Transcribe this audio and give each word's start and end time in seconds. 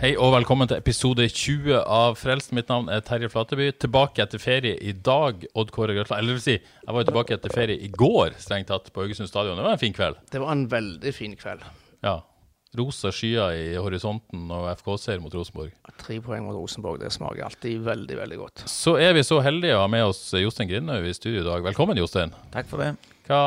Hei 0.00 0.14
og 0.16 0.30
velkommen 0.32 0.64
til 0.64 0.78
episode 0.80 1.26
20 1.28 1.74
av 1.76 2.14
Frelst. 2.16 2.54
Mitt 2.56 2.70
navn 2.72 2.86
er 2.88 3.02
Terje 3.04 3.28
Flateby. 3.28 3.66
Tilbake 3.84 4.22
etter 4.24 4.40
ferie 4.40 4.78
i 4.80 4.94
dag, 4.96 5.42
Odd 5.52 5.74
Kåre 5.76 5.92
Grøtland. 5.92 6.22
Eller 6.22 6.38
vil 6.38 6.40
si, 6.40 6.54
jeg 6.56 6.94
var 6.96 7.04
jo 7.04 7.08
tilbake 7.10 7.36
etter 7.36 7.52
ferie 7.52 7.76
i 7.76 7.90
går, 7.92 8.32
strengt 8.40 8.70
tatt, 8.72 8.88
på 8.94 9.04
Haugesund 9.04 9.28
stadion. 9.28 9.60
Det 9.60 9.66
var 9.66 9.76
en 9.76 9.82
fin 9.82 9.92
kveld. 9.92 10.16
Det 10.32 10.40
var 10.40 10.54
en 10.56 10.62
veldig 10.72 11.12
fin 11.12 11.34
kveld. 11.36 11.66
Ja. 12.00 12.14
Rosa 12.80 13.12
skyer 13.12 13.52
i 13.58 13.66
horisonten 13.76 14.48
og 14.48 14.70
FK-seier 14.78 15.20
mot 15.20 15.36
Rosenborg. 15.36 15.76
Tre 16.00 16.16
poeng 16.24 16.48
mot 16.48 16.56
Rosenborg, 16.56 17.02
det 17.04 17.12
smaker 17.12 17.50
alltid 17.50 17.84
veldig, 17.84 18.18
veldig 18.22 18.40
godt. 18.40 18.64
Så 18.72 18.96
er 18.96 19.12
vi 19.18 19.26
så 19.28 19.42
heldige 19.44 19.76
å 19.76 19.84
ha 19.84 19.92
med 19.98 20.06
oss 20.14 20.22
Jostein 20.32 20.72
Grindhaug 20.72 21.10
i 21.10 21.12
studio 21.12 21.44
i 21.44 21.48
dag. 21.50 21.60
Velkommen, 21.68 22.00
Jostein. 22.00 22.32
Takk 22.56 22.72
for 22.72 22.80
det. 22.80 22.94
Hva, 23.28 23.44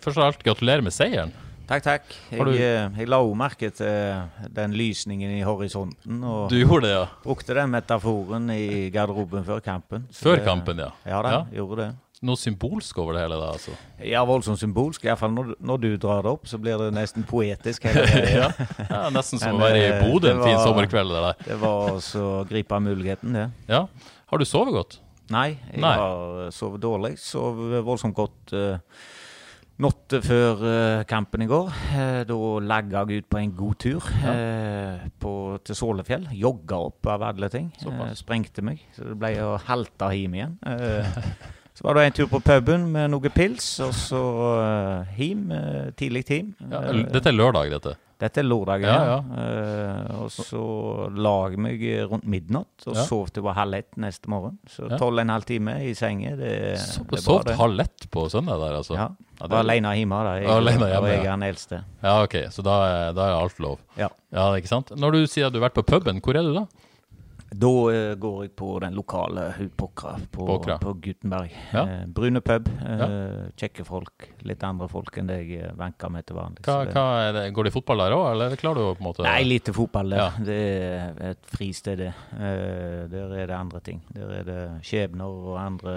først 0.00 0.16
av 0.16 0.30
alt, 0.30 0.48
gratulerer 0.48 0.88
med 0.88 0.96
seieren. 0.96 1.36
Takk, 1.70 1.82
takk. 1.86 2.02
Jeg, 2.32 2.44
du- 2.44 2.50
eh, 2.58 2.88
jeg 2.98 3.06
la 3.08 3.20
også 3.22 3.36
merke 3.38 3.68
til 3.70 4.48
den 4.56 4.72
lysningen 4.74 5.30
i 5.38 5.42
horisonten, 5.46 6.16
og 6.26 6.48
Du 6.50 6.56
gjorde 6.58 6.82
det, 6.88 6.94
ja. 6.96 7.04
brukte 7.22 7.54
den 7.54 7.70
metaforen 7.70 8.50
i 8.50 8.88
garderoben 8.90 9.44
før 9.46 9.60
kampen. 9.62 10.08
Så 10.10 10.24
Før 10.26 10.36
det- 10.40 10.44
kampen, 10.48 10.78
ja. 10.82 10.88
Ja 11.06 11.22
da, 11.22 11.30
Ja. 11.30 11.44
gjorde 11.62 11.76
det. 11.84 11.90
Noe 12.22 12.36
symbolsk 12.36 12.98
over 12.98 13.14
det 13.14 13.22
hele, 13.22 13.36
da, 13.40 13.52
altså. 13.52 13.70
Ja, 14.04 14.24
voldsomt 14.26 14.58
symbolsk. 14.58 15.04
Iallfall 15.04 15.30
når, 15.32 15.54
når 15.60 15.76
du 15.80 15.96
drar 15.96 16.22
det 16.22 16.30
opp, 16.32 16.44
så 16.46 16.58
blir 16.60 16.76
det 16.76 16.92
nesten 16.92 17.22
poetisk. 17.24 17.82
hele 17.84 18.02
det. 18.06 18.34
ja. 18.34 18.50
ja, 18.90 19.08
Nesten 19.10 19.38
som 19.40 19.54
Men, 19.56 19.60
å 19.60 19.64
være 19.64 19.78
i 19.78 19.86
eh, 19.86 20.02
Bodø 20.12 20.28
en 20.34 20.42
fin 20.44 20.58
sommerkveld. 20.58 21.08
Det 21.14 21.22
der. 21.22 21.44
Det 21.54 21.60
var 21.62 21.90
også 21.94 22.18
å 22.42 22.48
gripe 22.50 22.80
muligheten, 22.82 23.32
det. 23.32 23.46
Ja. 23.68 23.86
Har 24.26 24.38
du 24.38 24.44
sovet 24.44 24.74
godt? 24.74 24.98
Nei, 25.30 25.56
jeg 25.72 25.80
Nei. 25.80 25.94
har 25.96 26.50
sovet 26.50 26.80
dårlig. 26.82 27.14
Sov 27.18 27.56
voldsomt 27.86 28.14
godt 28.14 28.52
uh, 28.52 28.76
natta 29.80 30.20
før 30.24 30.64
eh, 30.68 31.02
kampen 31.08 31.44
i 31.44 31.48
går. 31.50 31.70
Eh, 31.96 32.18
da 32.28 32.36
lagga 32.64 33.04
jeg 33.08 33.22
ut 33.22 33.30
på 33.32 33.40
en 33.40 33.54
god 33.56 33.78
tur 33.82 34.10
eh, 34.28 35.06
på, 35.22 35.32
til 35.64 35.78
Sålefjell. 35.78 36.28
Jogga 36.36 36.82
opp 36.90 37.08
av 37.14 37.24
alle 37.30 37.50
ting. 37.52 37.70
Eh, 37.80 38.12
sprengte 38.18 38.64
meg, 38.66 38.82
så 38.96 39.08
det 39.08 39.16
ble 39.20 39.32
å 39.44 39.54
halte 39.68 40.12
hjem 40.16 40.36
igjen. 40.38 40.58
Eh, 40.66 41.16
så 41.76 41.86
var 41.86 41.96
det 41.96 42.06
en 42.08 42.18
tur 42.20 42.30
på 42.32 42.42
puben 42.44 42.90
med 42.92 43.12
noe 43.14 43.32
pils, 43.32 43.72
og 43.84 43.94
så 43.96 44.22
hjem. 45.16 45.48
tidlig 45.96 46.26
hjem. 46.28 46.54
Ja, 46.68 46.84
dette 47.16 47.32
er 47.32 47.38
lørdag, 47.38 47.72
dette. 47.78 47.96
Dette 48.20 48.42
er 48.42 48.44
lørdag, 48.44 48.82
Ja, 48.84 48.96
ja. 49.08 49.18
Eh, 49.40 50.20
og 50.20 50.28
så 50.30 50.60
la 51.16 51.32
jeg 51.50 51.58
meg 51.64 51.84
rundt 52.10 52.26
midnatt 52.28 52.86
og 52.86 52.94
Ja. 52.98 53.04
sov 53.08 53.26
til 53.30 53.40
det 53.40 53.46
var 53.48 53.54
halv 53.56 53.74
ett 53.78 53.96
neste 53.96 54.28
morgen. 54.28 54.58
Så 54.68 54.88
tolv 54.98 55.16
og 55.16 55.20
en 55.24 55.32
halv 55.32 55.44
time 55.48 55.78
i 55.88 55.94
senga. 55.94 56.36
Det, 56.36 56.78
Så, 56.78 57.04
det 57.08 57.22
er 57.22 57.42
bra, 57.44 57.54
halv 57.62 57.80
ett 57.80 58.06
på 58.12 58.26
søndag 58.30 58.60
der, 58.60 58.76
altså? 58.82 58.94
Ja. 58.94 59.08
Ja, 59.40 59.46
det 59.46 59.50
var 59.56 59.62
alene 59.64 59.94
hjemme, 59.96 60.18
da. 60.24 60.34
Jeg, 60.36 60.48
alene 60.52 60.86
hjemme, 60.90 61.00
og 61.00 61.08
jeg 61.08 61.24
er 61.24 61.30
den 61.32 61.42
eldste. 61.48 61.84
Ja, 62.02 62.22
ok, 62.22 62.34
så 62.52 62.62
da, 62.62 62.74
da 63.16 63.22
er 63.30 63.38
alt 63.40 63.58
lov. 63.58 63.78
Ja. 63.96 64.08
Ja, 64.30 64.50
ikke 64.60 64.68
sant? 64.68 64.90
Når 65.00 65.12
du 65.16 65.20
sier 65.26 65.46
at 65.48 65.54
du 65.54 65.60
har 65.60 65.70
vært 65.70 65.78
på 65.80 65.86
puben, 65.88 66.20
hvor 66.20 66.36
er 66.36 66.42
du 66.44 66.52
da? 66.52 66.66
Da 67.50 67.70
uh, 67.90 68.14
går 68.14 68.36
jeg 68.44 68.52
på 68.58 68.70
den 68.82 68.94
lokale 68.94 69.48
Hudpokra 69.56 70.12
på, 70.30 70.46
Pokra. 70.46 70.76
på 70.78 70.92
Gutenberg. 71.02 71.50
Ja. 71.72 71.82
Uh, 71.82 72.04
brune 72.06 72.40
pub. 72.44 72.68
Eh, 72.70 73.50
Kjekke 73.58 73.84
folk. 73.86 74.28
Litt 74.46 74.62
andre 74.66 74.86
folk 74.90 75.18
enn 75.18 75.30
det 75.30 75.40
jeg 75.40 75.64
venker 75.74 75.80
vanker 75.80 76.12
med 76.14 76.26
til 76.28 76.38
vanlig. 76.38 76.64
Hva, 76.66 76.78
hva 76.92 77.04
er 77.24 77.34
det? 77.36 77.44
Går 77.56 77.66
det 77.66 77.72
i 77.72 77.74
fotball 77.74 78.04
der 78.04 78.14
òg, 78.14 78.24
eller 78.30 78.56
klarer 78.60 78.80
du 78.80 78.94
på 78.94 79.02
en 79.02 79.08
måte 79.08 79.26
Nei, 79.26 79.42
lite 79.48 79.74
fotball 79.74 80.14
der. 80.14 80.22
Ja. 80.22 80.46
Det 80.46 80.58
er 80.60 81.20
et 81.32 81.50
fristed, 81.50 82.00
det. 82.04 82.12
Der 83.10 83.34
er 83.34 83.50
det 83.50 83.56
andre 83.56 83.82
ting. 83.84 84.02
Der 84.14 84.34
er 84.40 84.46
det 84.46 84.60
skjebner 84.86 85.26
og 85.50 85.58
andre 85.60 85.96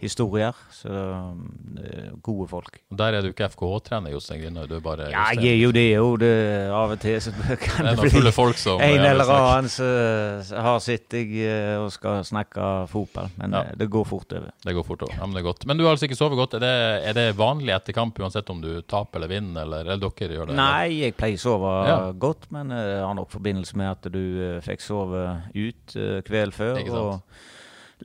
historier. 0.00 0.56
Så 0.74 0.88
er 0.90 2.10
gode 2.24 2.46
folk. 2.50 2.80
Og 2.90 2.98
Der 2.98 3.16
er 3.18 3.22
du 3.24 3.28
ikke 3.30 3.48
FKH-trener, 3.52 4.10
Jostein 4.14 4.40
Grindhaug, 4.42 4.68
du 4.70 4.76
er 4.76 4.82
bare 4.84 5.08
Ja, 5.12 5.26
jeg 5.36 5.52
er 5.54 5.60
jo 5.60 5.70
det, 5.76 5.84
jo. 5.94 6.08
Det, 6.20 6.30
av 6.74 6.94
og 6.94 7.00
til 7.02 7.18
så 7.20 7.32
kan 7.64 7.86
Det 7.90 7.96
det 8.00 8.12
bli 8.16 8.32
folk 8.34 8.58
som 8.60 8.80
en 8.80 9.04
eller 9.04 9.30
annen 9.34 9.68
som 9.72 10.56
har 10.64 10.80
sittet 10.84 11.34
eh, 11.44 11.76
og 11.80 11.90
skal 11.94 12.24
snakke 12.24 12.70
fotball. 12.90 13.30
Men 13.38 13.52
Ja. 13.56 13.62
eh, 13.70 13.76
det 13.80 13.90
går 13.90 14.04
fort 14.08 14.32
over. 14.32 14.50
Det 14.64 14.74
går 14.74 14.86
fort 14.86 15.02
over, 15.06 15.14
Ja, 15.18 15.26
men 15.26 15.34
det 15.38 15.42
er 15.44 15.48
godt. 15.50 15.66
Men 15.66 15.76
du 15.78 15.84
har 15.84 15.92
altså 15.96 16.08
ikke 16.08 16.18
sovet 16.20 16.36
godt. 16.40 16.54
Er 16.60 16.64
det, 16.64 16.74
er 17.10 17.12
det 17.20 17.26
vanlig 17.38 17.74
etter 17.76 17.92
kamp, 17.96 18.18
uansett 18.20 18.50
om 18.50 18.60
du 18.60 18.80
taper 18.82 19.20
eller 19.20 19.28
vinner, 19.36 19.62
eller, 19.62 19.80
eller 19.84 20.00
dere 20.02 20.34
gjør 20.34 20.46
det? 20.50 20.54
eller? 20.54 20.60
Nei, 20.60 20.88
jeg 21.04 21.16
pleier 21.16 21.38
å 21.40 21.44
sove 21.44 21.74
Ja. 21.88 21.98
godt, 22.12 22.50
men 22.50 22.70
eh, 22.72 22.84
det 22.90 23.00
har 23.04 23.14
nok 23.14 23.30
forbindelse 23.30 23.76
med 23.76 23.90
at 23.90 24.10
du 24.12 24.20
eh, 24.56 24.60
fikk 24.64 24.80
sove 24.84 25.22
ut 25.54 25.96
uh, 25.96 26.20
kveld 26.26 26.52
før. 26.56 26.78
Ikke 26.80 26.90
sant. 26.94 27.00
Og 27.00 27.46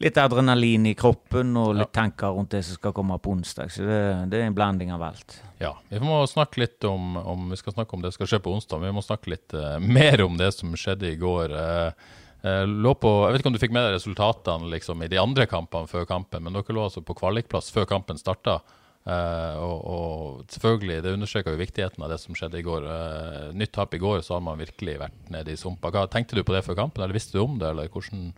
litt 0.02 0.18
adrenalin 0.20 0.86
i 0.90 0.94
kroppen 0.98 1.56
og 1.58 1.76
litt 1.76 1.90
Ja. 1.92 2.02
tanker 2.02 2.36
rundt 2.36 2.52
det 2.52 2.64
som 2.66 2.76
skal 2.76 2.94
komme 2.94 3.18
på 3.20 3.32
onsdag. 3.32 3.72
Så 3.72 3.86
det, 3.88 4.30
det 4.32 4.42
er 4.42 4.48
en 4.50 4.58
blanding 4.58 4.92
av 4.92 5.04
alt. 5.04 5.42
Ja, 5.62 5.74
vi 5.90 6.00
må 6.04 6.20
snakke 6.28 6.60
litt 6.60 6.84
om, 6.84 7.16
om 7.18 7.50
Vi 7.50 7.58
skal 7.62 7.74
snakke 7.74 7.96
om 7.96 8.02
det 8.04 8.12
som 8.12 8.20
skal 8.20 8.34
skje 8.34 8.44
på 8.44 8.54
onsdag, 8.54 8.80
men 8.80 8.92
vi 8.92 8.98
må 8.98 9.04
snakke 9.06 9.32
litt 9.32 9.56
uh, 9.56 9.80
mer 9.80 10.22
om 10.26 10.38
det 10.38 10.52
som 10.54 10.74
skjedde 10.76 11.12
i 11.14 11.20
går. 11.20 11.56
Uh, 11.56 12.66
lå 12.68 12.92
på, 13.00 13.10
jeg 13.26 13.34
vet 13.34 13.42
ikke 13.42 13.50
om 13.50 13.56
du 13.56 13.62
fikk 13.64 13.74
med 13.74 13.88
deg 13.88 13.96
resultatene 13.96 14.70
liksom, 14.70 15.02
i 15.02 15.10
de 15.10 15.18
andre 15.18 15.48
kampene 15.50 15.88
før 15.90 16.06
kampen, 16.06 16.44
men 16.44 16.54
dere 16.54 16.76
lå 16.76 16.84
altså 16.90 17.02
på 17.02 17.16
kvalikplass 17.18 17.72
før 17.74 17.88
kampen 17.90 18.20
starta. 18.20 18.60
Uh, 19.06 19.56
og, 19.62 19.80
og 19.86 20.46
selvfølgelig, 20.50 21.02
det 21.06 21.14
understreker 21.14 21.54
jo 21.54 21.62
viktigheten 21.62 22.04
av 22.04 22.10
det 22.10 22.20
som 22.22 22.36
skjedde 22.38 22.60
i 22.60 22.66
går. 22.66 22.86
Uh, 22.90 23.50
nytt 23.54 23.72
tap 23.78 23.94
i 23.94 24.02
går, 24.02 24.22
så 24.26 24.36
har 24.36 24.44
man 24.46 24.60
virkelig 24.60 25.00
vært 25.04 25.34
nede 25.34 25.54
i 25.54 25.60
sumpa. 25.62 25.94
Hva, 25.94 26.08
tenkte 26.12 26.36
du 26.36 26.44
på 26.44 26.56
det 26.56 26.66
før 26.66 26.80
kampen, 26.84 27.06
eller 27.06 27.16
visste 27.16 27.38
du 27.38 27.44
om 27.44 27.60
det, 27.62 27.70
eller 27.70 27.90
hvordan 27.94 28.32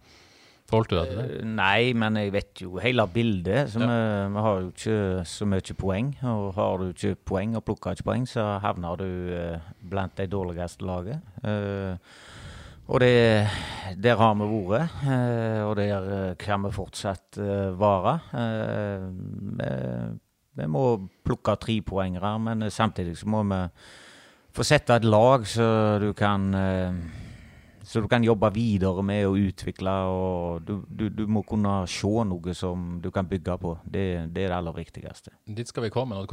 forholdt 0.70 0.92
du 0.92 0.98
deg 0.98 1.12
til 1.12 1.20
det? 1.20 1.28
Eh, 1.40 1.48
Nei, 1.58 1.94
men 1.98 2.20
jeg 2.20 2.34
vet 2.36 2.64
jo 2.64 2.82
hele 2.84 3.06
bildet. 3.12 3.72
Så 3.74 3.82
vi, 3.82 3.88
vi 4.34 4.46
har 4.48 4.60
jo 4.64 4.72
ikke 4.74 5.00
så 5.30 5.48
mye 5.50 5.78
poeng. 5.80 6.12
Og 6.34 6.50
har 6.58 6.82
du 6.82 6.90
ikke 6.92 7.16
poeng 7.34 7.56
og 7.60 7.66
plukker 7.68 7.96
ikke 7.98 8.10
poeng, 8.12 8.28
så 8.30 8.50
havner 8.64 9.00
du 9.02 9.08
eh, 9.38 9.72
blant 9.90 10.18
de 10.20 10.28
dårligste 10.32 10.88
laget. 10.88 11.24
Eh, 11.44 11.96
og 12.88 13.02
det, 13.04 13.48
der 14.00 14.16
har 14.16 14.38
vi 14.40 14.46
vært, 14.70 15.02
eh, 15.04 15.64
og 15.68 15.74
der 15.76 16.38
kan 16.40 16.64
vi 16.64 16.72
fortsatt 16.72 17.36
være. 17.76 18.14
Vi, 19.60 19.72
vi 20.58 20.66
må 20.72 20.84
plukke 21.26 21.56
trepoengere, 21.62 22.34
men 22.42 22.66
eh, 22.66 22.74
samtidig 22.74 23.18
så 23.20 23.30
må 23.30 23.44
vi 23.48 23.62
få 24.58 24.66
sette 24.66 24.98
et 24.98 25.06
lag 25.06 25.46
så 25.46 25.68
du 26.02 26.12
kan 26.18 26.50
så 27.88 28.02
du 28.04 28.08
kan 28.12 28.24
jobbe 28.26 28.50
videre 28.52 29.00
med 29.06 29.24
å 29.30 29.36
utvikle, 29.40 29.92
og 30.12 30.66
du, 30.68 30.74
du, 30.92 31.06
du 31.10 31.22
må 31.32 31.40
kunne 31.48 31.86
se 31.88 32.10
noe 32.28 32.54
som 32.58 32.98
du 33.00 33.08
kan 33.16 33.28
bygge 33.30 33.56
på. 33.62 33.72
Det, 33.88 34.04
det 34.36 34.44
er 34.44 34.52
det 34.52 34.58
aller 34.58 34.76
viktigste. 34.76 35.32
Dit 35.48 35.70
skal 35.72 35.86
vi 35.86 35.92
komme. 35.94 36.18
nå. 36.18 36.26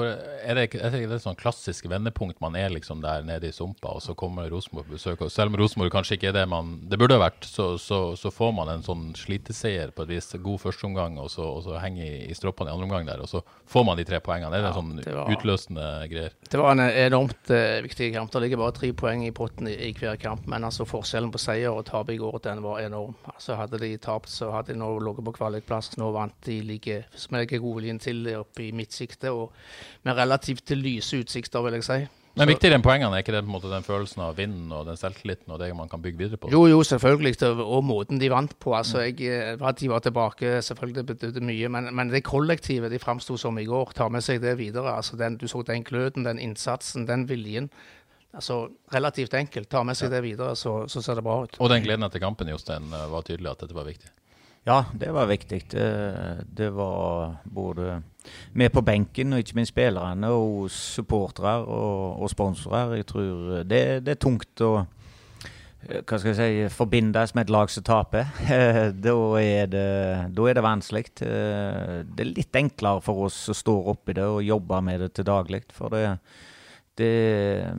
Er 0.42 0.58
det, 0.58 0.64
ikke- 0.68 0.80
er 0.82 0.90
det 0.96 1.04
et 1.14 1.22
sånn 1.22 1.38
klassisk 1.38 1.86
vendepunkt 1.90 2.40
man 2.42 2.56
er 2.58 2.70
liksom 2.74 3.00
der 3.04 3.22
nede 3.22 3.48
i 3.48 3.54
sumpa, 3.54 3.92
og 3.94 4.02
så 4.02 4.16
kommer 4.18 4.50
Rosenborg 4.50 4.88
på 4.88 4.96
besøk? 4.96 5.22
og 5.22 5.30
Selv 5.30 5.52
om 5.54 5.60
Rosenborg 5.62 5.92
kanskje 5.94 6.18
ikke 6.18 6.32
er 6.32 6.36
det 6.40 6.48
man 6.50 6.74
det 6.90 6.98
burde 6.98 7.14
ha 7.14 7.22
vært, 7.22 7.46
så, 7.46 7.78
så, 7.78 8.00
så 8.18 8.32
får 8.34 8.50
man 8.58 8.72
en 8.74 8.82
sånn 8.82 9.06
sliteseier 9.14 9.92
på 9.94 10.02
et 10.02 10.08
vis. 10.16 10.32
God 10.44 10.58
førsteomgang, 10.64 11.20
og 11.22 11.30
så, 11.30 11.46
og 11.46 11.62
så 11.68 11.78
henger 11.78 12.02
i, 12.04 12.26
i 12.32 12.34
stroppene 12.34 12.72
i 12.72 12.74
andre 12.74 12.88
omgang 12.88 13.06
der, 13.06 13.22
og 13.22 13.30
så 13.30 13.44
får 13.70 13.86
man 13.86 13.96
de 14.00 14.04
tre 14.10 14.18
poengene. 14.24 14.50
Er 14.58 14.66
Det 14.66 14.72
Ja, 14.72 14.74
sånn 14.80 14.92
det 15.04 15.14
var- 15.14 15.30
utløsende 15.30 15.86
greier. 16.10 16.34
Det 16.50 16.58
var 16.58 16.72
en 16.74 16.82
enormt 16.90 17.50
uh, 17.54 17.78
viktig 17.86 18.10
kamp. 18.16 18.32
Det 18.34 18.42
ligger 18.42 18.60
bare 18.64 18.74
tre 18.74 18.90
poeng 18.92 19.22
i 19.26 19.30
potten 19.30 19.68
i, 19.70 19.76
i 19.90 19.92
hver 19.94 20.18
kamp, 20.18 20.46
men 20.50 20.64
altså 20.66 20.82
forskjellen 20.88 21.30
på 21.30 21.43
seier 21.44 21.74
og 21.74 21.84
tap 21.88 22.10
i 22.10 22.18
går 22.20 22.40
den 22.44 22.62
var 22.64 22.82
enorm. 22.82 23.14
Altså 23.30 23.58
Hadde 23.60 23.80
de 23.82 23.92
tapt, 24.02 24.32
så 24.32 24.50
hadde 24.54 24.72
de 24.72 24.80
nå 24.80 24.90
ligget 25.04 25.28
på 25.28 25.36
kvalikplass. 25.38 25.94
Nå 26.00 26.10
vant 26.16 26.36
de 26.48 26.58
like, 26.64 27.04
med 27.30 27.54
godviljen 27.54 28.00
til 28.02 28.26
oppe 28.38 28.68
i 28.68 28.72
midtsiktet, 28.76 29.30
og 29.30 29.52
med 30.04 30.18
relativt 30.18 30.74
lyse 30.76 31.24
utsikter, 31.24 31.64
vil 31.64 31.80
jeg 31.80 31.88
si. 31.88 32.02
Men 32.34 32.50
viktigere 32.50 32.74
enn 32.74 32.82
poengene, 32.82 33.14
er 33.14 33.22
ikke 33.22 33.30
det 33.30 33.44
på 33.44 33.46
en 33.46 33.54
måte 33.54 33.70
den 33.70 33.84
følelsen 33.86 34.22
av 34.24 34.38
vinden 34.40 34.72
og 34.74 34.88
den 34.88 34.98
selvtilliten 34.98 35.52
og 35.54 35.60
det 35.62 35.68
man 35.78 35.90
kan 35.90 36.02
bygge 36.02 36.18
videre 36.18 36.40
på? 36.42 36.50
Jo, 36.50 36.64
jo, 36.66 36.80
selvfølgelig. 36.82 37.36
Og 37.62 37.84
måten 37.86 38.18
de 38.18 38.30
vant 38.32 38.56
på. 38.58 38.72
altså 38.74 39.04
jeg, 39.04 39.20
eh, 39.22 39.54
At 39.62 39.78
de 39.78 39.88
var 39.88 40.02
tilbake, 40.02 40.58
selvfølgelig 40.62 41.06
betydde 41.06 41.44
mye. 41.46 41.68
Men, 41.68 41.94
men 41.94 42.10
det 42.10 42.24
kollektivet 42.26 42.90
de 42.90 42.98
framsto 42.98 43.36
som 43.38 43.58
i 43.58 43.64
går, 43.64 43.92
tar 43.94 44.10
med 44.10 44.26
seg 44.26 44.42
det 44.42 44.58
videre. 44.58 44.96
altså 44.96 45.16
den, 45.16 45.36
Du 45.36 45.46
så 45.46 45.62
den 45.62 45.84
gløden, 45.84 46.24
den 46.24 46.38
innsatsen, 46.38 47.06
den 47.06 47.28
viljen. 47.28 47.70
Altså 48.34 48.58
Relativt 48.94 49.34
enkelt. 49.34 49.70
Ta 49.70 49.82
med 49.86 49.98
seg 49.98 50.12
det 50.12 50.22
videre, 50.24 50.56
så, 50.58 50.84
så 50.90 51.02
ser 51.02 51.18
det 51.18 51.24
bra 51.26 51.40
ut. 51.44 51.56
Og 51.58 51.72
den 51.72 51.82
gleden 51.84 52.06
etter 52.06 52.22
kampen, 52.22 52.50
Jostein, 52.52 52.90
var 52.90 53.26
tydelig 53.26 53.50
at 53.52 53.64
dette 53.64 53.76
var 53.76 53.88
viktig. 53.88 54.12
Ja, 54.64 54.84
det 54.94 55.10
var 55.12 55.26
viktig. 55.28 55.60
Det, 55.70 55.88
det 56.56 56.70
var 56.70 57.36
både 57.44 58.02
med 58.52 58.72
på 58.72 58.80
benken, 58.80 59.32
og 59.32 59.42
ikke 59.42 59.58
minst 59.58 59.74
spillerne 59.74 60.30
og 60.32 60.70
supportere 60.72 61.58
og, 61.60 62.22
og 62.22 62.30
sponsorer. 62.32 62.94
Jeg 62.96 63.06
tror 63.10 63.64
det, 63.68 63.82
det, 64.06 64.14
er 64.14 64.22
tungt 64.22 64.64
å 64.64 64.86
hva 65.84 66.16
skal 66.16 66.30
jeg 66.30 66.38
si, 66.38 66.76
forbindes 66.78 67.34
med 67.36 67.44
et 67.44 67.52
lag 67.52 67.68
som 67.68 67.84
taper. 67.84 68.30
da, 69.04 69.14
er 69.36 69.68
det, 69.68 69.84
da 70.32 70.48
er 70.48 70.56
det 70.56 70.64
vanskelig. 70.64 71.04
Det 71.20 72.24
er 72.24 72.30
litt 72.30 72.56
enklere 72.56 73.04
for 73.04 73.26
oss 73.26 73.36
som 73.50 73.58
står 73.58 73.92
oppi 73.92 74.16
det 74.16 74.24
og 74.24 74.40
jobber 74.46 74.80
med 74.86 75.04
det 75.04 75.10
til 75.18 75.28
daglig. 75.28 75.60
For 75.76 75.92
det, 75.92 76.06
det, 76.96 77.74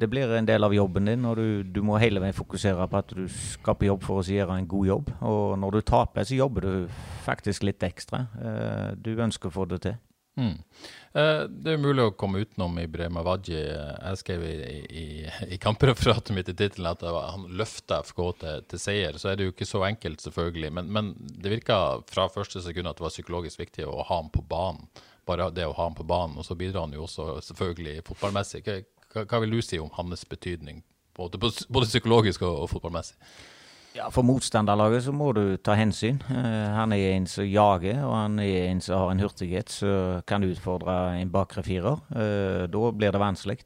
det, 0.00 0.08
blir 0.12 0.32
en 0.36 0.48
del 0.48 0.64
av 0.64 0.74
jobben 0.74 1.08
din, 1.08 1.24
og 1.24 1.38
du, 1.40 1.62
du, 1.64 1.80
må 1.84 1.96
hele 2.02 2.20
veien 2.20 2.36
fokusere 2.36 2.88
på 2.90 3.00
at 3.00 3.14
du 3.16 3.24
skaper 3.32 3.88
jobb 3.88 4.04
for 4.04 4.20
å 4.20 4.26
gjøre 4.26 4.58
en 4.58 4.68
god 4.68 4.90
jobb. 4.90 5.14
Og 5.24 5.54
når 5.62 5.78
du 5.78 5.86
taper, 5.88 6.28
så 6.28 6.36
jobber 6.36 6.66
du 6.66 7.00
faktisk 7.24 7.64
litt 7.64 7.86
ekstra. 7.88 8.26
Eh, 8.36 8.90
du 9.00 9.14
ønsker 9.16 9.48
å 9.48 9.56
få 9.56 9.64
det 9.72 9.80
til. 9.86 9.96
Mm. 10.38 10.54
Eh, 11.18 11.40
det 11.50 11.72
er 11.72 11.80
mulig 11.82 12.04
å 12.04 12.14
komme 12.14 12.44
utenom 12.44 12.76
Ibrahim 12.78 13.16
Awadji. 13.18 13.56
Jeg 13.58 14.20
skrev 14.20 14.44
i, 14.46 14.54
i, 14.86 15.06
i 15.56 15.58
kampreferatet 15.62 16.36
mitt 16.36 16.52
i 16.52 16.54
tittelen 16.54 16.92
at 16.92 17.02
han 17.08 17.48
løfta 17.58 18.02
FK 18.06 18.20
til, 18.42 18.64
til, 18.70 18.82
seier. 18.84 19.18
Så 19.18 19.32
er 19.32 19.40
det 19.40 19.48
jo 19.48 19.56
ikke 19.56 19.68
så 19.68 19.82
enkelt, 19.88 20.22
selvfølgelig. 20.22 20.74
Men, 20.76 20.92
men 20.94 21.14
det 21.18 21.56
virka 21.56 21.80
fra 22.10 22.28
første 22.30 22.62
sekund 22.62 22.92
at 22.92 23.00
det 23.00 23.08
var 23.08 23.16
psykologisk 23.16 23.64
viktig 23.64 23.88
å 23.88 24.02
ha 24.02 24.20
ham 24.20 24.30
på 24.34 24.44
banen 24.46 24.86
bare 25.28 25.50
det 25.54 25.66
å 25.68 25.74
ha 25.76 25.88
ham 25.88 25.98
på 25.98 26.06
banen. 26.08 26.38
Og 26.40 26.46
så 26.46 26.56
bidrar 26.58 26.86
han 26.86 26.96
jo 26.96 27.04
også 27.06 27.38
selvfølgelig 27.50 28.00
fotballmessig. 28.08 28.64
Hva, 28.64 29.24
hva 29.24 29.44
vil 29.44 29.58
du 29.58 29.62
si 29.64 29.80
om 29.80 29.92
hans 29.98 30.24
betydning, 30.28 30.82
både, 31.16 31.40
både 31.40 31.88
psykologisk 31.88 32.44
og, 32.48 32.64
og, 32.64 32.72
fotballmessig? 32.74 33.16
Ja, 33.96 34.10
For 34.14 34.22
motstanderlaget 34.22 35.06
så 35.06 35.14
må 35.16 35.32
du 35.34 35.56
ta 35.64 35.74
hensyn. 35.74 36.20
Uh, 36.28 36.68
han 36.76 36.92
er 36.94 37.16
en 37.16 37.26
som 37.26 37.46
jager, 37.48 38.02
og 38.04 38.14
han 38.14 38.38
er 38.44 38.68
en 38.68 38.82
som 38.84 39.00
har 39.00 39.14
en 39.14 39.22
hurtighet 39.24 39.72
som 39.72 40.20
kan 40.28 40.44
utfordre 40.46 40.98
en 41.18 41.32
bakre 41.34 41.64
firer. 41.66 41.98
Uh, 42.12 42.68
da 42.70 42.92
blir 42.94 43.16
det 43.16 43.22
vanskelig. 43.22 43.58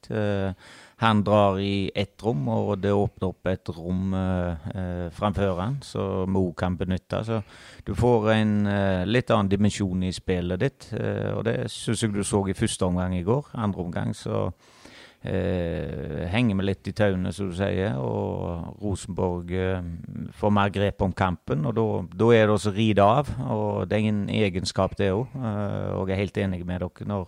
Han 1.03 1.25
drar 1.27 1.59
i 1.59 1.91
ett 1.99 2.23
rom, 2.23 2.45
og 2.47 2.77
det 2.79 2.93
åpner 2.95 3.33
opp 3.33 3.49
et 3.51 3.71
rom 3.75 4.13
eh, 4.15 5.09
framfor 5.11 5.59
han 5.59 5.81
som 5.83 6.31
Mo 6.31 6.45
kan 6.55 6.77
benytte. 6.79 7.25
Så 7.27 7.41
du 7.83 7.91
får 7.99 8.29
en 8.37 8.53
eh, 8.71 9.03
litt 9.09 9.33
annen 9.35 9.51
dimensjon 9.51 10.05
i 10.07 10.13
spillet 10.15 10.63
ditt, 10.63 10.87
eh, 10.95 11.33
og 11.35 11.43
det 11.49 11.57
syns 11.75 12.05
jeg 12.05 12.15
du 12.15 12.23
så 12.23 12.45
i 12.47 12.55
første 12.55 12.87
omgang 12.87 13.17
i 13.19 13.25
går. 13.27 13.51
Andre 13.59 13.83
omgang 13.83 14.15
så 14.15 14.45
eh, 15.27 16.23
henger 16.31 16.61
vi 16.61 16.69
litt 16.69 16.93
i 16.93 16.95
tauene, 16.95 17.35
som 17.35 17.51
du 17.51 17.59
sier, 17.59 17.99
og 17.99 18.79
Rosenborg 18.85 19.51
eh, 19.59 19.83
får 20.39 20.55
mer 20.55 20.71
grep 20.71 21.03
om 21.03 21.17
kampen. 21.19 21.67
Og 21.67 21.75
da 22.15 22.31
er 22.31 22.47
det 22.47 22.55
også 22.61 22.71
å 22.71 22.79
ride 22.79 23.11
av, 23.19 23.35
og 23.51 23.91
det 23.91 23.99
er 23.99 24.13
en 24.13 24.23
egenskap, 24.31 24.95
det 25.03 25.11
òg. 25.17 25.35
Eh, 25.35 25.91
og 25.99 26.07
jeg 26.07 26.15
er 26.15 26.25
helt 26.29 26.43
enig 26.47 26.63
med 26.63 26.87
dere. 26.87 27.11
når 27.11 27.27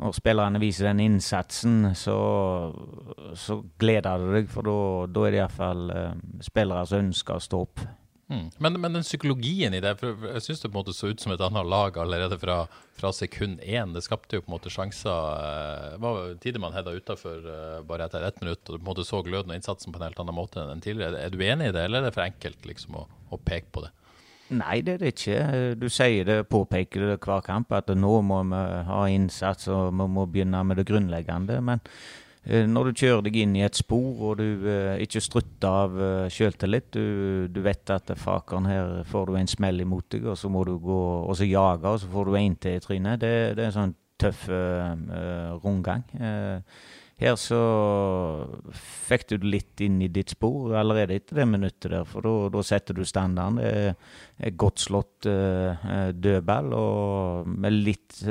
når 0.00 0.14
spillerne 0.16 0.60
viser 0.62 0.88
den 0.90 1.02
innsatsen, 1.04 1.92
så, 1.98 2.18
så 3.38 3.58
gleder 3.80 4.22
det 4.22 4.36
deg. 4.36 4.52
For 4.52 4.66
da 4.66 5.26
er 5.26 5.34
det 5.34 5.42
iallfall 5.42 5.90
uh, 5.92 6.14
spillere 6.44 6.86
som 6.88 7.04
ønsker 7.06 7.38
å 7.38 7.44
stå 7.44 7.60
opp. 7.66 7.84
Mm. 8.32 8.46
Men, 8.64 8.78
men, 8.80 8.94
den 8.96 9.04
psykologien 9.04 9.74
i 9.76 9.80
det 9.82 9.90
for 10.00 10.22
Jeg 10.30 10.40
syns 10.40 10.62
det 10.62 10.70
på 10.70 10.72
en 10.72 10.78
måte 10.78 10.94
så 10.96 11.10
ut 11.10 11.20
som 11.20 11.34
et 11.34 11.42
annet 11.44 11.68
lag 11.68 11.98
allerede 12.00 12.38
fra, 12.40 12.62
fra 12.96 13.10
sekund 13.12 13.60
én. 13.60 13.92
Det 13.92 14.04
skapte 14.06 14.38
jo 14.38 14.44
på 14.44 14.48
en 14.48 14.54
måte 14.54 14.72
sjanser. 14.72 15.92
Det 15.92 16.00
var 16.00 16.36
tider 16.40 16.62
man 16.62 16.76
hedda 16.76 16.94
utafor 16.96 17.44
uh, 17.44 17.80
bare 17.88 18.08
etter 18.08 18.24
ett 18.24 18.40
minutt, 18.40 18.62
og 18.64 18.72
du 18.72 18.78
på 18.78 18.84
en 18.86 18.90
måte 18.92 19.08
så 19.08 19.20
gløden 19.26 19.52
og 19.52 19.58
innsatsen 19.58 19.92
på 19.92 20.00
en 20.00 20.06
helt 20.08 20.22
annen 20.22 20.38
måte 20.38 20.64
enn 20.64 20.84
tidligere. 20.84 21.20
Er 21.20 21.34
du 21.34 21.42
enig 21.44 21.72
i 21.72 21.76
det, 21.76 21.84
eller 21.84 22.00
er 22.00 22.08
det 22.08 22.16
for 22.16 22.24
enkelt 22.24 22.70
liksom, 22.70 23.02
å, 23.02 23.08
å 23.34 23.40
peke 23.42 23.68
på 23.74 23.84
det? 23.84 23.92
Nei, 24.52 24.80
det 24.84 24.94
er 24.94 25.02
det 25.02 25.12
ikke. 25.14 25.36
Du 25.80 25.88
sier 25.92 26.26
det, 26.28 26.40
påpeker 26.50 27.06
det 27.12 27.20
hver 27.22 27.44
kamp, 27.44 27.72
at 27.72 27.88
nå 27.96 28.18
må 28.26 28.42
vi 28.50 28.64
ha 28.88 29.04
innsats 29.08 29.70
og 29.72 29.92
vi 29.96 30.08
må 30.16 30.26
begynne 30.28 30.60
med 30.66 30.80
det 30.80 30.86
grunnleggende. 30.90 31.60
Men 31.64 31.80
eh, 32.44 32.66
når 32.68 32.90
du 32.90 33.00
kjører 33.02 33.24
deg 33.28 33.38
inn 33.40 33.56
i 33.56 33.64
et 33.64 33.78
spor 33.78 34.26
og 34.28 34.42
du 34.42 34.68
eh, 34.68 35.00
ikke 35.06 35.24
strutter 35.24 35.68
av 35.68 35.96
eh, 36.28 36.82
du, 36.92 37.48
du, 37.48 37.60
vet 37.64 37.94
at 37.94 38.12
fakeren 38.18 38.68
her 38.68 39.02
får 39.08 39.26
du 39.26 39.40
en 39.40 39.48
smell 39.48 39.80
imot 39.80 40.10
deg, 40.12 40.26
og 40.26 40.36
så 40.36 40.52
må 40.52 40.64
du 40.68 40.76
gå 40.78 41.00
og 41.22 41.36
så 41.36 41.48
jage, 41.48 41.88
og 41.88 42.00
så 42.02 42.12
får 42.12 42.28
du 42.28 42.36
en 42.36 42.56
til 42.56 42.76
i 42.76 42.84
trynet. 42.84 43.20
Det, 43.20 43.34
det, 43.56 43.66
er 43.66 43.76
sånn 43.76 43.96
tøff 44.22 44.48
uh, 44.50 45.58
rundgang. 45.62 46.04
Uh, 46.16 46.60
her 47.22 47.36
så 47.38 47.58
fikk 48.74 49.28
du 49.30 49.36
det 49.42 49.50
litt 49.52 49.82
inn 49.84 50.00
i 50.02 50.10
ditt 50.10 50.32
spor 50.34 50.72
allerede 50.80 51.20
etter 51.20 51.38
det 51.38 51.46
minuttet 51.46 51.92
der, 51.92 52.06
for 52.08 52.50
da 52.50 52.64
setter 52.66 52.96
du 52.98 53.04
standarden. 53.06 53.60
Det 53.62 54.48
er 54.48 54.56
godt 54.58 54.82
slått 54.82 55.28
dødball, 55.28 56.72
og 56.74 57.52
med 57.62 57.76
litt 57.76 58.24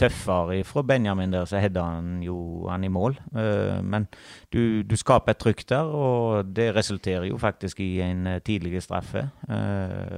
tøffere 0.00 0.62
fra 0.64 0.82
Benjamin 0.86 1.34
der, 1.34 1.44
så 1.48 1.60
header 1.62 1.84
han 1.84 2.22
jo 2.24 2.66
han 2.70 2.84
i 2.84 2.92
mål. 2.92 3.18
Uh, 3.34 3.78
men 3.84 4.08
du, 4.52 4.82
du, 4.82 4.96
skaper 4.96 5.34
et 5.34 5.42
trykk 5.42 5.66
der, 5.68 5.92
og 5.92 6.50
det 6.56 6.70
resulterer 6.76 7.28
jo 7.28 7.38
faktisk 7.40 7.80
i 7.84 7.92
en 8.04 8.26
tidlig 8.44 8.82
straffe. 8.82 9.28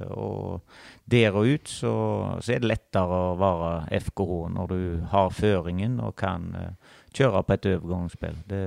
og 0.09 0.61
der 1.11 1.35
og 1.35 1.45
ut 1.45 1.69
så, 1.69 1.93
så, 2.39 2.53
er 2.53 2.61
det 2.63 2.69
lettere 2.69 3.17
å 3.31 3.37
være 3.39 4.01
FKH 4.05 4.35
når 4.55 4.69
du 4.71 4.83
har 5.11 5.33
føringen 5.35 5.99
og 5.99 6.15
kan 6.15 6.53
kjøre 7.13 7.43
på 7.45 7.55
et 7.55 7.67
overgangsspill. 7.73 8.37
Det, 8.49 8.61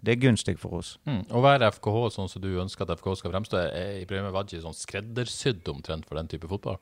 det, 0.00 0.12
er 0.12 0.22
gunstig 0.22 0.56
for 0.60 0.80
oss. 0.80 0.94
Mm. 1.08 1.22
Å 1.32 1.44
være 1.44 1.70
FKH 1.76 2.00
sånn 2.16 2.30
som 2.32 2.44
du 2.44 2.50
ønsker 2.62 2.86
at 2.86 3.00
FKH 3.00 3.20
skal 3.22 3.34
fremstå, 3.34 3.62
er 3.70 4.00
Ibrahim 4.02 4.30
Wadji 4.34 4.62
sånn 4.64 4.76
skreddersydd 4.76 5.68
omtrent 5.72 6.08
for 6.08 6.20
den 6.20 6.30
type 6.30 6.50
fotball? 6.50 6.80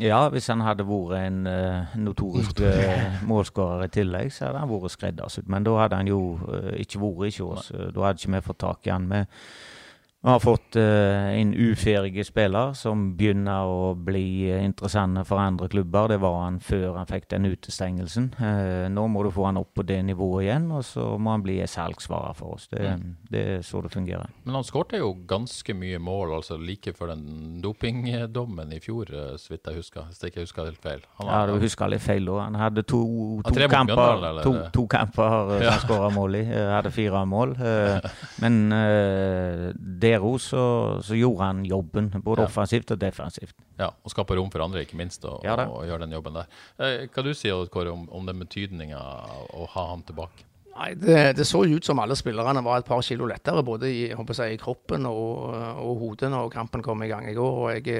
Ja, 0.00 0.22
hvis 0.32 0.46
han 0.48 0.62
hadde 0.64 0.86
vært 0.88 1.18
en 1.18 1.42
uh, 1.44 1.96
notorisk 2.00 2.62
uh, 2.64 3.18
målskårer 3.28 3.90
i 3.90 3.92
tillegg, 3.92 4.32
så 4.32 4.46
hadde 4.48 4.62
han 4.62 4.70
vært 4.70 4.94
skreddersydd. 4.94 5.50
Men 5.52 5.66
da 5.68 5.76
hadde 5.82 5.98
han 6.00 6.08
jo 6.08 6.22
uh, 6.46 6.72
ikke 6.80 7.02
vært 7.02 7.36
i 7.36 7.44
oss. 7.44 7.68
Da 7.72 8.06
hadde 8.06 8.22
ikke 8.22 8.32
vi 8.36 8.42
fått 8.46 8.62
tak 8.64 8.88
i 8.88 8.94
han. 8.94 9.08
med 9.10 9.26
vi 10.24 10.28
har 10.28 10.40
fått 10.40 10.76
uh, 10.76 11.34
en 11.34 11.54
uferdig 11.54 12.22
spiller 12.26 12.76
som 12.78 13.08
begynner 13.18 13.66
å 13.66 13.88
bli 13.98 14.52
uh, 14.54 14.60
interessant 14.62 15.18
for 15.26 15.42
andre 15.42 15.66
klubber. 15.66 16.12
Det 16.12 16.18
var 16.22 16.36
han 16.44 16.60
før 16.62 16.94
han 16.94 17.08
fikk 17.10 17.26
den 17.32 17.48
utestengelsen. 17.50 18.28
Uh, 18.38 18.86
nå 18.86 19.08
må 19.10 19.24
du 19.26 19.32
få 19.34 19.48
han 19.48 19.58
opp 19.58 19.72
på 19.74 19.82
det 19.88 19.98
nivået 20.06 20.44
igjen, 20.44 20.68
og 20.70 20.84
så 20.86 21.08
må 21.18 21.34
han 21.34 21.42
bli 21.42 21.56
salgsvarer 21.66 22.38
for 22.38 22.54
oss. 22.54 22.68
Det, 22.70 22.84
mm. 23.00 23.08
det, 23.32 23.42
er 23.56 23.64
så 23.66 23.80
det 23.82 23.90
fungerer. 23.96 24.30
Men 24.44 24.60
han 24.60 24.68
skårte 24.68 25.00
jo 25.02 25.10
ganske 25.26 25.74
mye 25.74 25.98
mål 25.98 26.36
altså 26.36 26.60
like 26.60 26.94
før 26.94 27.16
den 27.16 27.58
dopingdommen 27.64 28.70
i 28.76 28.78
fjor, 28.84 29.10
så 29.42 29.56
vidt 29.56 29.72
jeg 29.72 29.80
husker. 29.80 30.06
Hvis 30.06 30.22
jeg 30.22 30.36
ikke 30.36 30.46
husker 30.46 30.70
helt 30.70 30.86
feil. 30.86 31.02
Han 31.18 31.32
ja, 31.32 31.42
du 31.50 31.66
husker 31.66 31.90
litt 31.90 32.06
feil 32.06 32.30
da. 32.30 32.38
Han 32.44 32.60
hadde 32.62 32.86
to, 32.86 33.02
to 33.42 33.56
han 33.58 33.74
kamper, 33.74 34.30
to, 34.46 34.54
to 34.70 34.86
kamper 34.86 35.56
ja. 35.58 35.74
han 35.74 35.82
skåra 35.82 36.14
mål 36.14 36.38
i. 36.44 36.46
hadde 36.46 36.94
fire 36.94 37.26
mål. 37.26 37.58
men 38.46 38.62
det 39.82 40.11
Zero 40.12 40.36
så, 40.38 40.64
så, 41.02 41.16
gjorde 41.16 41.48
han 41.48 41.64
jobben, 41.66 42.12
både 42.20 42.44
ja. 42.44 42.50
offensivt 42.50 42.94
og 42.94 43.00
defensivt. 43.00 43.56
Ja, 43.80 43.90
Og 44.04 44.12
skape 44.12 44.36
rom 44.36 44.50
for 44.52 44.64
andre, 44.64 44.84
ikke 44.84 44.98
minst, 45.00 45.24
og, 45.24 45.40
ja, 45.44 45.56
og, 45.64 45.80
og 45.80 45.88
gjøre 45.88 46.04
den 46.04 46.16
jobben 46.16 46.38
der. 46.38 46.48
Eh, 46.78 47.04
hva 47.08 47.26
du 47.26 47.32
sier 47.36 47.68
Kåre, 47.72 47.92
om, 47.94 48.08
om 48.12 48.28
den 48.28 48.42
betydninga 48.44 49.02
å 49.56 49.68
ha 49.74 49.90
han 49.92 50.04
tilbake? 50.06 50.46
Nei, 50.72 50.94
det, 50.96 51.16
det, 51.36 51.44
så 51.44 51.60
ut 51.68 51.84
som 51.84 52.00
alle 52.00 52.16
spillerne 52.16 52.62
var 52.64 52.80
et 52.80 52.88
par 52.88 53.02
kilo 53.04 53.26
lettere, 53.28 53.60
både 53.64 53.90
i, 53.92 54.06
jeg, 54.08 54.54
i 54.54 54.60
kroppen 54.60 55.04
og, 55.08 55.52
og, 55.52 55.90
hodet 56.00 56.30
når 56.32 56.48
kampen 56.54 56.84
kom 56.84 57.04
i 57.04 57.10
gang 57.10 57.28
i 57.28 57.34
går. 57.36 57.58
og 57.60 57.74
Jeg, 57.76 57.98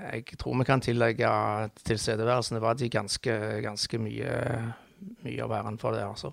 jeg 0.00 0.38
tror 0.40 0.56
vi 0.56 0.68
kan 0.68 0.84
tillegge 0.84 1.32
tilstedeværelsen 1.84 2.62
var 2.64 2.78
de 2.80 2.88
ganske, 2.92 3.34
ganske 3.64 4.00
mye, 4.00 4.38
mye 5.26 5.44
av 5.44 5.58
æren 5.60 5.76
for 5.80 5.96
det. 5.96 6.06
altså. 6.06 6.32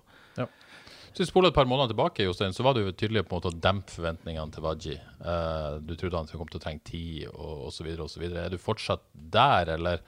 Ja. 1.16 1.18
Så 1.18 1.22
vi 1.22 1.30
spoler 1.30 1.48
et 1.48 1.56
par 1.56 1.64
måneder 1.64 1.94
tilbake, 1.94 2.26
Jostein, 2.26 2.52
så 2.52 2.64
var 2.66 2.74
du 2.76 2.90
tydelig 2.92 3.22
på 3.24 3.32
en 3.32 3.38
måte 3.38 3.48
å 3.48 3.60
dempe 3.64 3.88
forventningene 3.88 4.52
til 4.52 4.64
Waji. 4.66 4.96
Uh, 5.22 5.78
du 5.80 5.94
trodde 5.96 6.20
han 6.20 6.28
kom 6.28 6.50
til 6.50 6.60
å 6.60 6.64
trenge 6.66 6.84
tid, 6.84 7.22
og 7.30 7.70
osv. 7.70 7.88
osv. 8.04 8.26
Er 8.28 8.52
du 8.52 8.58
fortsatt 8.60 9.06
der, 9.32 9.72
eller 9.78 10.02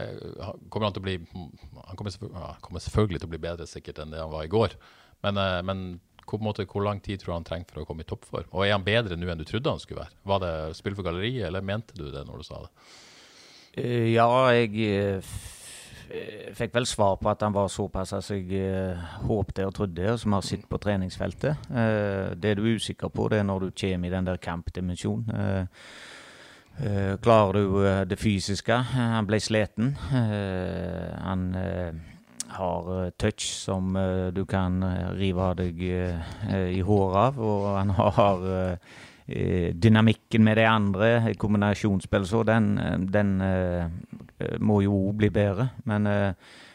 uh, 0.00 0.54
kommer 0.72 0.88
han 0.88 0.96
til 0.96 1.02
å 1.02 1.04
bli 1.04 1.18
Han 1.20 1.98
kommer, 2.00 2.14
selvfølgelig, 2.16 2.56
kommer 2.64 2.84
selvfølgelig 2.86 3.20
til 3.20 3.28
å 3.28 3.34
bli 3.34 3.42
bedre 3.44 3.68
sikkert 3.68 4.00
enn 4.00 4.16
det 4.16 4.24
han 4.24 4.32
var 4.32 4.48
i 4.48 4.52
går, 4.56 4.78
men, 5.26 5.36
uh, 5.36 5.60
men 5.68 5.84
hvor, 6.24 6.40
måte, 6.40 6.64
hvor, 6.64 6.86
lang 6.88 7.04
tid 7.04 7.20
tror 7.20 7.34
du 7.34 7.36
han 7.42 7.48
trenger 7.50 7.68
for 7.68 7.84
å 7.84 7.88
komme 7.90 8.00
i 8.00 8.08
toppform? 8.08 8.48
Og 8.56 8.64
er 8.64 8.72
han 8.72 8.88
bedre 8.88 9.20
nå 9.20 9.28
enn 9.28 9.44
du 9.44 9.44
trodde 9.44 9.76
han 9.76 9.84
skulle 9.84 10.06
være? 10.06 10.16
Var 10.32 10.44
det 10.46 10.54
spill 10.80 10.96
for 10.96 11.04
galleriet, 11.04 11.44
eller 11.50 11.60
mente 11.60 11.92
du 11.98 12.08
det 12.08 12.24
når 12.24 12.40
du 12.40 12.48
sa 12.48 12.64
det? 12.64 12.72
Ja, 14.14 14.30
jeg 14.54 14.72
Eh, 14.80 15.34
fikk 16.54 16.74
vel 16.74 16.86
svar 16.88 17.18
på 17.20 17.30
at 17.30 17.42
han 17.44 17.54
var 17.54 17.70
såpass 17.72 18.14
som 18.14 18.36
jeg 18.36 18.60
eh, 18.60 19.04
håpte 19.26 19.66
og 19.66 19.74
trodde, 19.74 20.08
og 20.12 20.20
som 20.20 20.36
har 20.36 20.46
sett 20.46 20.66
på 20.68 20.80
treningsfeltet. 20.80 21.68
Eh, 21.70 22.34
det 22.38 22.56
du 22.58 22.64
er 22.64 22.76
usikker 22.76 23.12
på, 23.12 23.28
det 23.28 23.40
er 23.40 23.48
når 23.48 23.66
du 23.66 23.70
kommer 23.80 24.08
i 24.08 24.14
den 24.14 24.26
der 24.28 24.42
kampdimensjonen. 24.42 25.30
Eh, 25.34 25.66
eh, 26.84 27.14
klarer 27.22 27.58
du 27.58 27.86
eh, 27.86 28.02
det 28.08 28.18
fysiske? 28.20 28.78
Han 28.94 29.26
ble 29.26 29.40
sliten. 29.40 29.96
han 29.98 31.54
har 32.54 33.10
touch 33.18 33.42
som 33.42 33.96
du 34.34 34.44
kan 34.46 34.84
rive 35.18 35.42
av 35.42 35.56
deg 35.58 35.80
i 35.82 36.82
håret 36.86 37.16
av, 37.18 37.40
og 37.42 37.64
han 37.78 37.90
har 38.18 38.46
eh, 39.26 39.74
dynamikken 39.74 40.44
med 40.44 40.56
de 40.60 40.68
andre, 40.68 41.34
kombinasjonsspill, 41.34 42.26
så 42.26 42.44
den, 42.46 42.78
den 43.10 43.40
må 44.60 44.80
jo 44.84 44.94
òg 45.08 45.18
bli 45.22 45.30
bedre. 45.34 45.68
Men 45.88 46.08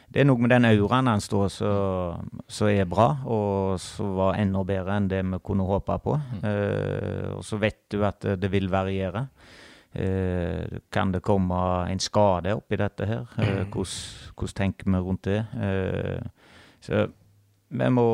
det 0.09 0.21
er 0.21 0.25
noe 0.25 0.41
med 0.41 0.51
den 0.53 0.67
auraen 0.69 1.09
han 1.11 1.21
står 1.21 1.47
som 1.53 2.69
er 2.69 2.89
bra, 2.89 3.07
og 3.29 3.79
som 3.81 4.15
var 4.17 4.39
enda 4.41 4.63
bedre 4.65 4.97
enn 4.97 5.09
det 5.11 5.23
vi 5.27 5.39
kunne 5.45 5.67
håpe 5.69 5.97
på. 6.03 6.15
Mm. 6.39 6.45
og 7.37 7.43
så 7.45 7.59
vet 7.61 7.81
du 7.93 8.03
at 8.07 8.25
det 8.41 8.51
vil 8.51 8.69
variere. 8.71 9.27
Uh, 9.89 10.77
kan 10.93 11.09
det 11.11 11.23
komme 11.25 11.57
en 11.89 11.99
skade 11.99 12.53
oppi 12.53 12.77
dette 12.77 13.07
her? 13.09 13.23
Eh, 13.39 13.47
mm. 13.63 13.71
hvordan, 13.73 14.33
hvordan, 14.37 14.55
tenker 14.55 14.85
vi 14.85 14.99
rundt 15.01 15.23
det? 15.25 15.39
Eh, 15.57 16.21
så 16.79 17.07
vi 17.69 17.89
må 17.89 18.05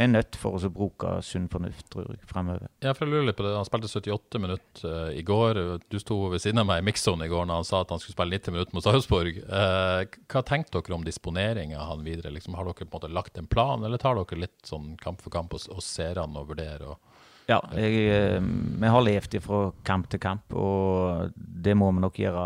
vi 0.00 0.06
er 0.06 0.12
nødt 0.14 0.36
for 0.40 0.56
å 0.56 0.68
bruke 0.72 1.10
sunn 1.20 1.44
fornuft 1.52 1.90
tror 1.92 2.06
jeg, 2.08 2.22
fremover. 2.28 2.70
Ja, 2.80 2.94
for 2.96 3.04
jeg 3.04 3.12
lurer 3.12 3.26
litt 3.28 3.36
på 3.36 3.44
det. 3.44 3.50
Han 3.52 3.66
spilte 3.68 3.90
78 3.90 4.40
minutter 4.40 4.86
uh, 4.88 5.10
i 5.12 5.20
går. 5.26 5.60
Du 5.92 5.98
sto 6.00 6.16
ved 6.32 6.40
siden 6.40 6.62
av 6.62 6.70
meg 6.70 6.80
i 6.80 6.86
Mixon 6.88 7.20
i 7.20 7.28
går 7.28 7.44
når 7.44 7.60
han 7.60 7.68
sa 7.68 7.82
at 7.84 7.92
han 7.92 8.00
skulle 8.00 8.16
spille 8.16 8.38
90 8.38 8.56
minutter 8.56 8.78
mot 8.78 8.86
Sarpsborg. 8.86 9.42
Uh, 9.44 10.08
hva 10.32 10.44
tenkte 10.48 10.80
dere 10.80 10.96
om 10.96 11.04
disponeringa 11.04 11.76
av 11.82 11.92
han 11.92 12.06
videre? 12.08 12.32
Liksom, 12.32 12.56
har 12.56 12.70
dere 12.70 12.80
på 12.80 12.88
en 12.88 12.94
måte 12.96 13.12
lagt 13.12 13.36
en 13.36 13.50
plan, 13.50 13.84
eller 13.84 14.00
tar 14.00 14.16
dere 14.16 14.40
litt 14.46 14.72
sånn 14.72 14.94
kamp 15.04 15.20
for 15.20 15.36
kamp 15.36 15.52
og, 15.58 15.68
og 15.68 15.84
ser 15.84 16.22
han 16.22 16.40
og 16.40 16.48
vurderer? 16.54 16.94
og 16.94 17.50
ja, 17.50 17.58
jeg, 17.74 18.04
eh, 18.14 18.40
vi 18.40 18.90
har 18.94 19.02
levd 19.02 19.40
fra 19.42 19.64
kamp 19.84 20.06
til 20.08 20.20
kamp, 20.22 20.54
og 20.54 21.34
det 21.36 21.74
må 21.76 21.90
vi 21.92 22.04
nok 22.06 22.20
gjøre 22.22 22.44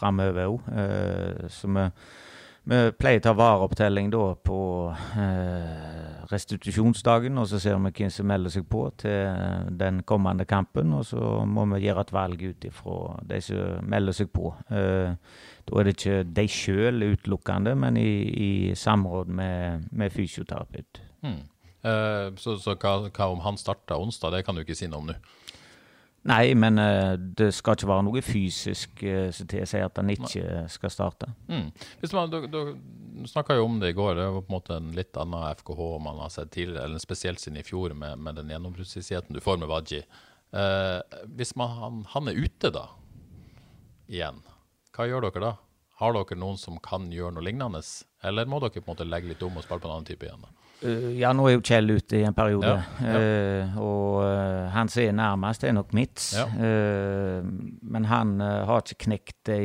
framover 0.00 0.48
òg. 0.48 0.70
Så 1.52 1.68
vi, 1.68 1.84
vi, 2.68 2.78
pleier 3.00 3.22
å 3.22 3.24
ta 3.24 3.34
vareopptelling 3.38 4.10
da 4.12 4.22
på 4.44 4.60
eh, 4.92 6.22
restitusjonsdagen, 6.30 7.40
og 7.40 7.48
så 7.50 7.60
ser 7.62 7.78
vi 7.80 7.92
hvem 7.98 8.12
som 8.12 8.28
melder 8.28 8.52
seg 8.52 8.68
på 8.70 8.84
til 9.00 9.74
den 9.80 10.02
kommende 10.08 10.46
kampen. 10.48 10.92
Og 10.98 11.06
så 11.10 11.42
må 11.48 11.66
vi 11.74 11.84
gjøre 11.86 12.06
et 12.06 12.14
valg 12.14 12.42
ut 12.44 12.68
ifra 12.68 12.98
de 13.32 13.42
som 13.44 13.84
melder 13.88 14.16
seg 14.16 14.32
på. 14.34 14.52
Da 14.68 15.76
er 15.80 15.88
det 15.88 15.96
ikke 15.96 16.18
de 16.36 16.48
sjøl 16.48 17.06
utelukkende, 17.10 17.74
men 17.76 18.00
i, 18.00 18.10
i 18.28 18.50
samråd 18.76 19.32
med, 19.40 19.88
med 19.92 20.12
fysioterapeut. 20.12 21.00
Mm. 21.24 21.40
Eh, 21.88 22.28
så, 22.36 22.56
så 22.58 22.74
hva, 22.74 22.94
hva, 23.06 23.28
om 23.30 23.42
han 23.44 23.58
starter 23.60 24.00
onsdag, 24.00 24.34
det 24.34 24.46
kan 24.46 24.56
du 24.56 24.64
ikke 24.64 24.76
si 24.78 24.88
noe 24.90 25.02
om 25.02 25.10
nå? 25.12 25.18
Nei, 26.26 26.50
men 26.58 26.80
uh, 26.82 27.14
det 27.14 27.52
skal 27.54 27.76
ikke 27.76 27.88
være 27.88 28.04
noe 28.08 28.22
fysisk 28.24 29.04
uh, 29.06 29.28
som 29.34 29.48
tilsier 29.50 29.86
at 29.86 30.00
han 30.00 30.10
ikke 30.12 30.64
skal 30.72 30.92
starte. 30.92 31.30
Mm. 31.46 31.68
Man, 32.12 32.32
du, 32.32 32.48
du 32.50 33.28
snakka 33.30 33.56
jo 33.58 33.68
om 33.68 33.78
det 33.82 33.92
i 33.92 33.96
går, 33.96 34.16
det 34.18 34.26
var 34.34 34.42
på 34.42 34.50
en 34.50 34.56
måte 34.56 34.80
en 34.80 34.90
litt 34.96 35.16
annen 35.20 35.46
FKH 35.60 35.84
man 36.04 36.20
har 36.24 36.34
sett 36.34 36.50
tidligere, 36.54 36.88
eller 36.88 37.02
spesielt 37.02 37.42
siden 37.42 37.60
i 37.60 37.66
fjor, 37.66 37.94
med, 37.94 38.18
med 38.18 38.40
den 38.40 38.50
gjennombruddshissigheten 38.52 39.38
du 39.38 39.42
får 39.44 39.62
med 39.62 39.70
Waji. 39.70 40.02
hvis 41.38 41.54
man, 41.60 41.72
han, 41.78 42.04
han 42.14 42.28
er 42.30 42.38
ute 42.40 42.70
da, 42.72 42.86
igjen, 44.08 44.42
hva 44.96 45.06
gjør 45.06 45.28
dere 45.28 45.44
da? 45.44 45.54
Har 45.98 46.14
dere 46.14 46.38
noen 46.38 46.58
som 46.58 46.78
kan 46.82 47.10
gjøre 47.12 47.36
noe 47.36 47.46
lignende, 47.46 47.82
eller 48.26 48.48
må 48.48 48.60
dere 48.62 48.80
på 48.80 48.86
en 48.86 48.92
måte 48.94 49.06
legge 49.06 49.32
litt 49.32 49.42
om 49.46 49.58
og 49.58 49.66
spille 49.66 49.82
på 49.82 49.90
en 49.90 49.96
annen 49.98 50.08
type 50.08 50.26
igjen? 50.26 50.42
da? 50.42 50.57
Uh, 50.78 51.10
ja, 51.18 51.32
nå 51.34 51.48
er 51.48 51.56
jo 51.56 51.62
Kjell 51.66 51.90
ute 51.90 52.20
i 52.20 52.24
en 52.26 52.36
periode. 52.36 52.70
Ja, 52.70 52.82
ja. 53.02 53.18
Uh, 53.18 53.78
og 53.82 54.18
uh, 54.22 54.68
han 54.70 54.90
som 54.92 55.02
er 55.02 55.16
nærmest, 55.16 55.64
er 55.66 55.74
nok 55.74 55.94
Mitz. 55.96 56.30
Ja. 56.38 56.46
men 57.88 58.04
han 58.06 58.40
har 58.40 58.82
ikke 58.82 59.06
knekt 59.06 59.48
de 59.48 59.58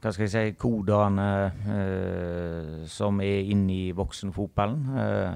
hva 0.00 0.12
skal 0.12 0.24
jeg 0.24 0.32
si, 0.32 0.54
kodene 0.60 1.26
som 2.88 3.20
er 3.24 3.50
inne 3.52 3.72
i 3.74 3.92
voksenfotballen. 3.96 4.84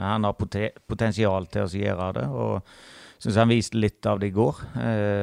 han 0.01 0.25
har 0.25 0.37
poten 0.39 0.77
potensial 0.89 1.49
til 1.53 1.67
å 1.67 1.83
gjøre 1.83 2.11
det. 2.21 2.27
og 2.29 2.63
syns 3.21 3.37
han 3.37 3.51
viste 3.51 3.81
litt 3.81 4.07
av 4.07 4.21
det 4.21 4.31
i 4.31 4.37
går. 4.37 4.63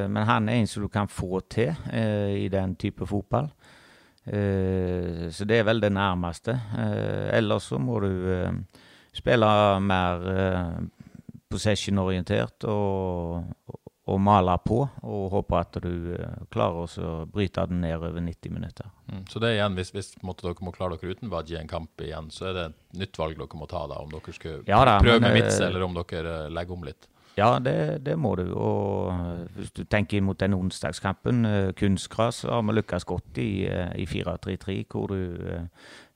men 0.09 0.27
han 0.27 0.49
er 0.49 0.59
en 0.59 0.67
som 0.67 0.83
du 0.83 0.89
kan 0.89 1.07
få 1.07 1.41
til 1.49 1.73
i 1.93 2.47
den 2.51 2.75
type 2.75 3.05
fotball. 3.05 3.49
så 4.25 5.45
det 5.45 5.59
er 5.59 5.63
vel 5.63 5.81
det 5.81 5.93
nærmeste. 5.93 6.59
ellers 7.33 7.71
så 7.71 7.79
må 7.79 7.99
du 7.99 8.11
spille 9.17 9.49
mer 9.83 10.23
uh, 10.27 10.77
possession-orientert 11.51 12.67
og, 12.69 13.51
og, 14.07 14.17
male 14.21 14.57
på. 14.65 14.79
Og 15.07 15.27
håpe 15.33 15.59
at 15.59 15.79
du 15.83 15.91
uh, 16.13 16.45
klarer 16.53 16.97
å 17.03 17.11
bryte 17.31 17.65
den 17.71 17.83
ned 17.85 17.97
over 17.97 18.21
90 18.23 18.53
minutter. 18.53 18.89
Mm, 19.11 19.25
så 19.31 19.41
det 19.43 19.51
er 19.51 19.59
igjen, 19.59 19.77
hvis, 19.79 19.93
hvis 19.95 20.13
dere 20.21 20.55
må 20.65 20.73
klare 20.75 20.97
dere 20.97 21.17
uten 21.17 21.33
Wadji 21.33 21.59
en 21.59 21.69
kamp 21.71 22.05
igjen, 22.05 22.31
så 22.33 22.49
er 22.49 22.57
det 22.57 22.65
et 22.71 23.03
nytt 23.03 23.21
valg 23.21 23.37
dere 23.39 23.59
må 23.59 23.69
ta 23.69 23.85
da, 23.89 24.01
om 24.03 24.09
dere 24.13 24.35
skal 24.35 24.63
ja, 24.67 24.81
da, 24.87 24.97
prøve 25.03 25.21
men, 25.21 25.29
med 25.29 25.39
Mitz, 25.41 25.59
eh, 25.59 25.69
eller 25.69 25.87
om 25.87 25.95
dere 26.01 26.41
legger 26.53 26.77
om 26.77 26.87
litt? 26.87 27.09
Ja, 27.37 27.59
det, 27.61 28.01
det, 28.01 28.15
må 28.17 28.31
du. 28.33 28.47
Og 28.57 29.13
hvis 29.53 29.69
du 29.77 29.83
tenker 29.85 30.23
mot 30.25 30.39
den 30.41 30.55
onsdagskampen, 30.57 31.45
kunstgras, 31.77 32.41
har 32.49 32.63
vi 32.65 32.73
lykkes 32.73 33.05
godt 33.05 33.37
i, 33.37 33.51
i 33.69 34.07
4-3-3, 34.09 34.79
hvor 34.89 35.13
du 35.13 35.19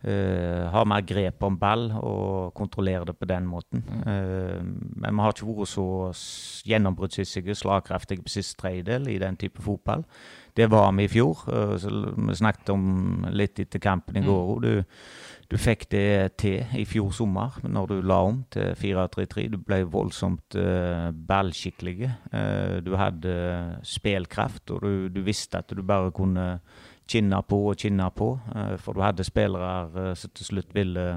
Uh, 0.02 0.66
har 0.74 0.88
mer 0.90 1.04
grep 1.06 1.44
om 1.46 1.60
ball 1.62 1.92
og 1.94 2.56
kontrollerer 2.58 3.06
det 3.06 3.14
på 3.20 3.28
den 3.30 3.46
måten. 3.46 3.84
Uh, 4.02 4.58
men 4.98 5.14
vi 5.14 5.22
har 5.22 5.36
ikke 5.36 5.46
vært 5.46 5.70
så 5.70 5.86
gjennombruddshissige, 6.66 7.54
slagkraftige 7.60 8.26
på 8.26 8.34
siste 8.34 8.58
tredjedel 8.64 9.12
i 9.14 9.20
den 9.22 9.38
type 9.38 9.62
fotball. 9.62 10.02
Det 10.58 10.66
var 10.74 10.90
vi 10.98 11.06
i 11.06 11.12
fjor. 11.12 11.44
Uh, 11.46 11.76
så 11.78 11.94
vi 12.18 12.38
snakket 12.40 12.74
om 12.74 13.28
litt 13.30 13.62
etter 13.62 13.84
kampen 13.84 14.18
i 14.18 14.26
mm. 14.26 14.32
går. 14.32 14.50
Mm. 14.50 14.66
Du, 14.66 14.98
du, 15.54 15.58
fikk 15.62 15.86
det 15.94 16.10
til 16.42 16.74
i 16.82 16.88
fjor 16.90 17.14
sommer 17.14 17.62
når 17.62 17.94
du 17.94 17.96
la 18.02 18.22
om 18.26 18.42
til 18.50 18.74
4-3-3. 18.82 19.48
Du 19.54 19.60
ble 19.62 19.84
voldsomt 19.86 20.58
ballskikkelig. 21.30 22.10
du 22.82 22.96
hadde 22.98 23.36
spillkraft, 23.86 24.72
og 24.72 24.82
du, 24.82 25.10
du 25.14 25.22
visste 25.22 25.62
at 25.62 25.70
du 25.70 25.84
bare 25.86 26.10
kunne 26.16 26.56
kinna 27.10 27.42
på 27.42 27.64
og 27.72 27.80
kinne 27.82 28.10
på. 28.16 28.34
Eh, 28.56 28.76
for 28.82 28.94
du 28.94 29.04
hadde 29.04 29.28
spillere 29.28 30.12
eh, 30.12 30.14
som 30.18 30.34
til 30.36 30.52
slutt 30.52 30.76
ville 30.76 31.08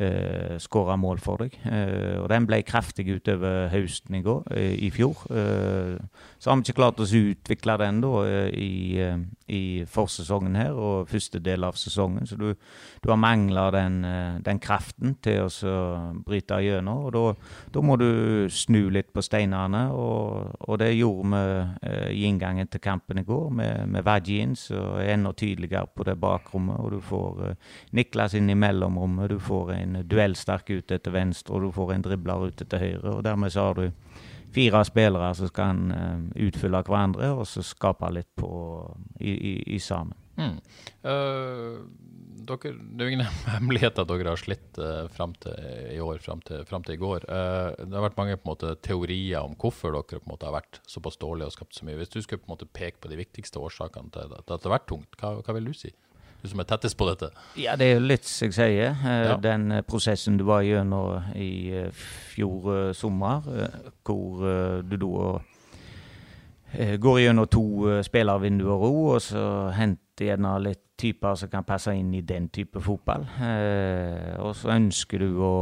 uh, 0.00 0.56
skåre 0.60 0.96
mål 1.00 1.20
for 1.22 1.42
deg. 1.42 1.56
Uh, 1.64 2.22
og 2.22 2.28
den 2.32 2.46
ble 2.48 2.60
kraftig 2.66 3.08
utover 3.08 3.68
høsten 3.72 4.18
i, 4.18 4.22
går, 4.24 4.44
uh, 4.52 4.74
i 4.76 4.90
fjor. 4.94 5.24
Uh, 5.30 5.96
så 6.38 6.50
har 6.50 6.58
vi 6.58 6.68
ikke 6.68 6.80
klart 6.80 7.02
å 7.02 7.08
utvikle 7.08 7.78
den 7.82 8.02
da 8.04 8.14
i, 8.52 8.70
i 9.48 9.84
forsesongen 9.88 10.56
her 10.58 10.76
og 10.76 11.08
første 11.10 11.40
del 11.42 11.64
av 11.66 11.78
sesongen. 11.80 12.26
Så 12.28 12.36
du, 12.38 12.52
du 13.02 13.10
har 13.10 13.20
mangla 13.20 13.68
den, 13.74 14.00
den, 14.44 14.60
kraften 14.62 15.16
til 15.24 15.46
å 15.46 15.76
bryte 16.26 16.60
gjennom. 16.64 17.08
Og 17.08 17.40
da 17.74 17.82
må 17.84 17.96
du 18.00 18.48
snu 18.52 18.88
litt 18.92 19.12
på 19.14 19.24
steinene, 19.24 19.86
og, 19.94 20.54
og 20.68 20.80
det 20.82 20.92
gjorde 20.96 21.30
vi 21.32 22.18
i 22.18 22.24
inngangen 22.28 22.68
til 22.70 22.82
kampen 22.84 23.22
i 23.22 23.26
går 23.26 23.50
med, 23.60 23.88
med 23.94 24.06
Vajin, 24.06 24.56
som 24.58 24.98
er 24.98 25.14
enda 25.14 25.32
tydeligere 25.32 25.88
på 25.94 26.06
det 26.08 26.18
bakrommet. 26.20 26.80
Og 26.82 26.96
du 26.96 27.00
får 27.04 27.54
Niklas 27.96 28.36
inn 28.38 28.50
i 28.50 28.58
mellomrommet. 28.58 29.32
Du 29.32 29.38
får 29.42 29.74
en 29.76 30.02
duellsterk 30.08 30.70
ute 30.74 30.98
til 30.98 31.14
venstre, 31.14 31.56
og 31.56 31.68
du 31.68 31.74
får 31.74 31.94
en 31.94 32.06
dribler 32.08 32.48
ute 32.48 32.68
til 32.68 32.84
høyre. 32.84 33.16
og 33.16 33.24
Dermed 33.24 33.54
så 33.54 33.68
har 33.68 33.78
du 33.78 33.90
fire 34.54 34.84
spillere 34.86 35.32
som 35.36 35.50
kan 35.54 35.82
uh, 35.92 36.22
utfylle 36.48 36.82
hverandre 36.86 37.32
og 37.36 37.46
så 37.48 37.64
skape 37.66 38.10
litt 38.14 38.30
på, 38.38 38.50
i, 39.20 39.32
i, 39.32 39.54
i 39.76 39.80
sammen. 39.82 40.16
Mm. 40.38 40.54
Uh, 41.02 41.82
dere, 42.48 42.72
det 42.72 43.04
er 43.04 43.12
ingen 43.12 43.26
hemmelighet 43.54 43.98
at 44.00 44.10
dere 44.10 44.32
har 44.32 44.40
slitt 44.40 44.80
uh, 44.80 45.06
fram 45.12 45.34
til 45.42 45.54
i 45.92 45.98
år, 46.02 46.20
fram 46.24 46.42
til, 46.46 46.62
frem 46.68 46.84
til 46.86 46.96
i 46.96 47.00
går. 47.02 47.26
Uh, 47.28 47.74
det 47.82 47.92
har 47.92 48.06
vært 48.06 48.20
mange 48.20 48.38
måte, 48.46 48.74
teorier 48.84 49.42
om 49.42 49.56
hvorfor 49.58 49.96
dere 49.96 50.22
måte 50.30 50.48
har 50.48 50.56
vært 50.56 50.80
såpass 50.88 51.20
dårlige 51.20 51.50
og 51.50 51.56
skapt 51.58 51.78
så 51.78 51.88
mye. 51.88 51.98
Hvis 52.00 52.14
du 52.14 52.20
skulle 52.22 52.42
på 52.44 52.52
måte 52.54 52.70
peke 52.70 53.02
på 53.02 53.12
de 53.12 53.20
viktigste 53.20 53.60
årsakene 53.62 54.14
til 54.14 54.36
at 54.38 54.46
det 54.48 54.60
har 54.62 54.78
vært 54.78 54.88
tungt, 54.90 55.18
hva, 55.20 55.38
hva 55.42 55.58
vil 55.58 55.70
du 55.70 55.76
si? 55.76 55.92
Du 56.42 56.48
som 56.48 56.62
er 56.62 56.68
tettest 56.70 56.96
på 56.98 57.06
dette? 57.08 57.30
Ja, 57.58 57.74
det 57.78 57.90
er 57.92 58.02
litt 58.02 58.26
som 58.28 58.48
jeg 58.48 58.56
sier. 58.56 58.94
Eh, 58.94 59.20
ja. 59.26 59.36
Den 59.42 59.70
eh, 59.74 59.84
prosessen 59.86 60.38
du 60.38 60.46
var 60.48 60.64
gjennom 60.66 61.32
i 61.34 61.50
eh, 61.74 62.02
fjor 62.34 62.92
sommer, 62.96 63.46
hvor 64.06 64.44
du 64.86 64.96
da 65.02 65.38
går 67.00 67.18
gjennom 67.22 67.46
to 67.48 67.64
spillervinduer 68.04 68.82
òg, 68.84 68.98
og 69.16 69.22
så 69.24 69.42
henter 69.72 70.28
gjerne 70.28 70.50
litt 70.60 70.82
typer 71.00 71.38
som 71.38 71.50
kan 71.50 71.64
passe 71.64 71.94
inn 71.96 72.10
i 72.14 72.20
den 72.26 72.50
type 72.52 72.82
fotball. 72.82 73.24
Og 74.44 74.52
så 74.58 74.74
ønsker 74.74 75.22
du 75.22 75.38
å, 75.46 75.54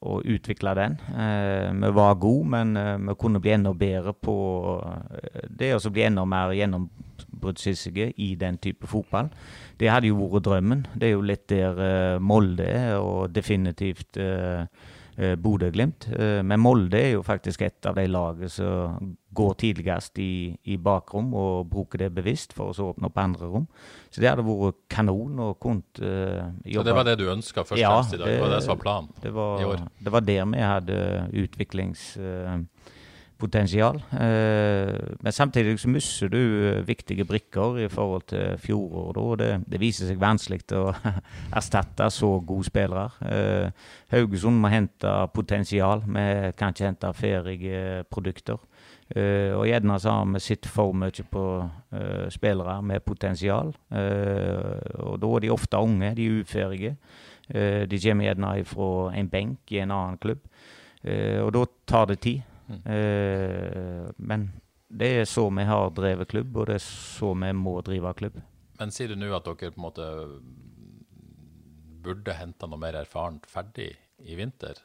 å 0.00 0.16
utvikle 0.24 0.74
den. 0.74 0.96
Vi 1.04 1.92
var 1.94 2.18
gode, 2.18 2.48
men 2.56 2.74
vi 3.06 3.16
kunne 3.20 3.42
bli 3.44 3.54
enda 3.54 3.74
bedre 3.76 4.16
på 4.16 4.34
det 5.46 5.74
å 5.76 5.94
bli 5.94 6.08
enda 6.08 6.26
mer 6.26 6.56
gjennombruddshissige 7.20 8.12
i 8.16 8.34
den 8.34 8.58
type 8.58 8.86
fotball. 8.86 9.30
Det 9.78 9.90
hadde 9.90 10.10
jo 10.10 10.16
vært 10.20 10.44
drømmen. 10.44 10.86
Det 10.94 11.08
er 11.08 11.14
jo 11.14 11.26
litt 11.26 11.48
der 11.48 11.76
uh, 12.16 12.22
Molde 12.22 12.64
er, 12.64 12.96
og 12.98 13.34
definitivt 13.34 14.16
uh, 14.18 14.66
uh, 15.18 15.36
Bodø-Glimt. 15.36 16.08
Men 16.44 16.60
Molde 16.60 16.98
er 16.98 17.10
jo 17.14 17.22
faktisk 17.22 17.62
et 17.62 17.86
av 17.86 17.96
de 17.96 18.06
lagene 18.08 18.48
som 18.48 19.16
går 19.32 19.54
tidligst 19.54 20.18
i, 20.18 20.56
i, 20.64 20.76
bakrom 20.76 21.34
og 21.38 21.68
bruker 21.70 21.98
det 22.02 22.08
bevisst 22.14 22.52
for 22.56 22.72
å 22.72 22.74
så 22.74 22.88
åpne 22.90 23.06
opp 23.06 23.18
andre 23.22 23.46
rom. 23.46 23.66
Så 24.10 24.22
det 24.22 24.30
hadde 24.30 24.42
vært 24.42 24.80
kanon. 24.90 25.38
og 25.38 25.58
kunnet. 25.60 26.00
Så 26.00 26.82
det 26.82 26.94
var 26.96 27.06
det 27.06 27.18
du 27.20 27.28
ønska 27.30 27.62
først 27.64 27.80
ja, 27.80 27.92
Det, 28.10 28.18
det 28.24 28.40
var 28.40 28.56
det 28.56 28.62
som 28.64 28.74
var 28.74 28.80
planen 28.82 29.12
det 29.22 29.34
var, 29.34 29.60
i 29.60 29.68
år? 29.68 29.84
Det 30.00 30.12
var 30.12 30.26
der 30.26 30.48
vi 30.50 30.64
hadde 30.66 30.96
utviklings 31.44 32.08
potensial. 33.40 33.96
Eh, 34.12 34.94
men 35.20 35.32
samtidig 35.32 35.78
så 35.80 35.88
mister 35.88 36.28
du 36.28 36.38
eh, 36.38 36.86
viktige 36.86 37.24
brikker 37.24 37.78
i 37.84 37.88
forhold 37.88 38.22
til 38.28 38.58
fjoråret. 38.58 39.38
det, 39.38 39.50
det, 39.66 39.80
viser 39.80 40.10
seg 40.10 40.20
vanskelig 40.20 40.62
å 40.76 40.90
erstatte 41.58 42.10
så 42.12 42.32
gode 42.46 42.68
spillere. 42.68 43.08
Eh, 43.24 43.86
Haugesund 44.12 44.60
må 44.60 44.70
hente 44.72 45.14
potensial. 45.34 46.04
Vi 46.06 46.26
kan 46.58 46.74
ikke 46.74 46.86
hente 46.90 47.14
ferdige 47.14 48.04
produkter. 48.10 48.58
Og 49.10 49.64
gjerne 49.66 49.96
så 49.98 50.12
har 50.14 50.26
vi 50.30 50.38
sett 50.38 50.68
for 50.70 50.92
mye 50.94 51.24
på 51.26 51.44
spillere 52.30 52.76
med 52.86 53.02
potensial. 53.02 53.72
Og 53.90 55.16
da 55.18 55.30
er 55.34 55.42
de 55.42 55.50
ofte 55.50 55.80
unge, 55.82 56.12
de 56.14 56.28
er 56.28 56.44
uferdige. 56.44 56.92
de 57.90 57.98
kommer 58.04 58.28
gjerne 58.28 58.64
fra 58.64 59.10
en 59.18 59.30
benk 59.32 59.72
i 59.74 59.80
en 59.82 59.90
annen 59.90 60.18
klubb. 60.22 60.38
og 61.42 61.50
da 61.52 61.64
tar 61.90 62.06
det 62.06 62.20
tid. 62.20 62.49
Mm. 62.70 64.14
men 64.16 64.44
det 64.90 65.08
er 65.20 65.24
så 65.26 65.46
vi 65.54 65.64
har 65.66 65.90
drevet 65.94 66.28
klubb, 66.30 66.56
og 66.56 66.66
det 66.70 66.76
er 66.78 66.84
så 66.84 67.32
vi 67.34 67.52
må 67.54 67.76
drive 67.86 68.12
klubb. 68.18 68.40
Men 68.80 68.92
sier 68.94 69.10
du 69.10 69.18
nå 69.18 69.30
at 69.36 69.46
dere 69.46 69.72
på 69.74 69.80
en 69.80 69.86
måte 69.86 70.06
burde 72.00 72.34
hente 72.34 72.68
noe 72.70 72.80
mer 72.80 72.96
erfarent 73.02 73.46
ferdig 73.50 73.90
i 74.24 74.38
vinter? 74.38 74.78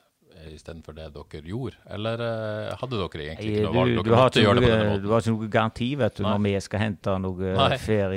Istedenfor 0.51 0.95
det 0.97 1.07
dere 1.15 1.41
gjorde? 1.49 1.77
Eller 1.95 2.21
uh, 2.21 2.73
hadde 2.79 2.99
dere 2.99 3.25
egentlig 3.25 3.51
ikke 3.51 3.65
noe 3.65 3.75
valg? 3.75 3.95
Du, 3.95 4.01
du, 4.09 4.13
har 4.15 4.31
ikke 4.31 4.55
noe, 4.59 4.99
du 5.03 5.07
har 5.11 5.23
ikke 5.23 5.33
noe 5.35 5.49
garanti 5.51 5.89
vet 5.99 6.17
du, 6.17 6.23
Nei. 6.25 6.33
når 6.33 6.43
vi 6.45 6.53
skal 6.65 6.83
hente 6.83 7.15
noe 7.23 7.53
Nei. 7.59 7.79
fair 7.81 8.15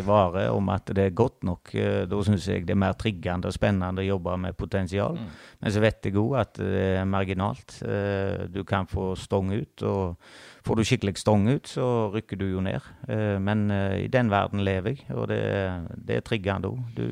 om 0.53 0.73
at 0.75 0.93
det 0.97 1.07
er 1.09 1.17
godt 1.17 1.47
nok. 1.49 1.73
Da 2.11 2.21
syns 2.27 2.49
jeg 2.51 2.67
det 2.69 2.75
er 2.75 2.81
mer 2.81 2.97
triggende 2.99 3.51
og 3.51 3.57
spennende 3.57 4.05
å 4.05 4.07
jobbe 4.07 4.37
med 4.45 4.59
potensial. 4.59 5.19
Mm. 5.19 5.33
Men 5.63 5.75
så 5.75 5.83
vet 5.83 6.09
jeg 6.09 6.19
òg 6.21 6.37
at 6.43 6.61
det 6.61 6.85
er 7.01 7.09
marginalt. 7.09 7.79
Du 8.53 8.63
kan 8.69 8.89
få 8.91 9.13
stong 9.19 9.53
ut. 9.55 9.83
og 9.83 10.17
Får 10.67 10.79
du 10.79 10.85
skikkelig 10.85 11.17
stong 11.21 11.47
ut, 11.49 11.69
så 11.71 12.09
rykker 12.13 12.39
du 12.41 12.49
jo 12.51 12.61
ned. 12.65 12.85
men 13.41 13.71
i 13.71 14.09
den 14.13 14.31
verden 14.31 14.65
lever 14.65 14.97
jeg, 14.99 15.07
og 15.15 15.29
det, 15.31 15.41
det 15.97 16.19
er 16.19 16.27
triggende 16.27 16.69
òg. 16.69 16.83
Du, 16.97 17.07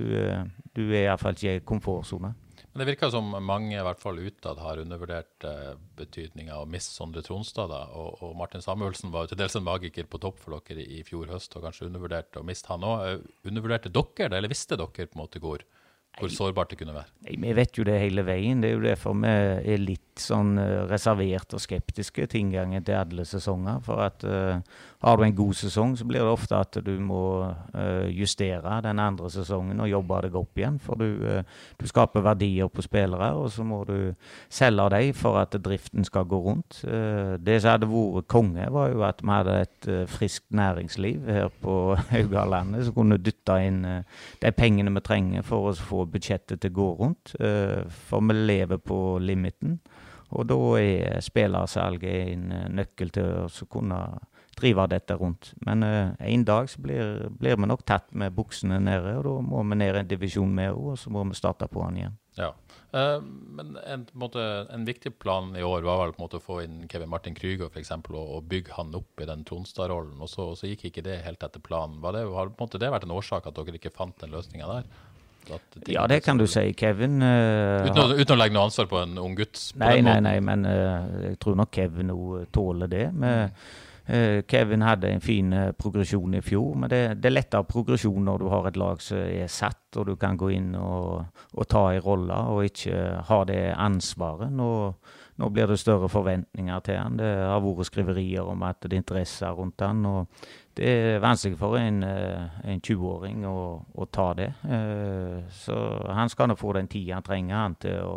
du 0.76 0.90
er 0.90 1.06
iallfall 1.06 1.38
ikke 1.38 1.60
i 1.60 1.64
komfortsone. 1.64 2.34
Men 2.76 2.82
det 2.84 2.90
virker 2.90 3.08
som 3.08 3.30
mange 3.40 3.72
i 3.72 3.84
hvert 3.86 4.00
fall 4.02 4.18
utad 4.20 4.58
har 4.60 4.76
undervurdert 4.82 5.44
eh, 5.48 5.78
betydninga 5.96 6.58
av 6.58 6.66
å 6.66 6.68
miste 6.68 6.92
Sondre 6.92 7.22
Tronstad. 7.24 7.72
Og, 7.72 8.18
og, 8.20 8.34
Martin 8.36 8.60
Samuelsen 8.60 9.14
var 9.14 9.24
jo 9.24 9.30
til 9.30 9.38
dels 9.40 9.56
en 9.56 9.64
magiker 9.64 10.04
på 10.04 10.20
topp 10.20 10.42
for 10.42 10.58
dere 10.58 10.84
i, 10.84 10.98
i 10.98 11.06
fjor 11.08 11.32
høst, 11.32 11.56
og 11.56 11.64
kanskje 11.64 11.86
undervurderte 11.88 12.42
å 12.42 12.44
miste 12.44 12.68
han 12.68 12.84
òg. 12.84 13.06
Eh, 13.06 13.48
undervurderte 13.48 13.88
dere 13.96 14.28
det, 14.28 14.42
eller 14.42 14.52
visste 14.52 14.76
dere 14.76 14.92
på 14.92 15.16
en 15.16 15.22
måte 15.22 15.40
hvor, 15.40 15.64
hvor 16.16 16.28
sårbart 16.32 16.70
det 16.70 16.78
kunne 16.80 16.94
være? 16.94 17.10
Nei, 17.26 17.36
Vi 17.38 17.56
vet 17.56 17.78
jo 17.78 17.84
det 17.84 17.98
hele 18.00 18.24
veien. 18.24 18.62
Det 18.62 18.70
er 18.70 18.74
jo 18.74 18.84
derfor 18.86 19.12
vi 19.20 19.28
er 19.28 19.80
litt 19.82 20.02
sånn 20.16 20.54
reservert 20.88 21.52
og 21.52 21.60
skeptiske 21.60 22.24
til 22.24 22.40
inngangen 22.40 22.84
til 22.84 22.96
alle 22.96 23.26
sesonger. 23.28 23.82
For 23.84 24.00
at 24.00 24.24
uh, 24.24 24.62
har 25.04 25.16
du 25.16 25.26
en 25.26 25.36
god 25.36 25.58
sesong, 25.60 25.92
så 25.98 26.06
blir 26.08 26.24
det 26.24 26.32
ofte 26.32 26.56
at 26.56 26.78
du 26.86 26.94
må 27.04 27.20
uh, 27.44 28.06
justere 28.08 28.78
den 28.86 29.02
andre 29.02 29.28
sesongen 29.30 29.82
og 29.84 29.90
jobbe 29.90 30.22
deg 30.24 30.38
opp 30.40 30.62
igjen. 30.62 30.78
For 30.80 30.96
du, 30.96 31.42
du, 31.76 31.84
skaper 31.86 32.24
verdier 32.24 32.72
på 32.72 32.86
spillere, 32.86 33.28
og 33.36 33.50
så 33.52 33.66
må 33.68 33.82
du 33.84 34.14
selge 34.48 34.88
dem 34.96 35.12
for 35.20 35.36
at 35.42 35.52
driften 35.60 36.08
skal 36.08 36.24
gå 36.24 36.40
rundt. 36.48 36.80
det 37.44 37.60
som 37.60 37.74
hadde 37.74 37.90
vært 37.92 38.28
konge, 38.32 38.70
var 38.72 38.88
jo 38.88 39.04
at 39.04 39.20
vi 39.20 39.34
hadde 39.34 39.58
et 39.66 39.90
friskt 40.08 40.48
næringsliv 40.48 41.28
her 41.28 41.52
på 41.60 41.76
Haugalandet 42.14 42.88
som 42.88 42.96
kunne 42.96 43.20
dytte 43.20 43.60
inn 43.68 43.84
de 43.84 44.52
pengene 44.56 44.94
vi 44.96 45.04
trenger 45.04 45.44
for 45.46 45.68
å 45.68 45.76
få 45.76 46.05
budsjettet 46.10 46.62
til 46.62 46.72
å 46.72 46.76
gå 46.76 46.90
rundt. 47.00 47.34
for 48.08 48.24
vi 48.26 48.34
lever 48.34 48.78
på 48.78 48.98
limiten. 49.22 49.80
Og 50.34 50.48
da 50.50 50.56
er 50.80 51.20
spillersalget 51.24 52.32
en 52.32 52.48
eh, 52.54 52.70
nøkkel 52.80 53.12
til 53.14 53.46
å 53.46 53.68
kunne 53.70 54.00
drive 54.56 54.86
dette 54.88 55.12
rundt. 55.20 55.50
Men 55.68 55.84
uh, 55.84 56.14
en 56.16 56.44
dag 56.48 56.70
så 56.72 56.80
blir, 56.80 57.26
blir, 57.36 57.58
vi 57.60 57.66
nok 57.68 57.82
tatt 57.84 58.06
med 58.16 58.32
buksene 58.32 58.78
nede, 58.80 59.18
og 59.18 59.26
da 59.26 59.34
må 59.44 59.60
vi 59.68 59.76
ned 59.76 59.98
en 60.00 60.08
divisjon 60.08 60.54
mer, 60.56 60.72
og 60.72 60.96
så 60.96 61.12
må 61.12 61.26
vi 61.28 61.36
starte 61.36 61.68
på 61.68 61.82
den 61.84 61.98
igjen. 62.00 62.14
Ja, 62.38 62.54
Men 62.92 63.76
en, 63.84 64.06
måte, 64.16 64.40
en, 64.72 64.86
viktig 64.88 65.12
plan 65.20 65.50
i 65.56 65.64
år 65.64 65.84
var 65.84 66.00
vel 66.00 66.14
på 66.14 66.22
en 66.22 66.24
måte 66.24 66.40
å 66.40 66.44
få 66.44 66.62
inn 66.64 66.78
Kevin 66.88 67.12
Martin 67.12 67.36
Krüger 67.36 67.68
f.eks. 67.68 67.92
Og, 67.98 68.16
og 68.16 68.48
bygge 68.48 68.72
han 68.78 68.96
opp 68.96 69.20
i 69.20 69.28
den 69.28 69.44
Tronstad-rollen, 69.44 70.16
og, 70.24 70.32
og, 70.40 70.56
så 70.56 70.72
gikk 70.72 70.88
ikke 70.88 71.04
det 71.04 71.20
helt 71.26 71.44
etter 71.44 71.60
planen. 71.60 72.00
Det, 72.00 72.24
har 72.24 72.48
på 72.48 72.56
en 72.56 72.64
måte 72.64 72.80
det 72.80 72.92
vært 72.96 73.04
en 73.04 73.16
årsak 73.16 73.50
at 73.50 73.60
dere 73.60 73.76
ikke 73.76 73.92
fant 73.92 74.16
den 74.24 74.32
løsninga 74.32 74.72
der? 74.72 74.88
Ja, 75.86 76.06
det 76.10 76.20
kan 76.24 76.38
du 76.40 76.46
si. 76.50 76.68
Kevin 76.78 77.20
uh, 77.22 77.86
uten, 77.86 78.02
å, 78.02 78.06
uten, 78.16 78.34
å, 78.34 78.38
legge 78.40 78.56
noe 78.56 78.68
ansvar 78.68 78.88
på 78.90 79.00
en 79.02 79.18
ung 79.22 79.36
gutt? 79.38 79.60
Nei, 79.80 79.98
nei, 80.04 80.18
nei, 80.24 80.38
men 80.44 80.66
uh, 80.66 81.06
jeg 81.28 81.40
tror 81.42 81.58
nok 81.60 81.74
Kevin 81.74 82.14
tåler 82.54 82.90
det. 82.90 83.04
med 83.14 83.52
uh, 83.52 83.74
Kevin 84.06 84.84
hadde 84.86 85.08
en 85.10 85.20
fin 85.20 85.50
progresjon 85.74 86.36
i 86.38 86.42
fjor, 86.44 86.76
men 86.78 86.90
det, 86.92 87.00
det, 87.18 87.26
er 87.26 87.34
lettere 87.34 87.66
progresjon 87.66 88.22
når 88.22 88.38
du 88.38 88.44
har 88.52 88.68
et 88.68 88.76
lag 88.78 89.00
som 89.02 89.18
er 89.18 89.50
satt, 89.50 89.98
og 89.98 90.06
du 90.06 90.12
kan 90.20 90.38
gå 90.38 90.52
inn 90.54 90.76
og, 90.78 91.40
og 91.56 91.66
ta 91.66 91.88
en 91.90 92.04
rolle, 92.04 92.36
og 92.52 92.68
ikke 92.68 93.00
ha 93.26 93.40
det 93.48 93.62
ansvaret. 93.74 94.52
Nå, 94.54 94.68
nå, 95.42 95.48
blir 95.50 95.66
det 95.66 95.80
større 95.82 96.10
forventninger 96.12 96.84
til 96.86 97.00
han. 97.00 97.18
Det 97.18 97.32
har 97.48 97.64
vært 97.64 97.90
skriverier 97.90 98.46
om 98.46 98.62
at 98.68 98.78
det 98.84 98.94
er 98.94 99.02
interesser 99.02 99.58
rundt 99.58 99.82
han, 99.82 100.06
og 100.06 100.46
det 100.76 100.92
er 100.92 101.18
vanskelig 101.24 101.58
for 101.58 101.78
en, 101.80 102.02
eh, 102.04 102.60
en 102.68 102.80
20-åring 102.80 103.46
å, 103.48 103.58
å, 103.96 104.06
ta 104.12 104.32
det. 104.36 104.50
Eh, 104.68 105.38
så 105.50 105.76
han 106.12 106.28
skal 106.28 106.50
nå 106.50 106.56
få 106.60 106.74
den 106.76 106.88
tida 106.92 107.16
han 107.16 107.24
trenger 107.24 107.56
han 107.56 107.76
til 107.80 108.02
å, 108.04 108.16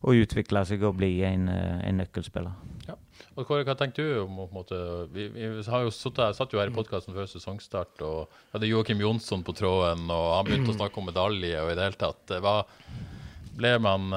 å, 0.00 0.14
utvikle 0.16 0.64
seg 0.68 0.84
og 0.88 0.96
bli 1.02 1.18
en, 1.28 1.48
eh, 1.52 1.82
en 1.88 2.00
nøkkelspiller. 2.00 2.54
Ja. 2.88 2.96
Og 3.32 3.46
Kåre, 3.48 3.64
hva 3.64 3.76
tenker 3.78 4.04
du 4.04 4.18
om 4.26 4.42
måte, 4.52 4.76
Vi, 5.14 5.28
vi 5.32 5.46
har 5.64 5.86
jo 5.86 5.92
suttet, 5.94 6.36
satt 6.36 6.52
jo 6.52 6.60
her 6.60 6.68
i 6.68 6.74
podkasten 6.74 7.16
før 7.16 7.30
sesongstart 7.30 8.02
og 8.04 8.34
hadde 8.52 8.68
Joakim 8.68 9.00
Jonsson 9.00 9.44
på 9.46 9.54
tråden, 9.56 10.04
og 10.12 10.26
han 10.36 10.48
begynte 10.48 10.74
å 10.74 10.76
snakke 10.76 11.00
om 11.00 11.08
medalje 11.08 11.62
og 11.64 11.72
i 11.72 11.78
det 11.78 11.86
hele 11.86 12.00
tatt. 12.00 12.36
Hva, 12.44 12.58
ble 13.56 13.72
man 13.84 14.12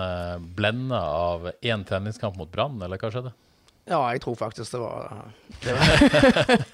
blenda 0.56 1.00
av 1.00 1.50
én 1.60 1.84
treningskamp 1.88 2.38
mot 2.40 2.52
Brann, 2.52 2.80
eller 2.84 3.00
hva 3.00 3.12
skjedde? 3.12 3.34
Ja, 3.86 4.00
jeg 4.10 4.22
tror 4.24 4.34
faktisk 4.36 4.72
det 4.74 4.80
var, 4.82 5.28
det 5.62 5.74
var 5.78 5.90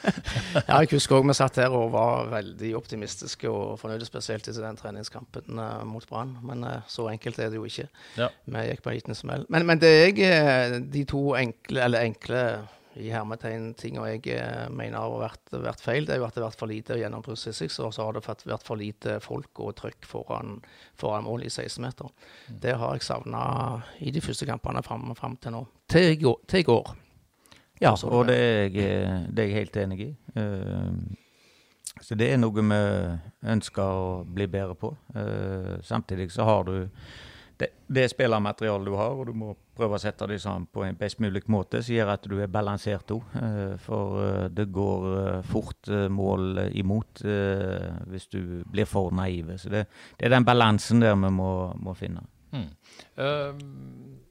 Ja, 0.70 0.78
jeg 0.80 0.94
husker 0.94 1.18
òg 1.18 1.26
vi 1.28 1.36
satt 1.36 1.60
her 1.60 1.74
og 1.76 1.90
var 1.92 2.30
veldig 2.32 2.70
optimistiske 2.80 3.52
og 3.52 3.82
fornøyde, 3.82 4.08
spesielt 4.08 4.48
etter 4.48 4.64
den 4.64 4.80
treningskampen 4.80 5.60
uh, 5.60 5.82
mot 5.88 6.08
Brann. 6.08 6.38
Men 6.48 6.64
uh, 6.64 6.78
så 6.88 7.10
enkelt 7.12 7.40
er 7.40 7.52
det 7.52 7.60
jo 7.60 7.68
ikke. 7.68 7.90
Ja. 8.16 8.30
Vi 8.48 8.64
gikk 8.70 8.86
på 8.86 8.94
en 8.94 9.00
liten 9.02 9.20
smell. 9.20 9.44
Men, 9.52 9.68
men, 9.68 9.82
det 9.84 9.92
jeg, 9.92 10.24
eh, 10.24 10.78
de 10.94 11.04
to 11.10 11.34
enkle, 11.36 11.84
eller 11.84 12.08
enkle 12.08 12.46
i 13.00 13.12
hermetegn-tinga 13.14 14.08
jeg 14.10 14.72
mener 14.74 14.98
har 15.00 15.14
vært, 15.22 15.54
vært, 15.54 15.84
feil, 15.84 16.08
det 16.08 16.16
er 16.16 16.20
jo 16.22 16.26
at 16.28 16.36
det 16.36 16.44
har 16.44 16.50
vært 16.50 16.60
for 16.60 16.72
lite 16.72 16.98
gjennombruddsrisiko, 17.00 17.88
og 17.88 17.96
så 17.96 18.08
har 18.08 18.18
det 18.18 18.24
vært 18.50 18.68
for 18.68 18.80
lite 18.80 19.20
folk 19.24 19.62
og 19.64 19.78
trykk 19.80 20.08
foran, 20.10 20.58
foran 21.00 21.28
mål 21.28 21.48
i 21.48 21.52
16-meter. 21.52 22.12
Mm. 22.50 22.60
Det 22.66 22.76
har 22.82 22.98
jeg 22.98 23.08
savna 23.08 23.46
i 24.04 24.12
de 24.12 24.24
første 24.24 24.48
kampene 24.50 24.84
fram, 24.84 25.08
fram 25.16 25.40
til 25.40 25.56
nå. 25.56 25.64
Til 25.92 26.12
i 26.12 26.20
går. 26.20 26.38
Til 26.52 26.68
går. 26.68 26.94
Ja, 27.82 27.96
og 27.96 28.28
det 28.30 28.38
er, 28.38 28.68
jeg, 28.70 29.26
det 29.34 29.44
er 29.44 29.50
jeg 29.50 29.58
helt 29.58 29.78
enig 29.82 30.00
i. 30.06 30.12
Uh, 30.36 30.92
så 32.02 32.16
det 32.18 32.28
er 32.32 32.40
noe 32.40 32.62
vi 32.62 32.82
ønsker 33.52 33.82
å 34.04 34.22
bli 34.28 34.46
bedre 34.52 34.76
på. 34.78 34.94
Uh, 35.16 35.80
samtidig 35.86 36.30
så 36.34 36.46
har 36.46 36.68
du 36.70 36.76
det, 37.62 37.70
det 37.88 38.08
spillermaterialet 38.12 38.90
du 38.90 38.96
har, 38.98 39.16
og 39.16 39.30
du 39.30 39.36
må 39.38 39.54
prøve 39.78 39.98
å 39.98 40.02
sette 40.02 40.28
det 40.30 40.40
sammen 40.44 40.68
på 40.74 40.84
en 40.86 40.98
best 41.00 41.22
mulig 41.24 41.44
måte 41.52 41.82
som 41.82 41.96
gjør 41.96 42.14
at 42.16 42.28
du 42.30 42.36
er 42.42 42.52
balansert 42.52 43.14
òg. 43.16 43.38
Uh, 43.38 43.78
for 43.82 44.50
det 44.54 44.68
går 44.74 45.08
fort 45.48 45.92
mål 46.12 46.66
imot 46.82 47.24
hvis 48.12 48.28
du 48.34 48.42
blir 48.72 48.90
for 48.90 49.14
naiv. 49.16 49.54
Så 49.62 49.72
det, 49.74 49.86
det, 50.18 50.28
er 50.28 50.36
den 50.36 50.48
balansen 50.48 51.04
der 51.04 51.16
vi 51.16 51.32
må, 51.34 51.52
må 51.80 51.96
finne. 51.98 52.26
Mm. 52.52 52.68
Uh, 53.18 54.31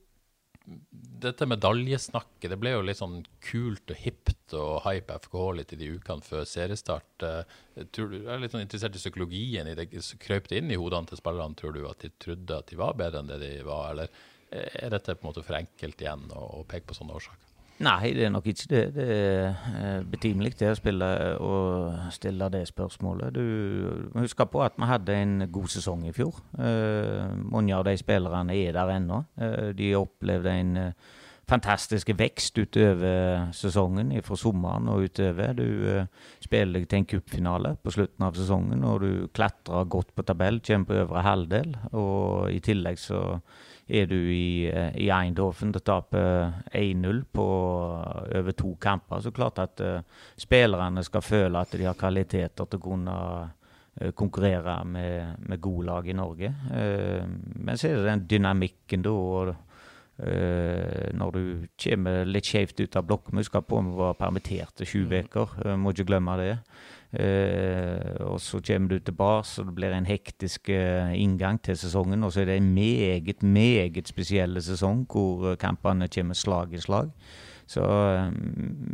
dette 1.20 1.46
medaljesnakket, 1.48 2.48
det 2.52 2.58
ble 2.60 2.72
jo 2.74 2.82
litt 2.84 3.00
sånn 3.00 3.20
kult 3.44 3.92
og 3.92 4.00
hipt 4.00 4.54
og 4.56 4.82
hype 4.86 5.16
FKH 5.24 5.44
litt 5.58 5.74
i 5.74 5.78
de 5.80 5.90
ukene 5.96 6.24
før 6.24 6.46
seriestart. 6.48 7.26
Eh, 7.26 7.84
tror 7.94 8.10
du, 8.12 8.18
jeg 8.20 8.32
er 8.34 8.42
litt 8.42 8.54
sånn 8.54 8.64
interessert 8.64 8.96
i 8.96 9.02
psykologien 9.02 9.70
i 9.70 9.76
det. 9.78 9.90
Krøp 10.22 10.50
det 10.50 10.60
inn 10.60 10.72
i 10.72 10.78
hodene 10.80 11.10
til 11.10 11.20
spillerne, 11.20 11.58
tror 11.58 11.76
du, 11.76 11.84
at 11.90 12.04
de 12.04 12.12
trodde 12.22 12.60
at 12.62 12.70
de 12.70 12.80
var 12.80 12.98
bedre 12.98 13.22
enn 13.22 13.32
det 13.32 13.40
de 13.42 13.52
var? 13.66 13.92
Eller 13.94 14.12
er 14.50 14.92
dette 14.92 15.14
på 15.14 15.24
en 15.24 15.30
måte 15.30 15.46
for 15.46 15.58
enkelt 15.60 16.02
igjen 16.02 16.26
å 16.34 16.64
peke 16.68 16.90
på 16.90 16.98
sånne 16.98 17.16
årsaker? 17.20 17.49
Nei, 17.80 18.10
det 18.12 18.26
er 18.26 18.32
nok 18.32 18.44
ikke 18.50 18.66
det. 18.68 18.82
Det 18.92 19.04
er 19.08 19.46
eh, 19.80 20.02
betimelig 20.04 20.52
det 20.60 20.68
å 20.68 20.76
spille 20.76 21.06
å 21.40 21.54
stille 22.12 22.50
det 22.52 22.66
spørsmålet. 22.68 23.32
Du 23.32 24.10
må 24.12 24.26
huske 24.26 24.44
på 24.52 24.60
at 24.60 24.76
vi 24.76 24.88
hadde 24.90 25.16
en 25.16 25.46
god 25.48 25.70
sesong 25.72 26.04
i 26.04 26.12
fjor. 26.12 26.42
Eh, 26.60 27.30
mange 27.40 27.72
av 27.72 27.86
de 27.88 27.96
spillerne 27.96 28.58
er 28.58 28.76
der 28.76 28.92
ennå. 28.98 29.22
Eh, 29.40 29.70
de 29.78 29.94
opplevde 29.96 30.52
en 30.60 30.74
fantastisk 31.50 32.12
vekst 32.14 32.60
utover 32.60 33.48
sesongen 33.56 34.12
fra 34.28 34.36
sommeren 34.38 34.92
og 34.92 35.08
utover. 35.08 35.56
Du 35.56 36.44
spiller 36.44 36.84
til 36.84 37.00
en 37.00 37.10
cupfinale 37.14 37.74
på 37.80 37.96
slutten 37.96 38.28
av 38.28 38.36
sesongen, 38.36 38.84
og 38.84 39.00
du 39.06 39.26
klatrer 39.32 39.88
godt 39.88 40.12
på 40.14 40.28
tabell, 40.28 40.60
kommer 40.60 40.92
på 40.92 41.00
øvre 41.06 41.24
halvdel. 41.24 41.74
Og 41.96 42.52
i 42.52 42.60
tillegg 42.60 43.00
så 43.00 43.40
er 43.90 44.06
du 44.06 44.16
i, 44.16 44.70
eh, 44.70 44.92
i 45.02 45.08
Eindhoven 45.12 45.74
og 45.74 45.84
taper 45.84 46.52
1-0 46.76 47.22
på 47.34 47.46
over 48.38 48.52
to 48.56 48.74
kamper, 48.80 49.20
så 49.20 49.32
klart 49.34 49.58
at 49.62 49.82
uh, 49.84 50.26
spillerne 50.38 51.02
skal 51.04 51.24
føle 51.24 51.62
at 51.62 51.74
de 51.74 51.88
har 51.88 51.98
kvaliteter 51.98 52.66
til 52.66 52.78
å 52.78 52.84
kunne 52.84 53.16
uh, 53.16 54.12
konkurrere 54.14 54.80
med, 54.86 55.42
med 55.48 55.60
gode 55.62 55.88
lag 55.88 56.08
i 56.08 56.16
Norge. 56.16 56.52
Uh, 56.70 57.26
men 57.56 57.80
så 57.80 57.90
er 57.90 57.98
det 57.98 58.06
den 58.12 58.24
dynamikken 58.36 59.06
da. 59.06 59.16
og 59.16 59.56
når 60.20 61.30
du 61.32 61.44
kommer 61.80 62.26
litt 62.28 62.44
skjevt 62.44 62.82
ut 62.82 62.96
av 62.98 63.06
blokken 63.08 63.38
Husk 63.40 63.54
på 63.56 63.78
at 63.80 63.86
å 63.88 63.94
var 63.96 64.18
permittert 64.18 64.82
i 64.84 64.84
sju 64.84 65.06
mm. 65.06 65.14
uker, 65.24 65.54
må 65.80 65.94
ikke 65.94 66.10
glemme 66.10 66.34
det. 66.36 66.50
Eh, 67.12 68.22
og 68.22 68.38
så 68.40 68.60
kommer 68.62 68.88
du 68.88 68.98
tilbake, 69.02 69.48
og 69.58 69.66
det 69.66 69.74
blir 69.74 69.94
en 69.94 70.06
hektisk 70.06 70.68
eh, 70.70 71.10
inngang 71.18 71.58
til 71.62 71.76
sesongen. 71.76 72.24
Og 72.24 72.32
så 72.32 72.42
er 72.42 72.52
det 72.52 72.58
en 72.60 72.74
meget, 72.74 73.42
meget 73.42 74.08
spesiell 74.08 74.62
sesong 74.62 75.06
hvor 75.10 75.56
kampene 75.60 76.08
kommer 76.08 76.38
slag 76.38 76.74
i 76.74 76.82
slag. 76.82 77.10
Så 77.70 77.82
eh, 77.82 78.30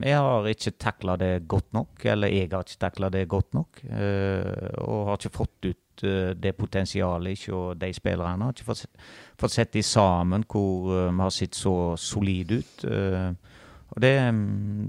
jeg 0.08 0.20
har 0.20 0.48
ikke 0.48 0.76
takla 0.80 1.16
det 1.20 1.48
godt 1.48 1.72
nok, 1.76 2.04
eller 2.04 2.32
jeg 2.32 2.48
har 2.52 2.64
ikke 2.64 2.80
takla 2.80 3.10
det 3.12 3.28
godt 3.28 3.54
nok. 3.54 3.82
Eh, 3.84 4.80
og 4.84 5.10
har 5.10 5.20
ikke 5.20 5.36
fått 5.36 5.68
ut 5.68 6.04
eh, 6.04 6.32
det 6.36 6.56
potensialet 6.56 7.46
hos 7.50 7.76
de 7.80 7.92
spillerne. 7.96 8.48
Har 8.48 8.56
ikke 8.56 8.70
fått, 8.72 8.86
fått 9.40 9.58
sett 9.58 9.76
de 9.76 9.84
sammen 9.84 10.44
hvor 10.48 10.92
eh, 10.92 11.12
vi 11.12 11.20
har 11.24 11.36
sett 11.36 11.56
så 11.56 11.76
solide 12.00 12.62
ut. 12.62 12.88
Og 13.94 14.02
det, 14.02 14.12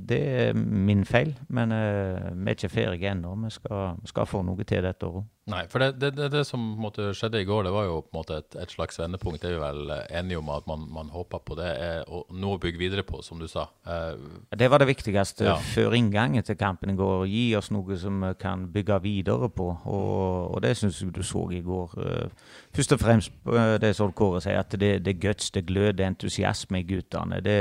det, 0.09 0.19
er 0.41 0.53
min 0.57 1.05
feil, 1.05 1.35
men 1.53 1.71
uh, 1.71 2.31
vi 2.33 2.49
er 2.49 2.55
ikke 2.57 2.69
ferdige 2.73 3.11
ennå. 3.11 3.35
Vi 3.43 3.51
skal, 3.53 3.99
skal, 4.09 4.25
få 4.25 4.41
noe 4.45 4.65
til 4.65 4.81
dette 4.83 5.05
året. 5.05 5.27
Nei, 5.47 5.61
for 5.71 5.79
det, 5.79 6.01
det, 6.01 6.25
det, 6.33 6.41
som 6.43 6.59
måte, 6.81 7.13
skjedde 7.15 7.39
i 7.39 7.45
går, 7.47 7.61
det 7.63 7.71
var 7.71 7.85
jo 7.87 8.01
på 8.03 8.11
en 8.11 8.17
måte 8.17 8.39
et, 8.41 8.57
et 8.59 8.73
slags 8.73 8.99
vendepunkt. 8.99 9.39
Det 9.39 9.53
er 9.53 9.55
vi 9.55 9.61
vel 9.61 9.93
enige 10.19 10.41
om 10.41 10.49
at 10.51 10.65
man, 10.67 10.83
man 10.91 11.11
håper 11.13 11.43
på 11.45 11.55
det. 11.55 11.69
Er, 11.85 12.01
og 12.09 12.33
noe 12.35 12.57
å 12.57 12.61
bygge 12.63 12.81
videre 12.81 13.05
på, 13.07 13.21
som 13.23 13.39
du 13.39 13.45
sa. 13.47 13.67
Uh, 13.87 14.41
det 14.57 14.67
var 14.73 14.81
det 14.81 14.89
viktigste 14.89 15.45
ja. 15.45 15.55
før 15.75 15.95
inngangen 15.95 16.43
til 16.43 16.57
kampen 16.59 16.91
i 16.91 16.97
går. 16.97 17.27
Gi 17.31 17.45
oss 17.59 17.69
noe 17.71 17.99
som 18.01 18.25
vi 18.25 18.33
kan 18.41 18.65
bygge 18.73 18.99
videre 19.05 19.51
på. 19.53 19.69
Og, 19.85 20.57
og 20.57 20.65
det 20.65 20.73
syns 20.81 20.99
jeg 21.05 21.13
du 21.15 21.21
så 21.23 21.45
i 21.53 21.61
går. 21.63 21.95
Uh, 21.95 22.57
først 22.75 22.97
og 22.97 23.05
fremst 23.05 23.47
det 23.79 23.93
som 23.95 24.11
Kåre 24.17 24.41
sier, 24.43 24.59
at 24.65 24.73
det, 24.73 24.97
det 25.05 25.15
er 25.15 25.23
guts, 25.29 25.53
det 25.53 25.67
glød, 25.69 25.93
det 25.95 26.03
er 26.03 26.11
entusiasme 26.11 26.81
i 26.81 26.89
guttene. 26.89 27.39
Det, 27.45 27.59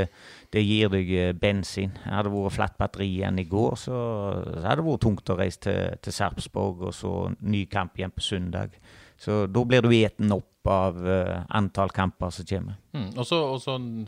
det 0.57 0.65
gir 0.65 0.93
deg 0.93 1.15
bensin. 1.41 1.95
Hadde 2.07 2.31
det 2.31 2.35
vært 2.35 2.57
flatt 2.57 2.79
batteri 2.81 3.11
igjen 3.19 3.41
i 3.43 3.47
går, 3.49 3.79
så, 3.81 4.03
så 4.43 4.65
hadde 4.65 4.81
det 4.81 4.89
vært 4.89 5.05
tungt 5.07 5.33
å 5.33 5.39
reise 5.39 5.65
til, 5.69 5.99
til 6.03 6.17
Sarpsborg 6.17 6.89
og 6.89 6.95
så 6.97 7.17
ny 7.45 7.67
kamp 7.71 7.99
igjen 8.01 8.15
på 8.17 8.25
søndag. 8.25 8.79
Så 9.17 9.47
da 9.49 9.65
blir 9.65 9.85
du 9.85 9.95
eten 9.97 10.33
opp 10.35 10.69
av 10.69 10.97
uh, 10.99 11.45
antall 11.55 11.93
kamper 11.95 12.33
som 12.35 12.47
kommer. 12.49 12.77
Mm. 12.97 13.09
Og 13.17 13.27
så 13.29 13.39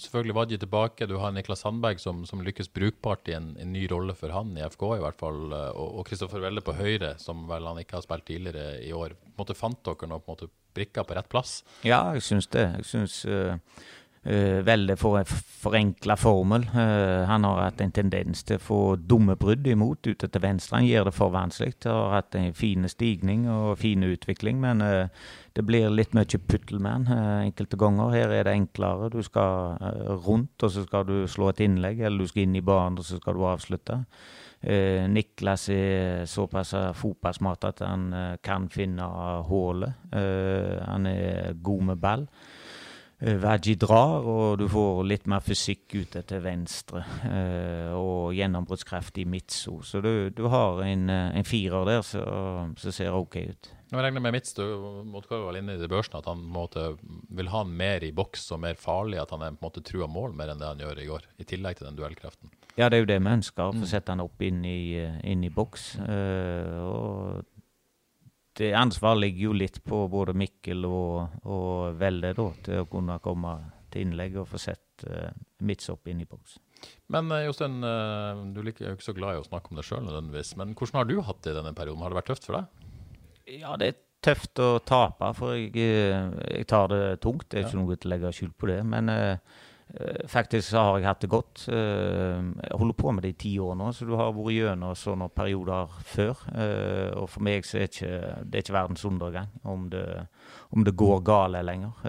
selvfølgelig 0.03 0.37
Wadji 0.37 0.59
tilbake. 0.61 1.07
Du 1.09 1.17
har 1.23 1.33
Niklas 1.33 1.63
Sandberg 1.65 2.01
som, 2.03 2.25
som 2.29 2.43
lykkes 2.45 2.73
brukbart 2.75 3.31
i 3.31 3.37
en, 3.39 3.53
en, 3.61 3.73
ny 3.73 3.87
rolle 3.91 4.17
for 4.19 4.35
han 4.35 4.57
i 4.59 4.65
FK, 4.67 4.85
i 4.97 5.03
hvert 5.05 5.21
fall. 5.21 5.41
Eh, 5.55 5.69
og 5.79 6.03
Kristoffer 6.09 6.43
Welle 6.43 6.65
på 6.65 6.75
høyre, 6.77 7.15
som 7.23 7.47
vel 7.49 7.69
han 7.71 7.81
ikke 7.83 8.01
har 8.01 8.05
spilt 8.05 8.27
tidligere 8.29 8.83
i 8.85 8.93
år. 8.97 9.15
På 9.15 9.39
en 9.39 9.45
måte 9.45 9.59
Fant 9.59 9.81
dere 9.87 10.11
nå 10.11 10.19
på 10.19 10.33
en 10.33 10.37
måte 10.37 10.51
brikka 10.79 11.07
på 11.07 11.17
rett 11.17 11.31
plass? 11.31 11.61
Ja, 11.87 12.03
jeg 12.17 12.27
syns 12.27 12.51
det. 12.53 12.67
Jeg 12.81 12.91
syns 12.91 13.21
uh, 13.31 13.57
Uh, 14.29 14.61
veldig 14.61 14.99
for, 15.01 15.23
forenkla 15.63 16.13
formel. 16.21 16.67
Uh, 16.75 17.25
han 17.25 17.47
har 17.47 17.63
hatt 17.63 17.79
en 17.81 17.93
tendens 17.97 18.43
til 18.45 18.59
å 18.59 18.61
få 18.61 18.81
dumme 19.01 19.39
brudd 19.41 19.65
imot 19.71 20.05
ute 20.05 20.29
til 20.29 20.43
venstre. 20.45 20.77
Han 20.77 20.89
gjør 20.89 21.09
det 21.09 21.15
for 21.17 21.33
vanskelig. 21.33 21.79
Har 21.87 22.13
hatt 22.13 22.37
en 22.37 22.53
fin 22.53 22.85
stigning 22.93 23.47
og 23.49 23.79
fin 23.81 24.05
utvikling, 24.05 24.59
men 24.61 24.85
uh, 24.85 25.31
det 25.57 25.65
blir 25.65 25.89
litt 25.89 26.13
mye 26.19 26.43
puttelman 26.45 27.09
enkelte 27.09 27.81
ganger. 27.81 28.13
Her 28.19 28.35
er 28.37 28.45
det 28.51 28.55
enklere. 28.59 29.09
Du 29.15 29.23
skal 29.25 29.81
rundt, 30.27 30.61
og 30.61 30.77
så 30.77 30.85
skal 30.85 31.09
du 31.09 31.17
slå 31.31 31.49
et 31.55 31.65
innlegg, 31.65 32.05
eller 32.05 32.21
du 32.21 32.29
skal 32.29 32.45
inn 32.45 32.61
i 32.61 32.65
banen, 32.65 33.01
og 33.01 33.09
så 33.09 33.17
skal 33.23 33.39
du 33.39 33.49
avslutte. 33.49 34.03
Niklas 35.09 35.69
er 35.73 36.29
såpass 36.31 36.77
fotballsmart 37.01 37.67
at 37.73 37.83
han 37.87 38.07
kan 38.45 38.69
finne 38.71 39.09
hullet. 39.49 40.09
han 40.13 41.07
er 41.11 41.59
god 41.63 41.85
med 41.91 42.03
ball. 42.03 42.29
Eh, 43.19 43.35
Vaji 43.43 43.75
drar, 43.75 44.23
og 44.23 44.61
du 44.61 44.69
får 44.71 45.01
litt 45.11 45.25
mer 45.31 45.43
fysikk 45.43 45.97
ute 45.99 46.23
til 46.29 46.43
venstre. 46.45 47.03
Eh, 47.27 47.91
og 47.99 48.37
gjennombruddskraft 48.37 49.19
i 49.19 49.25
midtso. 49.27 49.81
Så 49.83 50.03
du, 50.05 50.31
du 50.31 50.45
har 50.53 50.79
en, 50.87 51.09
eh, 51.11 51.33
en, 51.41 51.49
firer 51.49 51.89
der 51.89 52.07
som 52.07 52.77
ser 52.79 53.17
OK 53.19 53.41
ut. 53.43 53.73
Jeg 53.89 54.05
regner 54.05 54.21
med 54.21 54.35
Midts, 54.37 54.53
du 54.53 54.63
måtte 55.09 55.33
være 55.33 55.63
inne 55.63 55.79
i 55.81 55.89
børsen, 55.89 56.19
at 56.19 56.27
han 56.29 56.43
måtte, 56.45 56.91
vil 57.35 57.49
ha 57.49 57.63
mer 57.65 58.05
i 58.05 58.13
boks 58.13 58.51
og 58.53 58.61
mer 58.67 58.77
farlig. 58.79 59.17
At 59.23 59.33
han 59.35 59.43
er 59.43 59.57
på 59.57 59.65
en 59.65 59.71
måte 59.71 59.83
trua 59.83 60.07
mål 60.07 60.37
mer 60.37 60.53
enn 60.53 60.61
det 60.61 60.69
han 60.69 60.83
gjør 60.85 61.01
i 61.03 61.07
går, 61.09 61.29
i 61.41 61.47
tillegg 61.49 61.81
til 61.81 61.89
den 61.89 61.99
duellkraften. 61.99 62.53
Ja, 62.77 62.87
det 62.87 62.99
er 62.99 63.03
jo 63.03 63.11
det 63.11 63.19
vi 63.25 63.33
ønsker. 63.33 63.65
Å 63.65 63.75
få 63.75 63.83
mm. 63.83 63.91
sette 63.91 64.15
han 64.15 64.23
opp 64.23 64.45
inn 64.45 64.61
i, 64.69 64.93
inn 65.27 65.43
i 65.43 65.51
boks. 65.51 65.95
Og 66.05 67.41
det 68.59 68.73
ansvaret 68.77 69.23
ligger 69.23 69.49
jo 69.49 69.57
litt 69.57 69.79
på 69.87 70.05
både 70.11 70.35
Mikkel 70.39 70.87
og, 70.89 71.39
og 71.47 71.99
Velde 71.99 72.33
da, 72.37 72.49
til 72.65 72.83
å 72.83 72.89
kunne 72.91 73.19
komme 73.25 73.55
til 73.93 74.05
innlegg 74.05 74.37
og 74.43 74.51
få 74.51 74.61
sett 74.61 75.07
uh, 75.09 75.31
midtsopp 75.65 76.11
inn 76.11 76.25
i 76.25 76.27
boks. 76.29 76.59
Men 77.15 77.31
uh, 77.33 77.45
Jostein, 77.47 77.79
du 77.81 78.61
er 78.61 78.73
jo 78.73 78.97
ikke 78.97 79.07
så 79.07 79.17
glad 79.17 79.39
i 79.39 79.41
å 79.41 79.47
snakke 79.47 79.73
om 79.73 79.81
det 79.81 79.87
sjøl 79.89 80.05
nødvendigvis. 80.05 80.53
Men 80.61 80.75
hvordan 80.75 81.01
har 81.01 81.09
du 81.09 81.17
hatt 81.25 81.41
det 81.47 81.55
i 81.55 81.59
denne 81.61 81.75
perioden? 81.79 82.05
Har 82.05 82.13
det 82.13 82.21
vært 82.21 82.31
tøft 82.35 82.51
for 82.51 82.59
deg? 82.59 82.93
Ja, 83.63 83.79
det 83.81 83.93
er 83.93 84.03
tøft 84.29 84.61
å 84.61 84.69
tape, 84.83 85.31
for 85.39 85.55
jeg, 85.55 85.73
jeg 85.79 86.69
tar 86.69 86.91
det 86.93 87.03
tungt. 87.25 87.49
Det 87.49 87.63
er 87.63 87.69
ikke 87.69 87.81
noe 87.81 87.97
til 87.97 88.11
å 88.11 88.15
legge 88.17 88.35
skjul 88.37 88.53
på 88.59 88.69
det. 88.71 88.83
Men 88.91 89.15
uh, 89.15 89.35
Eh, 89.37 89.68
faktisk 90.29 90.69
så 90.69 90.83
har 90.85 90.99
jeg 90.99 91.09
hatt 91.09 91.23
det 91.25 91.31
godt. 91.33 91.63
Eh, 91.73 92.43
jeg 92.61 92.79
holder 92.79 92.97
på 92.99 93.13
med 93.13 93.25
det 93.25 93.31
i 93.33 93.39
ti 93.41 93.53
år 93.59 93.75
nå, 93.79 93.89
så 93.97 94.07
du 94.07 94.15
har 94.21 94.35
vært 94.37 94.55
gjennom 94.55 94.95
sånne 94.99 95.29
perioder 95.33 95.95
før. 96.05 96.43
Eh, 96.53 97.11
og 97.17 97.29
for 97.33 97.45
meg 97.47 97.67
så 97.67 97.81
er 97.81 97.89
ikke, 97.89 98.13
det 98.45 98.59
er 98.61 98.67
ikke 98.67 98.77
verdens 98.77 99.05
undergang 99.09 99.51
om 99.65 99.89
det, 99.93 100.05
om 100.77 100.85
det 100.85 100.97
går 100.99 101.23
galt 101.25 101.65
lenger. 101.65 102.09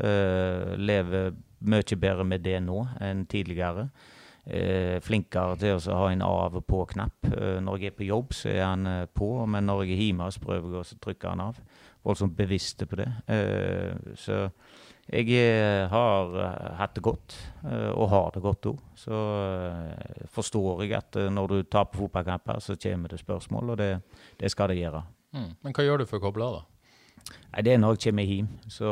Lever 0.77 1.31
mye 1.59 1.99
bedre 1.99 2.25
med 2.27 2.43
det 2.43 2.59
nå 2.63 2.83
enn 3.03 3.25
tidligere. 3.31 3.89
Flinkere 5.05 5.57
til 5.61 5.75
å 5.77 5.97
ha 5.99 6.07
en 6.09 6.23
av- 6.25 6.55
og 6.57 6.65
på-knapp. 6.65 7.27
Når 7.61 7.79
jeg 7.79 7.91
er 7.91 7.97
på 7.97 8.07
jobb, 8.07 8.33
så 8.33 8.49
er 8.49 8.63
han 8.63 8.87
på, 9.13 9.45
men 9.45 9.67
når 9.67 9.83
jeg 9.85 9.93
er 9.93 10.03
hjemme, 10.07 10.31
så 10.31 10.41
prøver 10.41 10.73
jeg 10.73 10.79
å 10.79 10.99
trykke 11.03 11.29
han 11.29 11.43
av. 11.43 11.59
Voldsomt 12.03 12.35
bevisste 12.35 12.87
på 12.89 12.97
det. 12.97 13.09
Så 14.17 14.47
jeg 15.09 15.29
eh, 15.33 15.89
har 15.89 16.35
eh, 16.37 16.73
hatt 16.77 16.95
det 16.95 17.03
godt, 17.05 17.35
eh, 17.65 17.89
og 17.89 18.09
har 18.11 18.31
det 18.35 18.43
godt 18.45 18.69
òg. 18.71 18.81
Så 18.99 19.19
forstår 20.35 20.83
jeg 20.85 20.97
at 20.97 21.17
når 21.33 21.53
du 21.53 21.61
taper 21.63 22.03
fotballkamper, 22.03 22.59
så 22.61 22.77
kommer 22.77 23.09
det 23.09 23.21
spørsmål, 23.21 23.73
og 23.73 23.77
det, 23.81 23.93
det 24.39 24.51
skal 24.51 24.69
det 24.69 24.81
gjøre. 24.83 25.03
Mm. 25.33 25.53
Men 25.63 25.73
hva 25.73 25.85
gjør 25.85 26.03
du 26.03 26.09
for 26.09 26.19
å 26.19 26.27
koble 26.27 26.45
av, 26.45 26.59
da? 26.59 26.79
Nei, 27.49 27.63
Det 27.65 27.73
er 27.73 27.79
når 27.81 27.95
jeg 27.95 28.03
kommer 28.09 28.29
hjem, 28.29 28.47
så, 28.69 28.91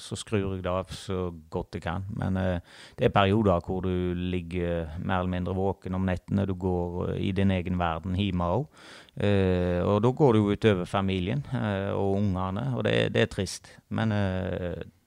så 0.00 0.16
skrur 0.16 0.54
jeg 0.54 0.64
det 0.64 0.72
av 0.72 0.90
så 0.94 1.18
godt 1.52 1.76
jeg 1.76 1.84
kan. 1.84 2.06
Men 2.16 2.38
eh, 2.40 2.64
det 2.98 3.08
er 3.08 3.14
perioder 3.14 3.64
hvor 3.64 3.84
du 3.84 4.14
ligger 4.16 4.96
mer 4.98 5.20
eller 5.20 5.32
mindre 5.36 5.56
våken 5.56 5.96
om 5.96 6.08
nettene. 6.08 6.46
Du 6.48 6.54
går 6.56 7.14
i 7.20 7.32
din 7.36 7.52
egen 7.54 7.78
verden 7.80 8.16
hjemme 8.18 8.48
òg. 8.56 8.66
Eh, 9.14 9.80
og 9.84 10.00
da 10.04 10.12
går 10.16 10.34
det 10.34 10.42
jo 10.42 10.56
utover 10.56 10.90
familien 10.90 11.44
eh, 11.52 11.92
og 11.92 12.18
ungene, 12.22 12.70
og 12.74 12.84
det, 12.88 12.96
det, 13.14 13.26
er 13.26 13.32
trist. 13.32 13.70
Men 13.94 14.14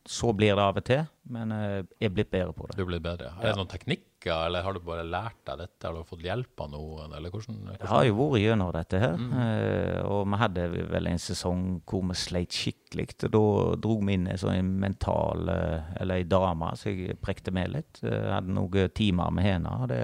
så 0.08 0.32
blir 0.34 0.56
det 0.56 0.64
av 0.64 0.78
og 0.80 0.86
til, 0.88 1.04
men 1.34 1.52
jeg 1.52 2.08
er 2.08 2.12
blitt 2.16 2.30
bedre 2.32 2.54
på 2.56 2.68
det. 2.70 2.78
Du 2.80 2.86
blir 2.88 3.02
bedre. 3.04 3.34
Er 3.42 3.52
det 3.52 3.58
noen 3.60 3.70
teknikker, 3.72 4.46
eller 4.46 4.64
har 4.64 4.76
du 4.76 4.80
bare 4.86 5.04
lært 5.04 5.40
deg 5.50 5.60
dette? 5.60 5.84
Har 5.84 5.98
du 5.98 6.08
fått 6.08 6.24
hjelp 6.24 6.64
av 6.64 6.72
noen? 6.72 7.16
Eller 7.18 7.34
hvordan, 7.34 7.58
hvordan? 7.66 7.82
Jeg 7.82 7.92
har 7.92 8.08
jo 8.08 8.18
vært 8.22 8.44
gjennom 8.44 8.72
dette 8.76 9.02
her, 9.04 9.18
mm. 9.20 9.34
uh, 9.36 10.00
og 10.14 10.22
vi 10.32 10.42
hadde 10.44 10.68
vel 10.94 11.12
en 11.12 11.22
sesong 11.22 11.66
hvor 11.88 12.06
vi 12.08 12.18
sleit 12.20 12.56
skikkelig. 12.56 13.10
og 13.28 13.36
Da 13.36 13.44
dro 13.84 13.98
vi 14.00 14.18
inn 14.18 14.30
en 14.32 14.42
sånn 14.42 14.74
mental, 14.80 15.52
uh, 15.52 15.94
eller 16.00 16.22
ei 16.22 16.28
dame, 16.28 16.72
så 16.80 16.94
jeg 16.94 17.20
prekte 17.24 17.56
med 17.56 17.76
litt. 17.76 18.04
Jeg 18.06 18.32
hadde 18.32 18.56
noen 18.56 18.96
timer 18.96 19.36
med 19.36 19.50
henne. 19.50 19.76
Det, 19.92 20.02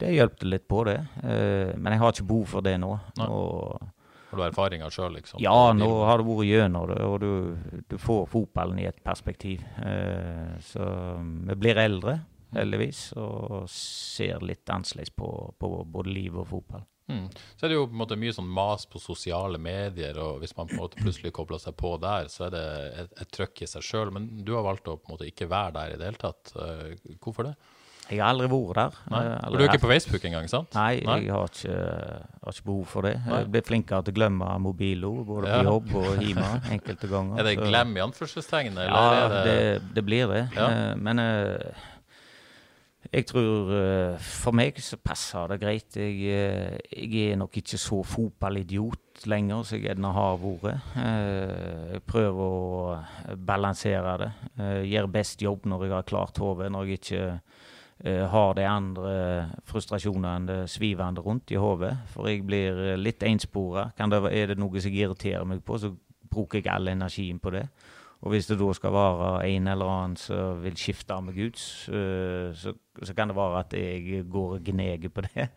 det 0.00 0.14
hjalp 0.16 0.48
litt 0.48 0.66
på 0.68 0.82
det, 0.88 0.98
men 1.24 1.92
jeg 1.94 2.00
har 2.02 2.12
ikke 2.12 2.26
behov 2.28 2.50
for 2.56 2.64
det 2.64 2.74
nå. 2.82 2.90
Nei. 3.16 3.28
Og 3.32 3.92
har 4.36 4.42
du 4.42 4.46
erfaringer 4.50 4.92
sjøl, 4.92 5.14
liksom? 5.16 5.40
Ja, 5.42 5.72
nå 5.76 5.88
har 6.04 6.20
det 6.20 6.28
vært 6.28 6.48
gjennom 6.50 6.88
det, 6.90 6.98
og 7.04 7.20
du, 7.22 7.82
du, 7.88 7.96
får 8.00 8.26
fotballen 8.32 8.80
i 8.82 8.88
et 8.88 8.98
perspektiv. 9.04 9.64
Eh, 9.82 10.56
så 10.68 10.88
vi 11.20 11.56
blir 11.56 11.80
eldre, 11.80 12.18
heldigvis, 12.56 13.08
og 13.20 13.64
ser 13.72 14.44
litt 14.44 14.68
annerledes 14.72 15.14
på, 15.16 15.30
på, 15.58 15.72
både 15.96 16.12
liv 16.12 16.36
og 16.36 16.48
fotball. 16.52 16.84
Mm. 17.06 17.26
Så 17.54 17.66
er 17.66 17.70
det 17.70 17.76
jo 17.76 17.86
på 17.86 17.94
en 17.94 18.00
måte 18.00 18.18
mye 18.18 18.34
sånn 18.34 18.48
mas 18.50 18.84
på 18.90 18.98
sosiale 18.98 19.60
medier, 19.62 20.18
og 20.18 20.42
hvis 20.42 20.56
man 20.58 20.68
på 20.68 20.74
en 20.74 20.82
måte 20.82 21.00
plutselig 21.00 21.32
kobler 21.36 21.62
seg 21.62 21.76
på 21.78 21.94
der, 22.02 22.28
så 22.32 22.48
er 22.48 22.54
det 22.54 22.66
et, 23.04 23.16
et 23.22 23.32
trøkk 23.34 23.62
i 23.62 23.70
seg 23.70 23.86
sjøl. 23.86 24.12
Men 24.14 24.28
du 24.42 24.56
har 24.56 24.66
valgt 24.66 24.90
å 24.90 24.98
på 24.98 25.10
en 25.10 25.16
måte 25.16 25.30
ikke 25.30 25.50
være 25.50 25.76
der 25.78 25.94
i 25.94 26.00
det 26.00 26.10
hele 26.10 26.22
tatt. 26.22 26.54
Uh, 26.58 27.16
hvorfor 27.22 27.50
det? 27.50 27.56
Jeg 28.10 28.20
har 28.22 28.28
aldri 28.30 28.46
vært 28.52 28.76
der. 28.78 28.98
Nei. 29.10 29.22
Eh, 29.26 29.38
aldri 29.48 29.58
du 29.58 29.64
er 29.64 29.72
ikke 29.72 29.82
på 29.86 29.90
Facebook 29.90 30.24
engang, 30.28 30.46
sant? 30.52 30.74
Nei, 30.78 31.00
Nei. 31.06 31.16
jeg 31.24 31.32
har 31.34 31.48
ikke, 31.50 31.78
har 32.44 32.52
ikke 32.54 32.66
behov 32.68 32.84
for 32.92 33.02
det. 33.08 33.14
Nei. 33.26 33.40
Jeg 33.42 33.50
blir 33.56 33.66
flinkere 33.66 34.04
til 34.06 34.14
å 34.14 34.18
glemme 34.20 34.52
mobilo, 34.62 35.10
både 35.26 35.48
Ja. 35.50 35.58
på 35.62 35.72
jobb 35.72 35.96
og 36.02 36.22
hjemme 36.22 36.52
enkelte 36.76 37.08
ganger. 37.10 37.38
Er 37.42 37.50
det 37.50 37.56
glem 37.64 37.96
i 37.96 38.04
anførselstegn, 38.06 38.78
Ja, 38.86 39.04
det, 39.28 39.44
det, 39.50 39.82
det 39.98 40.04
blir 40.06 40.26
det. 40.30 40.44
Ja. 40.54 40.68
Eh, 40.70 40.94
Men 40.96 41.18
eh, 41.18 41.84
jeg 43.12 43.26
tror 43.30 43.68
eh, 43.70 44.16
for 44.18 44.52
meg 44.56 44.78
så 44.82 44.96
passer 44.98 45.52
det 45.52 45.60
greit. 45.62 45.94
Jeg, 45.94 46.16
eh, 46.26 46.78
jeg 46.90 47.32
er 47.32 47.36
nok 47.38 47.54
ikke 47.60 47.78
så 47.78 48.00
fotballidiot 48.06 49.26
lenger 49.30 49.62
som 49.64 49.78
jeg 49.78 49.86
gjerne 49.88 50.10
har 50.12 50.34
vært. 50.42 50.82
Eh, 50.98 51.92
Jeg 51.96 52.02
prøver 52.06 52.42
å 52.42 53.36
balansere 53.46 54.16
det. 54.24 54.32
Jeg 54.58 54.90
Gjør 54.96 55.10
best 55.14 55.42
jobb 55.42 55.66
når 55.70 55.86
jeg 55.86 55.94
har 55.94 56.02
klart 56.10 56.38
hodet, 56.42 56.70
når 56.74 56.90
jeg 56.90 57.00
ikke 57.00 57.22
eh, 57.30 57.38
har 58.04 58.52
de 58.54 58.64
andre 58.68 59.12
frustrasjonene 59.64 60.66
svivende 60.68 61.20
rundt 61.24 61.50
i 61.50 61.56
hodet. 61.56 61.94
For 62.12 62.28
jeg 62.28 62.44
blir 62.46 62.80
eh, 62.92 62.98
litt 63.00 63.22
enspora. 63.24 63.90
Er 63.96 64.52
det 64.52 64.58
noe 64.60 64.80
som 64.80 64.92
jeg 64.92 65.06
irriterer 65.06 65.46
meg 65.48 65.62
på, 65.64 65.78
så 65.80 65.94
bruker 66.30 66.60
jeg 66.60 66.68
all 66.72 66.92
energien 66.92 67.40
på 67.40 67.54
det. 67.54 67.64
Og 68.20 68.32
hvis 68.32 68.48
det 68.48 68.58
da 68.60 68.68
skal 68.76 68.92
være 68.92 69.48
en 69.48 69.68
eller 69.68 69.92
annen 69.92 70.16
som 70.20 70.62
vil 70.62 70.76
skifte 70.76 71.16
meg 71.22 71.36
ut, 71.38 71.58
så, 71.58 72.72
så 73.02 73.14
kan 73.16 73.28
det 73.28 73.36
være 73.36 73.60
at 73.60 73.76
jeg 73.76 74.24
går 74.32 74.56
og 74.56 74.64
gneger 74.64 75.12
på 75.12 75.24
det. 75.28 75.50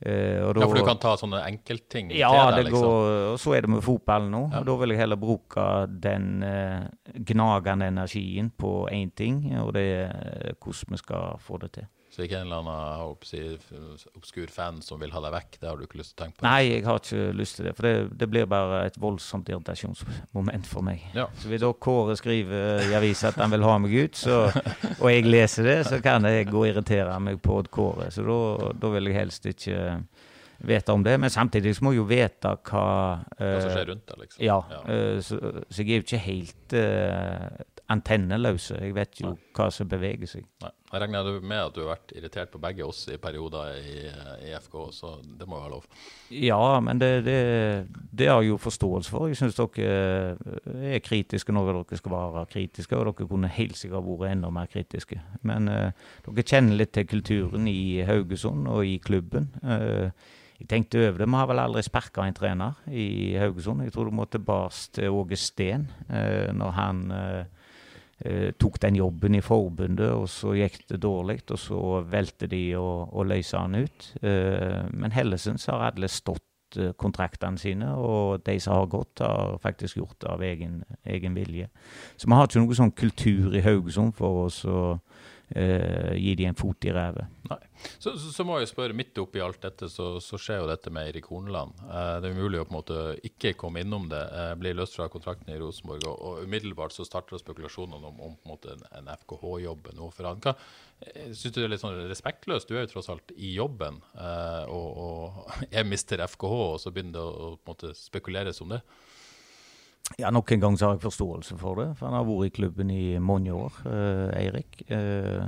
Eh, 0.00 0.38
Ja, 0.38 0.52
for 0.66 0.74
du 0.78 0.84
kan 0.86 0.98
ta 1.02 1.16
sånne 1.18 1.40
enkeltting 1.48 2.12
ja, 2.14 2.28
til 2.30 2.38
det 2.54 2.64
deg, 2.64 2.70
liksom? 2.70 2.86
går, 2.86 3.32
og 3.32 3.38
så 3.42 3.54
er 3.56 3.64
det 3.66 3.70
med 3.72 3.82
fotballen 3.82 4.30
nå. 4.30 4.42
Ja. 4.52 4.60
og 4.60 4.66
Da 4.68 4.76
vil 4.82 4.94
jeg 4.94 5.00
heller 5.02 5.18
bruke 5.18 5.64
den 5.90 6.42
eh, 6.46 6.86
gnagende 7.32 7.88
energien 7.90 8.50
på 8.50 8.88
én 8.94 9.10
ting, 9.16 9.42
og 9.58 9.72
det 9.74 9.86
er 10.06 10.54
hvordan 10.62 10.94
vi 10.94 11.00
skal 11.02 11.38
få 11.42 11.58
det 11.64 11.72
til. 11.72 11.88
Så 12.18 12.24
ikke 12.26 12.40
en 12.40 12.48
eller 12.48 12.64
annen 12.64 12.96
håper 12.98 14.16
obskur 14.18 14.50
fan 14.50 14.80
som 14.82 14.98
vil 14.98 15.12
ha 15.14 15.20
deg 15.22 15.30
vekk? 15.36 15.58
Det 15.60 15.68
har 15.68 15.76
du 15.78 15.84
ikke 15.84 16.00
lyst 16.00 16.16
til 16.16 16.16
å 16.16 16.22
tenke 16.24 16.40
på? 16.40 16.46
Nei, 16.48 16.64
jeg 16.66 16.80
har 16.82 16.98
ikke 16.98 17.26
lyst 17.38 17.56
til 17.60 17.68
det, 17.68 17.74
for 17.78 17.86
det, 17.86 17.92
det 18.18 18.26
blir 18.32 18.48
bare 18.50 18.80
et 18.88 18.98
voldsomt 18.98 19.52
irritasjonsmoment 19.52 20.66
for 20.66 20.82
meg. 20.82 21.04
Ja. 21.14 21.28
Så 21.38 21.46
hvis 21.46 21.62
da 21.62 21.70
Kåre 21.78 22.16
skriver 22.18 22.82
i 22.88 22.96
avisa 22.98 23.30
at 23.30 23.38
han 23.38 23.54
vil 23.54 23.62
ha 23.62 23.76
meg 23.84 23.94
ut, 23.94 24.18
så, 24.18 24.40
og 24.96 25.06
jeg 25.12 25.28
leser 25.28 25.70
det, 25.70 25.76
så 25.86 26.00
kan 26.02 26.26
jeg 26.26 26.50
gå 26.50 26.58
og 26.64 26.66
irritere 26.72 27.14
meg 27.22 27.38
på 27.38 27.60
Kåre. 27.70 28.10
Så 28.10 28.26
da, 28.26 28.92
vil 28.96 29.12
jeg 29.12 29.20
helst 29.20 29.46
ikke 29.54 29.78
vite 30.66 30.98
om 30.98 31.06
det. 31.06 31.20
Men 31.22 31.30
samtidig 31.30 31.76
så 31.78 31.86
må 31.86 31.94
jeg 31.94 32.02
jo 32.02 32.10
vite 32.10 32.56
hva 32.66 32.86
Hva 33.30 33.54
som 33.62 33.70
eh, 33.70 33.74
skjer 33.78 33.90
rundt 33.92 34.10
deg, 34.10 34.24
liksom? 34.24 34.42
Ja, 34.42 34.58
eh, 34.90 35.20
så, 35.22 35.38
så 35.70 35.86
jeg 35.86 36.00
er 36.00 36.02
jo 36.02 36.08
ikke 36.08 36.24
helt 36.26 36.78
uh, 36.82 37.77
antenneløs. 37.92 38.70
Jeg 38.74 38.94
vet 38.96 39.20
jo 39.22 39.32
hva 39.56 39.68
som 39.72 39.88
beveger 39.88 40.28
seg. 40.28 40.44
Nei. 40.62 40.70
Jeg 40.88 41.02
regner 41.02 41.26
du 41.26 41.44
med 41.44 41.60
at 41.60 41.74
du 41.76 41.82
har 41.82 41.90
vært 41.90 42.14
irritert 42.16 42.52
på 42.52 42.60
begge 42.62 42.84
oss 42.86 43.02
i 43.12 43.18
perioder 43.20 43.74
i, 43.76 43.96
i 44.48 44.54
FK, 44.56 44.76
så 44.96 45.10
det 45.20 45.44
må 45.48 45.58
jo 45.58 45.64
være 45.66 45.72
lov. 45.74 45.88
Ja, 46.32 46.78
men 46.84 47.00
det, 47.00 47.10
det, 47.26 47.36
det 48.08 48.30
har 48.30 48.40
jeg 48.40 48.54
jo 48.54 48.60
forståelse 48.62 49.12
for. 49.12 49.28
Jeg 49.28 49.40
syns 49.40 49.58
dere 49.58 49.90
eh, 50.38 50.96
er 50.96 51.04
kritiske 51.04 51.52
når 51.52 51.70
dere 51.74 52.00
skal 52.00 52.16
være 52.16 52.46
kritiske, 52.54 52.96
og 52.96 53.10
dere 53.10 53.28
kunne 53.28 53.52
helt 53.52 53.76
sikkert 53.76 54.08
vært 54.08 54.32
enda 54.32 54.52
mer 54.52 54.72
kritiske. 54.72 55.20
Men 55.48 55.68
uh, 55.68 56.08
dere 56.24 56.48
kjenner 56.48 56.80
litt 56.80 56.96
til 56.96 57.08
kulturen 57.08 57.68
i 57.68 58.00
Haugesund 58.08 58.68
og 58.72 58.88
i 58.88 58.96
klubben. 59.04 59.52
Uh, 59.60 60.08
jeg 60.58 60.66
tenkte 60.72 61.04
over 61.06 61.20
det. 61.20 61.28
Vi 61.28 61.38
har 61.38 61.46
vel 61.46 61.60
aldri 61.62 61.82
sparka 61.86 62.24
en 62.26 62.34
trener 62.34 62.80
i 62.90 63.36
Haugesund. 63.38 63.84
Jeg 63.84 63.94
tror 63.94 64.08
du 64.08 64.16
må 64.18 64.24
tilbake 64.26 64.88
til 64.96 65.14
Åge 65.14 65.38
Steen 65.38 65.86
eh, 66.10 66.50
når 66.50 66.72
han 66.74 67.02
eh, 67.14 67.44
eh, 68.24 68.50
tok 68.58 68.80
den 68.82 68.98
jobben 68.98 69.38
i 69.38 69.44
forbundet, 69.44 70.10
og 70.12 70.28
så 70.32 70.54
gikk 70.58 70.84
det 70.90 71.02
dårlig, 71.02 71.40
og 71.50 71.58
så 71.62 71.80
valgte 72.08 72.50
de 72.50 72.62
å, 72.78 72.86
å 73.12 73.24
løse 73.26 73.58
han 73.58 73.78
ut. 73.78 74.12
Eh, 74.22 74.84
men 74.92 75.14
så 75.14 75.74
har 75.74 75.92
alle 75.92 76.08
stått 76.08 76.78
eh, 76.78 76.92
kontraktene 76.96 77.58
sine, 77.58 77.94
og 77.94 78.44
de 78.46 78.58
som 78.60 78.78
har 78.78 78.90
gått, 78.92 79.24
har 79.24 79.58
faktisk 79.62 80.00
gjort 80.00 80.20
det 80.20 80.32
av 80.32 80.42
egen, 80.42 80.82
egen 81.04 81.34
vilje. 81.34 81.68
Så 82.16 82.28
vi 82.28 82.34
har 82.34 82.48
ikke 82.48 82.64
noe 82.64 82.80
sånn 82.80 82.96
kultur 82.96 83.56
i 83.56 83.64
Haugesund 83.64 84.16
for 84.18 84.46
oss 84.46 84.64
å 84.64 84.98
eh, 85.50 86.14
gi 86.16 86.34
dem 86.34 86.52
en 86.52 86.58
fot 86.58 86.84
i. 86.84 86.92
Nei. 86.92 87.58
Så, 87.98 88.18
så, 88.18 88.32
så 88.34 88.44
må 88.44 88.58
jeg 88.58 88.70
spørre, 88.70 88.96
midt 88.96 89.18
oppi 89.22 89.40
alt 89.42 89.60
dette, 89.62 89.88
så, 89.92 90.18
så 90.22 90.38
skjer 90.40 90.62
jo 90.62 90.68
dette 90.70 90.92
med 90.94 91.08
Eirik 91.08 91.28
Horneland. 91.30 91.78
Uh, 91.86 92.18
det 92.20 92.28
er 92.28 92.36
umulig 92.36 92.60
å 92.60 92.66
på 92.66 92.74
en 92.74 92.78
måte 92.78 92.98
ikke 93.26 93.54
komme 93.60 93.84
innom 93.84 94.08
det. 94.10 94.20
Uh, 94.34 94.52
blir 94.60 94.76
løst 94.76 94.98
fra 94.98 95.08
kontrakten 95.12 95.52
i 95.54 95.58
Rosenborg, 95.60 96.04
og, 96.10 96.16
og 96.18 96.48
umiddelbart 96.48 96.96
så 96.96 97.06
starter 97.06 97.40
spekulasjonene 97.40 98.12
om, 98.12 98.20
om 98.28 98.36
på 98.36 98.48
en 98.48 98.54
måte 98.54 98.74
en, 98.74 98.84
en 99.00 99.12
FKH-jobb 99.22 99.92
nå 99.96 100.10
for 100.14 100.28
han. 100.28 100.42
Syns 101.30 101.54
du 101.54 101.60
det 101.60 101.68
er 101.68 101.74
litt 101.76 101.84
sånn 101.84 102.00
respektløst? 102.10 102.68
Du 102.68 102.76
er 102.76 102.84
jo 102.84 102.92
tross 102.96 103.10
alt 103.12 103.32
i 103.36 103.52
jobben, 103.54 104.00
og, 104.74 104.88
og 105.04 105.68
er 105.70 105.86
mister 105.86 106.24
FKH, 106.26 106.56
og 106.74 106.80
så 106.82 106.92
begynner 106.92 107.20
det 107.20 107.24
å 107.24 107.52
på 107.54 107.62
en 107.62 107.70
måte 107.72 107.94
spekuleres 107.96 108.60
om 108.64 108.74
det. 108.74 108.82
Ja, 110.16 110.30
Nok 110.30 110.52
en 110.52 110.60
gang 110.60 110.78
så 110.78 110.86
har 110.88 110.96
jeg 110.96 111.04
forståelse 111.04 111.58
for 111.60 111.74
det, 111.82 111.90
for 111.98 112.08
han 112.08 112.16
har 112.16 112.24
vært 112.26 112.48
i 112.48 112.54
klubben 112.56 112.90
i 112.90 113.18
mange 113.20 113.52
år, 113.52 113.82
eh, 113.86 114.40
Eirik. 114.40 114.80
Eh, 114.88 115.44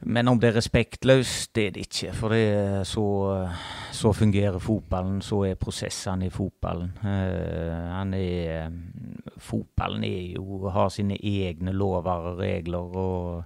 men 0.00 0.28
om 0.28 0.40
det 0.40 0.50
er 0.50 0.58
respektløst, 0.58 1.54
det 1.56 1.66
er 1.66 1.70
det 1.70 1.86
ikke. 1.86 2.12
For 2.12 2.32
det 2.32 2.40
er 2.48 2.82
så, 2.84 3.04
så 3.92 4.12
fungerer 4.12 4.58
fotballen, 4.58 5.22
så 5.24 5.42
er 5.48 5.60
prosessene 5.60 6.26
i 6.26 6.32
fotballen. 6.32 6.92
Eh, 7.04 7.92
han 7.92 8.14
er 8.14 8.70
Fotballen 9.36 10.04
er 10.04 10.32
jo, 10.38 10.68
har 10.72 10.88
sine 10.88 11.18
egne 11.20 11.72
lover 11.76 12.30
og 12.30 12.38
regler, 12.38 12.96
og 12.96 13.44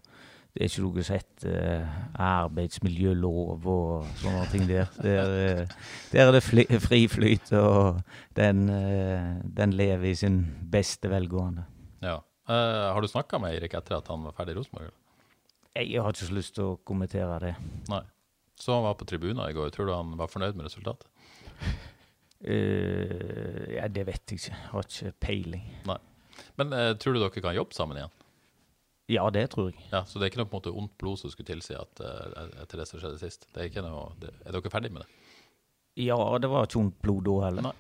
det 0.51 0.65
er 0.65 0.71
ikke 0.71 0.83
noe 0.83 1.03
som 1.07 1.15
heter 1.15 1.91
arbeidsmiljølov 2.19 3.67
og 3.71 4.09
sånne 4.19 4.47
ting 4.51 4.65
der. 4.67 4.89
Der, 4.99 5.35
eh, 5.45 5.75
der 6.11 6.27
er 6.27 6.33
det 6.35 6.43
fly, 6.43 6.65
fri 6.83 7.05
flyt, 7.11 7.53
og 7.55 8.01
den, 8.37 8.65
eh, 8.75 9.29
den 9.47 9.77
lever 9.79 10.11
i 10.11 10.17
sin 10.19 10.43
beste 10.73 11.11
velgående. 11.13 11.69
Ja. 12.03 12.19
Uh, 12.51 12.91
har 12.91 12.99
du 12.99 13.07
snakka 13.07 13.39
med 13.39 13.55
Eirik 13.55 13.77
etter 13.79 14.01
at 14.01 14.09
han 14.11 14.25
var 14.27 14.35
ferdig 14.35 14.57
i 14.57 14.59
Rosenborg? 14.59 14.91
Jeg 15.79 16.03
har 16.03 16.11
ikke 16.11 16.27
så 16.27 16.35
lyst 16.35 16.57
til 16.57 16.73
å 16.73 16.79
kommentere 16.83 17.37
det. 17.45 17.55
Nei. 17.93 18.03
Så 18.59 18.75
han 18.75 18.83
var 18.83 18.97
på 18.99 19.07
tribunen 19.07 19.45
i 19.47 19.55
går. 19.55 19.71
Tror 19.71 19.87
du 19.87 19.95
han 19.95 20.17
var 20.19 20.29
fornøyd 20.33 20.59
med 20.59 20.67
resultatet? 20.67 21.07
Uh, 22.43 23.77
ja, 23.77 23.87
det 23.87 24.03
vet 24.09 24.25
jeg 24.33 24.41
ikke. 24.41 24.57
Jeg 24.57 24.73
har 24.73 24.89
ikke 24.89 25.15
peiling. 25.23 25.69
Nei. 25.87 26.01
Men 26.59 26.75
uh, 26.75 26.91
tror 26.99 27.15
du 27.15 27.23
dere 27.23 27.45
kan 27.45 27.55
jobbe 27.55 27.77
sammen 27.77 28.01
igjen? 28.01 28.17
Ja, 29.11 29.25
det 29.35 29.49
tror 29.55 29.71
jeg. 29.71 29.81
Ja, 29.91 30.05
Så 30.07 30.19
det 30.19 30.27
er 30.27 30.33
ikke 30.33 30.43
noe 30.43 30.51
på 30.51 30.59
en 30.59 30.63
måte 30.63 30.75
ondt 30.83 30.93
blod 31.01 31.19
som 31.19 31.33
skulle 31.33 31.51
tilsi 31.51 31.75
at 31.79 32.03
uh, 32.05 32.45
etter 32.63 32.83
det 32.83 32.87
som 32.89 33.01
skjedde 33.03 33.19
sist? 33.23 33.49
Det 33.51 33.65
Er 33.65 33.71
ikke 33.73 33.83
noe, 33.85 34.13
det, 34.23 34.33
er 34.45 34.55
dere 34.55 34.73
ferdig 34.73 34.93
med 34.95 35.03
det? 35.03 35.35
Ja, 36.07 36.19
det 36.41 36.51
var 36.53 36.69
ikke 36.69 36.79
ondt 36.85 37.01
blod 37.03 37.27
da 37.27 37.39
heller. 37.49 37.71
Nei. 37.71 37.75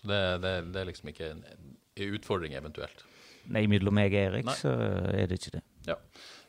Så 0.00 0.10
det, 0.12 0.22
det, 0.44 0.54
det 0.74 0.80
er 0.80 0.88
liksom 0.90 1.10
ikke 1.10 1.32
en, 1.32 1.42
en 1.50 2.14
utfordring 2.14 2.54
eventuelt? 2.54 3.04
Nei, 3.52 3.66
mellom 3.68 3.96
meg 3.96 4.14
og 4.14 4.20
Erik 4.20 4.48
Nei. 4.48 4.56
så 4.56 4.72
er 5.12 5.28
det 5.28 5.40
ikke 5.40 5.58
det. 5.58 5.64
Ja. 5.90 5.98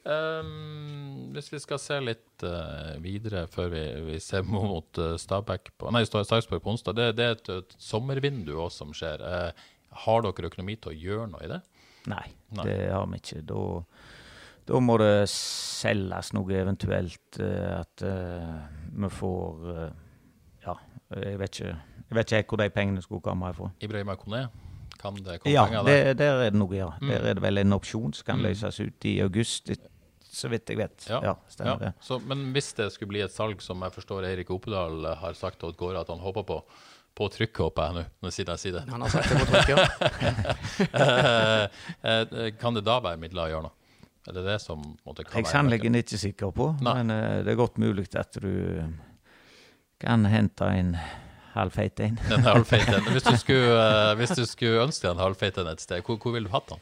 Um, 0.06 1.32
hvis 1.34 1.50
vi 1.50 1.60
skal 1.64 1.80
se 1.82 1.98
litt 2.04 2.44
uh, 2.46 2.94
videre 3.02 3.48
før 3.50 3.72
vi, 3.74 3.84
vi 4.12 4.20
ser 4.22 4.46
mot 4.56 5.02
uh, 5.02 5.16
Stabæk 5.20 5.74
på, 5.80 5.90
nei, 5.96 6.06
Sarpsborg 6.06 6.62
på 6.62 6.76
onsdag, 6.76 6.98
det, 7.00 7.08
det 7.18 7.26
er 7.26 7.40
et, 7.40 7.50
et 7.64 7.78
sommervindu 7.82 8.54
også 8.54 8.84
som 8.84 8.94
skjer. 8.96 9.26
Uh, 9.26 9.72
har 10.06 10.26
dere 10.26 10.52
økonomi 10.52 10.78
til 10.78 10.94
å 10.94 11.00
gjøre 11.00 11.28
noe 11.32 11.46
i 11.46 11.52
det? 11.52 11.62
Nei, 12.08 12.26
Nei. 12.58 12.64
det 12.68 12.78
har 12.92 13.06
vi 13.12 13.20
ikke. 13.22 13.42
Da, 13.50 13.62
da 14.68 14.80
må 14.82 14.98
det 15.02 15.30
selges 15.32 16.34
noe 16.34 16.54
eventuelt 16.60 17.40
eh, 17.40 17.80
at 17.80 18.06
uh, 18.06 18.66
vi 18.96 19.10
får 19.10 19.66
uh, 19.70 19.90
Ja, 20.66 20.76
jeg 21.22 21.40
vet 21.40 21.60
ikke 21.60 21.74
jeg 22.06 22.18
vet 22.20 22.32
ikke 22.38 22.54
hvor 22.54 22.62
de 22.62 22.70
pengene 22.70 23.02
skulle 23.02 23.22
komme 23.26 23.50
ifra. 23.50 23.72
Ibrahim 23.82 24.10
Akone? 24.14 24.44
kan 25.02 25.16
det 25.16 25.40
komme 25.42 25.54
Ja, 25.54 25.66
penger 25.66 25.84
der? 25.84 25.98
Ja, 25.98 26.14
der 26.14 26.32
er 26.46 26.50
det 26.54 26.60
noe, 26.60 26.76
ja. 26.76 26.88
Mm. 27.02 27.10
Der 27.10 27.26
er 27.32 27.34
det 27.38 27.44
vel 27.44 27.58
en 27.58 27.74
opsjon 27.74 28.14
som 28.14 28.26
kan 28.26 28.38
Mm. 28.40 28.46
løses 28.46 28.80
ut 28.80 29.06
i 29.06 29.20
august, 29.22 29.72
så 30.22 30.50
vidt 30.50 30.70
jeg 30.70 30.78
vet. 30.78 31.08
Ja, 31.10 31.36
stemmer 31.50 31.80
det. 31.80 31.94
Ja. 32.10 32.18
men 32.26 32.52
hvis 32.54 32.74
det 32.76 32.92
skulle 32.94 33.10
bli 33.10 33.22
et 33.22 33.32
salg, 33.32 33.62
som 33.62 33.82
jeg 33.82 33.92
forstår 33.92 34.24
Eirik 34.30 34.50
Opedal 34.52 35.06
har 35.18 35.34
sagt 35.34 35.60
til 35.60 35.70
Odd 35.70 35.78
Gårde 35.78 36.00
at 36.00 36.08
han 36.08 36.20
håper 36.20 36.44
på, 36.44 36.64
på 37.16 37.30
trykk, 37.32 37.62
håper 37.64 37.88
jeg 37.88 37.96
nå, 37.96 38.04
når 38.22 38.34
jeg 38.36 38.60
sier 38.60 38.76
det. 38.76 38.84
Han 38.92 39.06
har 39.06 39.14
sagt 39.14 39.32
det 39.32 39.40
på 39.40 39.48
trykk, 39.54 39.70
ja. 39.72 39.80
Eh, 42.06 42.12
eh, 42.12 42.50
kan 42.60 42.76
det 42.76 42.84
da 42.86 42.98
være 43.04 43.20
midler 43.20 43.46
å 43.46 43.52
gjøre 43.52 43.68
noe? 43.70 43.76
Er 44.26 44.36
det 44.36 44.44
det 44.48 44.58
som 44.64 44.82
måtte 45.06 45.24
kan 45.24 45.38
Jeg 45.38 45.44
er 45.44 45.46
være 45.46 45.54
sannelig 45.54 46.02
ikke 46.02 46.18
sikker 46.18 46.52
på, 46.56 46.72
Nei. 46.84 46.96
men 46.98 47.14
uh, 47.14 47.44
det 47.46 47.54
er 47.54 47.60
godt 47.60 47.78
mulig 47.82 48.08
at 48.18 48.40
du 48.42 48.82
kan 50.02 50.26
hente 50.28 50.66
en 50.66 50.96
halvfeit 51.54 52.02
en. 52.04 52.18
En 52.34 52.48
halvfeit 52.48 52.90
en. 52.90 53.06
Hvis, 53.14 53.24
du 53.24 53.38
skulle, 53.38 53.76
uh, 53.78 54.16
hvis 54.18 54.34
du 54.36 54.44
skulle 54.50 54.82
ønske 54.84 55.06
deg 55.06 55.14
en 55.14 55.24
halvfeit 55.24 55.60
en 55.62 55.70
et 55.72 55.84
sted, 55.84 56.02
hvor, 56.04 56.18
hvor 56.20 56.36
ville 56.36 56.50
du 56.50 56.56
hatt 56.56 56.74
den? 56.74 56.82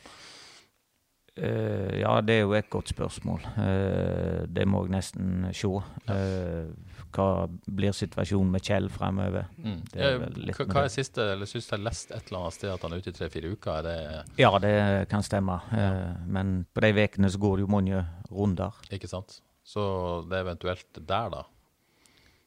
Eh, 1.36 2.00
ja, 2.02 2.20
det 2.22 2.36
er 2.40 2.44
jo 2.44 2.54
et 2.54 2.70
godt 2.70 2.92
spørsmål. 2.94 3.46
Uh, 3.58 4.44
det 4.54 4.68
må 4.70 4.84
jeg 4.86 4.94
nesten 4.94 5.48
se. 5.50 5.70
Uh, 6.10 7.00
hva 7.14 7.48
blir 7.66 7.96
situasjonen 7.96 8.52
med 8.54 8.66
Kjell 8.66 8.90
fremover? 8.94 9.48
Mm. 9.58 9.80
Det 9.90 10.04
er 10.04 10.20
vel 10.22 10.38
litt 10.48 10.60
hva, 10.62 10.84
er 10.86 10.94
siste, 10.94 11.26
eller 11.36 11.50
synes 11.50 11.70
jeg 11.70 11.76
har 11.76 11.84
lest 11.86 12.14
et 12.14 12.30
eller 12.30 12.44
annet 12.44 12.58
sted 12.58 12.74
at 12.74 12.86
han 12.86 12.94
er 12.94 13.02
ute 13.02 13.14
i 13.14 13.18
tre-fire 13.18 13.54
uker? 13.54 13.80
Er 13.80 13.88
det 13.88 14.42
Ja, 14.42 14.52
det 14.62 14.76
kan 15.12 15.26
stemme. 15.26 15.60
Eh, 15.74 16.14
men 16.26 16.54
på 16.74 16.86
de 16.86 16.94
ukene 17.02 17.34
så 17.34 17.42
går 17.42 17.58
det 17.58 17.68
jo 17.68 17.74
mange 17.74 18.06
runder. 18.32 18.78
ikke 18.92 19.10
sant? 19.10 19.42
Så 19.64 19.84
det 20.30 20.38
er 20.38 20.48
eventuelt 20.48 21.02
der, 21.02 21.34
da. 21.34 21.44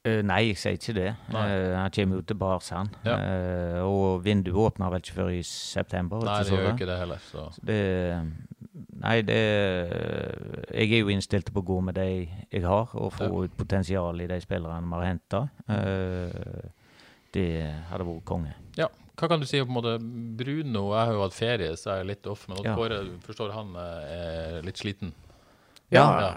Uh, 0.06 0.20
nei, 0.22 0.52
jeg 0.52 0.58
sier 0.60 0.76
ikke 0.78 0.92
det. 0.94 1.08
Uh, 1.32 1.74
han 1.74 1.90
kommer 1.90 2.20
jo 2.20 2.24
til 2.28 2.38
Bars, 2.38 2.68
han. 2.70 2.92
Ja. 3.06 3.16
Uh, 3.16 3.78
og 3.88 4.20
vinduet 4.22 4.58
åpner 4.68 4.92
vel 4.92 5.02
ikke 5.02 5.16
før 5.16 5.32
i 5.34 5.40
september? 5.42 6.22
Nei, 6.22 6.36
det 6.46 6.54
gjør 6.54 6.68
ikke 6.74 6.86
det 6.86 6.98
heller. 7.00 7.24
Så. 7.26 7.48
Det, 7.66 7.80
nei, 9.06 9.16
det 9.26 9.40
Jeg 10.74 10.90
er 10.90 11.00
jo 11.00 11.12
innstilt 11.14 11.52
på 11.54 11.62
å 11.62 11.66
gå 11.70 11.78
med 11.88 11.96
de 11.98 12.08
jeg 12.26 12.64
har, 12.66 12.92
og 12.92 13.14
få 13.14 13.30
ja. 13.30 13.46
ut 13.46 13.56
potensial 13.56 14.20
i 14.20 14.28
de 14.30 14.40
spillerne 14.42 14.86
vi 14.86 14.98
har 14.98 15.08
henta. 15.08 15.42
det 17.36 17.50
hadde 17.90 18.08
vært 18.08 18.24
konge. 18.28 18.54
Ja. 18.78 18.90
Hva 19.16 19.30
kan 19.32 19.40
du 19.40 19.46
si 19.48 19.56
om 19.62 19.72
Bruno? 20.36 20.90
Jeg 20.92 21.08
har 21.08 21.14
jo 21.14 21.22
hatt 21.22 21.36
ferie, 21.36 21.70
så 21.80 21.94
jeg 21.94 22.04
er 22.04 22.10
litt 22.10 22.26
off. 22.28 22.42
Men 22.50 22.60
ja. 22.66 22.74
forstår 23.24 23.54
han 23.54 23.72
er 23.80 24.60
litt 24.66 24.82
sliten? 24.82 25.14
Ja. 25.88 26.04
ja 26.20 26.32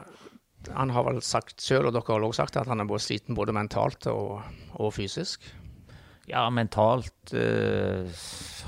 han 0.76 0.92
har 0.92 1.06
vel 1.08 1.22
sagt 1.24 1.64
sjøl, 1.64 1.88
og 1.88 1.96
dere 1.96 2.04
har 2.12 2.26
også 2.26 2.44
sagt, 2.44 2.58
at 2.60 2.70
han 2.70 2.84
er 2.84 2.90
både 2.90 3.04
sliten 3.06 3.38
både 3.38 3.56
mentalt 3.56 4.08
og, 4.12 4.42
og 4.76 4.92
fysisk. 4.96 5.46
Ja, 6.30 6.44
mentalt 6.54 7.34
uh, 7.34 8.06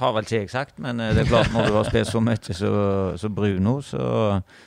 har 0.01 0.15
vel 0.15 0.25
ikke 0.25 0.39
jeg 0.39 0.49
sagt, 0.49 0.79
men 0.81 1.01
uh, 1.01 1.11
det 1.13 1.25
er 1.25 1.29
klart 1.29 1.51
når 1.53 1.69
du 1.69 1.75
har 1.77 1.85
spilt 1.89 2.09
så 2.09 2.21
mye 2.23 2.55
som 3.21 3.35
Bruno, 3.37 3.75
så, 3.85 4.05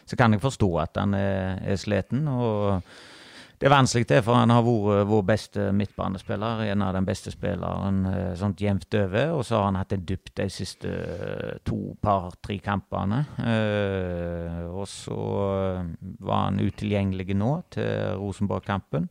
så, 0.06 0.18
kan 0.18 0.36
jeg 0.36 0.44
forstå 0.44 0.70
at 0.84 1.00
han 1.00 1.16
er, 1.18 1.58
er 1.64 1.80
sliten. 1.80 2.28
og 2.28 2.84
det 3.58 3.68
er 3.70 3.72
vanskelig, 3.72 4.06
det, 4.10 4.20
for 4.26 4.36
han 4.36 4.50
har 4.50 4.64
vært 4.66 5.08
vår 5.08 5.22
beste 5.24 5.66
midtbanespiller. 5.72 6.64
En 6.68 6.82
av 6.84 6.94
den 6.96 7.06
beste 7.06 7.30
spilleren 7.32 8.00
eh, 8.10 8.32
sånt 8.36 8.60
jevnt 8.60 8.96
over. 8.98 9.30
Og 9.38 9.44
så 9.46 9.56
har 9.56 9.68
han 9.70 9.78
hatt 9.78 9.94
en 9.94 10.02
dupp 10.04 10.32
de 10.36 10.48
siste 10.52 10.90
to, 11.64 11.78
par-tre 12.02 12.58
kampene. 12.60 13.22
Og 14.68 14.84
så 14.90 15.16
var 16.26 16.50
han 16.50 16.60
utilgjengelig 16.60 17.38
nå 17.40 17.54
til 17.78 18.18
Rosenborg-kampen. 18.20 19.08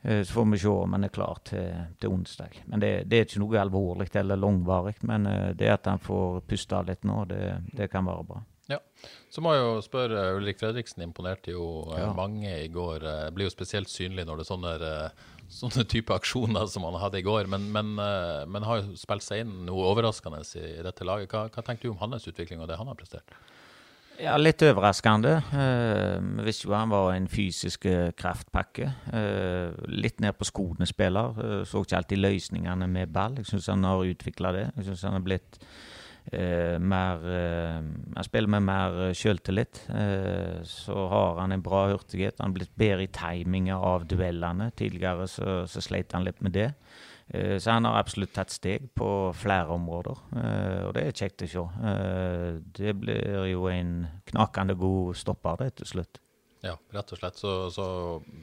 Så 0.00 0.32
får 0.32 0.46
vi 0.48 0.58
se 0.62 0.68
om 0.72 0.94
han 0.96 1.04
er 1.04 1.12
klar 1.12 1.42
til, 1.44 1.74
til 2.00 2.14
onsdag. 2.14 2.54
Men 2.72 2.80
det, 2.80 2.90
det, 3.10 3.18
er 3.18 3.26
ikke 3.26 3.42
noe 3.42 3.58
alvorlig 3.60 4.06
eller 4.16 4.38
langvarig. 4.40 4.94
Men 5.04 5.28
det 5.58 5.68
at 5.68 5.90
han 5.90 6.00
får 6.00 6.40
puste 6.48 6.80
litt 6.88 7.04
nå, 7.04 7.26
det, 7.28 7.42
det 7.76 7.90
kan 7.92 8.08
være 8.08 8.24
bra. 8.30 8.40
Ja. 8.70 8.78
Så 9.30 9.42
må 9.42 9.52
jeg 9.54 9.64
jo 9.64 9.82
spørre, 9.82 10.22
Ulrik 10.38 10.60
Fredriksen 10.60 11.02
imponerte 11.02 11.54
jo 11.54 11.64
eh, 11.90 12.04
ja. 12.04 12.10
mange 12.14 12.52
i 12.62 12.68
går. 12.70 13.02
Det 13.02 13.14
eh, 13.26 13.32
blir 13.34 13.48
jo 13.48 13.54
spesielt 13.54 13.90
synlig 13.90 14.26
når 14.28 14.40
det 14.40 14.44
er 14.44 14.50
sånne, 14.50 14.74
eh, 14.86 15.24
sånne 15.50 15.86
type 15.90 16.14
aksjoner 16.14 16.68
som 16.70 16.86
han 16.86 16.98
hadde 17.02 17.18
i 17.18 17.26
går. 17.26 17.50
Men, 17.50 17.66
men, 17.74 17.96
men, 17.98 18.66
har 18.66 18.82
jo 18.82 18.98
spilt 19.00 19.26
seg 19.26 19.44
inn 19.44 19.56
noe 19.66 19.88
overraskende 19.90 20.44
i 20.62 20.84
dette 20.86 21.06
laget. 21.06 21.32
Hva, 21.32 21.48
hva 21.50 21.66
tenker 21.66 21.88
du 21.88 21.94
om 21.96 22.02
hans 22.04 22.28
utvikling 22.30 22.62
og 22.62 22.70
det 22.70 22.78
han 22.78 22.90
har 22.90 22.98
prestert? 22.98 23.34
Ja, 24.20 24.34
Litt 24.36 24.60
overraskende. 24.66 25.38
Vi 25.48 26.44
visste 26.44 26.66
jo 26.68 26.74
han 26.76 26.90
var 26.92 27.14
en 27.14 27.28
fysisk 27.30 27.86
kraftpakke. 28.20 28.90
litt 29.88 30.20
ned 30.20 30.36
på 30.36 30.44
skoene 30.44 30.86
spiller. 30.86 31.64
så 31.64 31.80
ikke 31.80 31.96
alltid 31.96 32.20
løsningene 32.20 32.86
med 32.86 33.08
ball. 33.14 33.38
Jeg 33.40 33.46
syns 33.46 33.70
han 33.72 33.84
har 33.84 34.04
utvikla 34.04 34.52
det. 34.52 34.66
Jeg 34.76 34.84
synes 34.90 35.02
han 35.08 35.16
har 35.16 35.24
blitt 35.24 35.58
eh, 36.32 36.78
mer 36.78 37.24
eh, 37.24 37.80
Han 38.14 38.26
spiller 38.26 38.48
med 38.48 38.66
mer 38.66 38.98
eh, 39.06 39.14
selvtillit. 39.14 39.84
Eh, 39.88 40.62
så 40.64 41.06
har 41.08 41.40
han 41.40 41.52
en 41.52 41.62
bra 41.62 41.86
hurtighet. 41.90 42.38
Han 42.38 42.50
har 42.50 42.58
blitt 42.58 42.76
bedre 42.76 43.06
i 43.06 43.12
timinga 43.14 43.78
av 43.78 44.06
duellene. 44.06 44.70
Tidligere 44.76 45.28
så, 45.28 45.62
så 45.66 45.80
sleit 45.84 46.12
han 46.12 46.26
litt 46.26 46.40
med 46.40 46.56
det. 46.56 46.72
Eh, 47.30 47.58
så 47.62 47.76
han 47.76 47.86
har 47.86 48.00
absolutt 48.00 48.34
tatt 48.34 48.50
steg 48.50 48.88
på 48.98 49.10
flere 49.38 49.76
områder, 49.76 50.24
eh, 50.40 50.80
og 50.88 50.94
det 50.96 51.04
er 51.06 51.20
kjekt 51.22 51.46
å 51.46 51.50
se. 51.50 51.66
det 52.80 52.96
blir 52.98 53.46
jo 53.50 53.68
en 53.70 53.94
knakende 54.26 54.74
god 54.74 55.16
stopper, 55.16 55.62
det, 55.62 55.74
til 55.80 55.94
slutt. 55.94 56.20
Ja, 56.60 56.74
rett 56.92 57.12
og 57.14 57.20
slett. 57.20 57.38
Så, 57.40 57.52
så, 57.72 57.84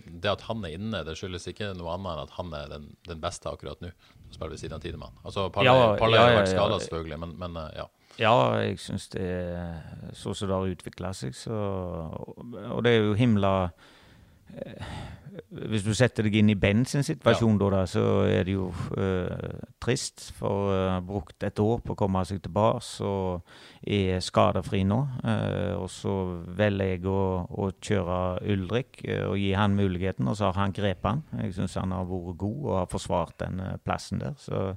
det 0.08 0.32
at 0.32 0.45
han 0.47 0.63
er 0.65 0.73
inne, 0.78 1.04
det 1.06 1.13
skyldes 1.19 1.45
ikke 1.52 1.69
noe 1.78 1.93
annet 1.93 2.15
enn 2.15 2.23
at 2.23 2.34
han 2.39 2.56
er 2.58 2.71
den, 2.71 2.88
den 3.06 3.19
beste 3.21 3.52
akkurat 3.52 3.82
nå. 3.84 3.91
Spiller 4.32 4.56
ved 4.56 4.62
siden 4.63 4.78
av 4.78 4.82
Tidemann. 4.84 5.19
Altså, 5.23 5.47
Palle, 5.54 5.69
ja, 5.69 5.91
Palle 6.00 6.17
ja, 6.17 6.23
har 6.26 6.39
vært 6.39 6.52
skada, 6.52 6.80
selvfølgelig, 6.82 7.19
men, 7.21 7.36
men, 7.43 7.60
eh, 7.62 7.78
ja. 7.84 7.88
Ja, 8.17 8.34
jeg 8.63 8.80
syns 8.82 9.06
det 9.13 9.21
er 9.21 10.15
så 10.17 10.34
som 10.34 10.50
det 10.50 10.58
har 10.58 10.71
utvikla 10.73 11.12
seg, 11.13 11.36
så 11.38 11.54
Og 11.54 12.80
det 12.82 12.95
er 12.95 13.04
jo 13.04 13.13
himla 13.19 13.52
eh, 13.67 13.93
hvis 15.47 15.86
du 15.86 15.93
setter 15.95 16.25
deg 16.27 16.38
inn 16.39 16.51
i 16.51 16.57
Ben 16.60 16.83
sin 16.89 17.05
situasjon, 17.05 17.57
ja. 17.62 17.69
da, 17.71 17.81
så 17.89 18.03
er 18.27 18.47
det 18.47 18.55
jo 18.55 18.67
uh, 18.97 19.60
trist. 19.83 20.27
For 20.38 20.71
uh, 20.73 20.99
brukt 21.05 21.43
et 21.45 21.62
år 21.62 21.81
på 21.86 21.93
å 21.93 21.99
komme 21.99 22.23
seg 22.27 22.41
tilbake 22.43 23.05
og 23.05 23.51
er 23.81 24.23
skadefri 24.23 24.83
nå. 24.88 24.99
Uh, 25.23 25.75
og 25.79 25.89
så 25.93 26.15
velger 26.57 26.93
jeg 26.93 27.03
å, 27.10 27.19
å 27.47 27.69
kjøre 27.73 28.21
Ulrik 28.53 29.03
uh, 29.05 29.27
og 29.31 29.38
gi 29.41 29.53
han 29.57 29.77
muligheten, 29.77 30.29
og 30.29 30.39
så 30.39 30.49
har 30.49 30.62
han 30.63 30.75
grepet 30.75 31.12
han. 31.12 31.25
Jeg 31.43 31.57
syns 31.60 31.77
han 31.79 31.95
har 31.95 32.10
vært 32.10 32.41
god 32.43 32.63
og 32.65 32.81
har 32.81 32.91
forsvart 32.91 33.39
den 33.45 33.62
plassen 33.86 34.23
der. 34.23 34.36
Så 34.41 34.71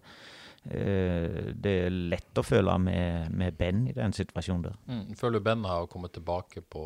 det 0.61 1.71
er 1.73 1.95
lett 2.13 2.37
å 2.37 2.43
føle 2.45 2.75
med, 2.85 3.31
med 3.33 3.55
Ben 3.57 3.87
i 3.89 3.95
den 3.97 4.13
situasjonen 4.13 4.67
der. 4.67 4.75
Mm. 4.93 5.15
Føler 5.17 5.41
du 5.41 5.47
Ben 5.47 5.63
har 5.65 5.87
kommet 5.89 6.13
tilbake 6.13 6.61
på 6.61 6.83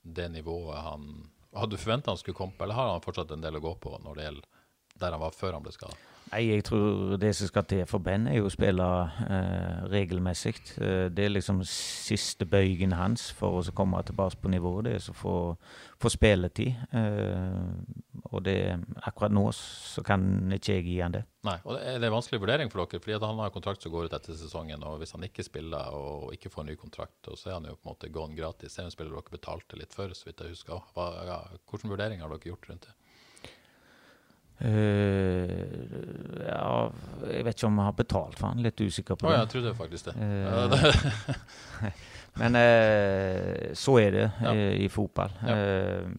det 0.00 0.30
nivået 0.32 0.80
han 0.80 1.10
hadde 1.54 1.76
du 1.76 1.80
forventa 1.80 2.10
han 2.10 2.20
skulle 2.20 2.36
komme, 2.36 2.56
eller 2.60 2.74
har 2.74 2.92
han 2.92 3.04
fortsatt 3.04 3.30
en 3.30 3.44
del 3.44 3.56
å 3.56 3.64
gå 3.64 3.74
på 3.82 3.94
når 4.04 4.18
det 4.18 4.26
gjelder 4.26 4.48
der 5.00 5.16
han 5.16 5.22
var 5.22 5.34
før 5.36 5.56
han 5.56 5.64
ble 5.64 5.74
skada? 5.74 5.96
Nei, 6.28 6.42
jeg 6.50 6.64
tror 6.66 7.14
det 7.20 7.30
som 7.36 7.48
skal 7.48 7.64
til 7.68 7.84
for 7.88 8.04
Ben, 8.04 8.26
er 8.28 8.36
jo 8.36 8.48
å 8.48 8.52
spille 8.52 8.84
eh, 9.32 9.84
regelmessig. 9.88 10.54
Eh, 10.76 11.06
det 11.14 11.24
er 11.24 11.32
liksom 11.32 11.62
siste 11.64 12.44
bøygen 12.48 12.92
hans 12.96 13.30
for 13.36 13.60
å 13.60 13.76
komme 13.76 14.02
tilbake 14.04 14.40
på 14.42 14.52
nivået. 14.52 14.88
Det 14.88 14.92
er 14.98 15.06
å 15.08 15.16
få, 15.16 15.36
få 16.02 16.12
spilletid. 16.12 16.76
Eh, 16.92 18.28
og 18.28 18.44
det, 18.44 18.58
akkurat 19.08 19.32
nå 19.32 19.46
så 19.56 20.04
kan 20.04 20.52
ikke 20.52 20.76
jeg 20.76 20.86
gi 20.90 20.98
han 21.00 21.16
det. 21.16 21.24
Nei, 21.48 21.56
og 21.64 21.78
det 21.78 21.94
er 21.94 22.04
en 22.10 22.16
vanskelig 22.18 22.42
vurdering 22.42 22.72
for 22.72 22.84
dere, 22.84 23.00
fordi 23.00 23.20
han 23.24 23.40
har 23.40 23.54
kontrakt 23.54 23.86
som 23.86 23.94
går 23.94 24.10
ut 24.10 24.18
etter 24.18 24.36
sesongen. 24.36 24.84
og 24.84 25.00
Hvis 25.00 25.16
han 25.16 25.24
ikke 25.24 25.46
spiller 25.46 25.96
og 25.96 26.34
ikke 26.36 26.52
får 26.52 26.68
ny 26.68 26.76
kontrakt, 26.76 27.22
så 27.24 27.54
er 27.54 27.56
han 27.56 27.70
jo 27.70 27.78
på 27.78 27.86
en 27.86 27.94
måte 27.94 28.12
gone 28.12 28.36
gratis. 28.36 28.76
Det 28.76 28.84
er 28.84 28.90
en 28.90 28.96
spiller 28.98 29.16
dere 29.16 29.38
betalte 29.38 29.80
litt 29.80 29.96
for, 29.96 30.12
så 30.12 30.28
vidt 30.28 30.44
jeg 30.44 30.58
husker. 30.58 30.84
Hva, 30.92 31.10
ja, 31.30 31.42
hvordan 31.70 31.94
vurderinger 31.94 32.26
har 32.26 32.36
dere 32.36 32.52
gjort 32.52 32.68
rundt 32.68 32.90
det? 32.90 32.96
Uh, 34.58 35.48
ja, 36.42 36.90
jeg 37.30 37.44
vet 37.46 37.54
ikke 37.54 37.68
om 37.68 37.76
vi 37.78 37.86
har 37.86 37.96
betalt 37.98 38.38
for 38.38 38.50
han. 38.50 38.62
Litt 38.64 38.80
usikker 38.80 39.18
på 39.18 39.28
oh, 39.28 39.32
det. 39.32 39.38
jeg 39.38 39.50
trodde 39.52 39.74
faktisk 39.78 40.08
det. 40.08 40.14
Uh, 40.18 41.92
men 42.40 42.58
uh, 42.58 43.68
så 43.78 43.98
er 44.02 44.16
det 44.16 44.24
ja. 44.42 44.54
i 44.74 44.88
fotball. 44.90 45.36
Ja. 45.46 45.58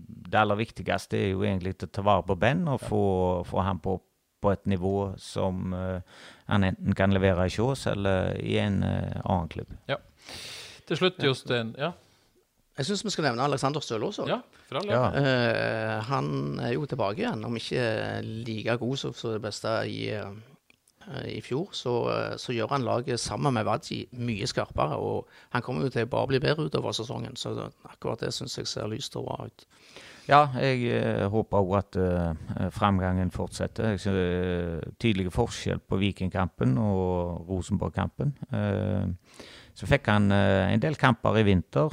det 0.08 0.40
aller 0.40 0.60
viktigste 0.60 1.20
er 1.20 1.34
jo 1.34 1.44
egentlig 1.44 1.76
å 1.84 1.92
ta 1.92 2.06
vare 2.06 2.24
på 2.28 2.38
Ben 2.40 2.64
og 2.72 2.80
få, 2.84 3.04
få 3.48 3.66
han 3.68 3.82
på, 3.84 3.98
på, 4.40 4.54
et 4.56 4.66
nivå 4.72 4.96
som 5.20 5.74
han 5.74 6.64
enten 6.64 6.96
kan 6.96 7.12
levere 7.14 7.48
i 7.50 7.52
Kjås 7.54 7.88
eller 7.92 8.40
i 8.40 8.56
en 8.62 8.80
annen 8.84 9.52
klubb. 9.52 9.76
Ja. 9.92 10.00
Til 10.88 10.98
slutt, 10.98 11.20
Jostein. 11.24 11.76
Ja. 11.78 11.92
Jeg 12.80 12.88
syns 12.88 13.02
vi 13.04 13.12
skal 13.12 13.26
nevne 13.28 13.44
Alexander 13.44 13.84
Støle 13.84 14.08
også. 14.08 14.26
Ja, 14.30 14.38
for 14.70 14.80
alle. 14.80 14.94
Ja. 14.96 15.08
Uh, 15.12 16.04
han 16.08 16.60
er 16.64 16.78
jo 16.78 16.86
tilbake 16.88 17.26
igjen, 17.26 17.44
om 17.44 17.58
ikke 17.60 17.84
like 18.48 18.78
god 18.80 19.02
som 19.02 19.16
det 19.20 19.42
beste 19.44 19.74
i, 19.92 19.98
uh, 20.16 21.26
i 21.28 21.42
fjor. 21.44 21.74
Så, 21.76 21.96
uh, 22.08 22.38
så, 22.40 22.56
gjør 22.56 22.72
han 22.72 22.88
laget 22.88 23.20
sammen 23.20 23.54
med 23.54 23.68
Wadji 23.68 24.06
mye 24.16 24.48
skarpere. 24.48 24.96
Og 24.96 25.28
han 25.52 25.66
kommer 25.66 25.90
jo 25.90 25.92
til 25.92 26.08
å 26.08 26.14
bare 26.14 26.32
bli 26.32 26.40
bedre 26.40 26.70
utover 26.70 26.96
sesongen, 26.96 27.36
så 27.36 27.68
akkurat 27.84 28.24
det 28.24 28.32
syns 28.38 28.56
jeg 28.62 28.72
ser 28.72 28.88
lyst 28.88 29.20
og 29.20 29.28
bra 29.28 29.50
ut. 29.52 29.68
Ja, 30.30 30.44
jeg 30.62 31.26
håper 31.34 31.58
òg 31.58 31.72
at 31.80 31.98
framgangen 32.76 33.32
fortsetter. 33.34 33.96
Jeg 33.96 34.02
ser 34.04 34.84
tydelige 35.02 35.34
forskjell 35.34 35.82
på 35.82 35.98
Vikingkampen 35.98 36.76
og 36.78 37.48
Rosenborg-kampen. 37.50 38.36
Så 39.74 39.88
fikk 39.90 40.10
han 40.12 40.30
en 40.30 40.84
del 40.84 41.00
kamper 41.02 41.40
i 41.40 41.46
vinter 41.48 41.90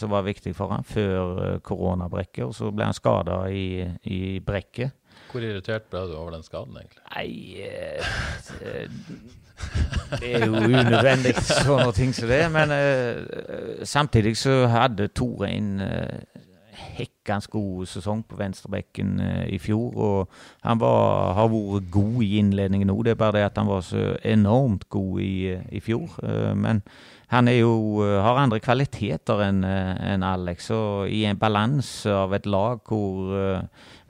som 0.00 0.14
var 0.14 0.24
viktig 0.24 0.54
for 0.56 0.72
han 0.72 0.86
før 0.88 1.58
koronabrekket. 1.66 2.46
Og 2.46 2.56
så 2.56 2.72
ble 2.72 2.88
han 2.88 2.96
skada 2.96 3.42
i, 3.52 3.84
i 4.08 4.40
brekket. 4.40 4.96
Hvor 5.28 5.44
irritert 5.44 5.90
ble 5.92 6.06
du 6.08 6.16
over 6.16 6.38
den 6.38 6.46
skaden, 6.46 6.78
egentlig? 6.80 7.04
Nei 7.12 7.28
det, 8.62 8.88
det 10.22 10.34
er 10.38 10.46
jo 10.46 10.56
unødvendig, 10.56 11.36
sånne 11.42 11.92
ting 11.92 12.16
som 12.16 12.32
det. 12.32 12.44
Men 12.54 12.72
samtidig 13.84 14.38
så 14.40 14.62
hadde 14.72 15.12
Tore 15.12 15.52
en 15.52 15.82
hekkende 16.98 17.52
god 17.52 17.86
sesong 17.90 18.24
på 18.28 18.38
venstrebekken 18.38 19.18
i 19.48 19.58
fjor. 19.62 19.94
Og 19.96 20.40
han 20.66 20.80
var, 20.80 21.34
har 21.38 21.52
vært 21.52 21.90
god 21.94 22.22
i 22.24 22.32
innledningen 22.40 22.90
òg, 22.92 23.04
det 23.06 23.14
er 23.14 23.20
bare 23.22 23.38
det 23.38 23.46
at 23.50 23.60
han 23.60 23.70
var 23.70 23.84
så 23.86 24.10
enormt 24.26 24.88
god 24.90 25.22
i, 25.22 25.54
i 25.72 25.80
fjor. 25.84 26.18
men 26.56 26.82
han 27.28 27.48
jo, 27.52 28.00
eh, 28.04 28.22
har 28.24 28.40
andre 28.40 28.60
kvaliteter 28.64 29.42
enn 29.44 29.60
eh, 29.68 29.96
en 30.14 30.24
Alex. 30.24 30.70
Og 30.72 31.12
i 31.12 31.26
en 31.28 31.36
balanse 31.40 32.08
av 32.08 32.32
et 32.32 32.48
lag 32.48 32.80
hvor 32.88 33.34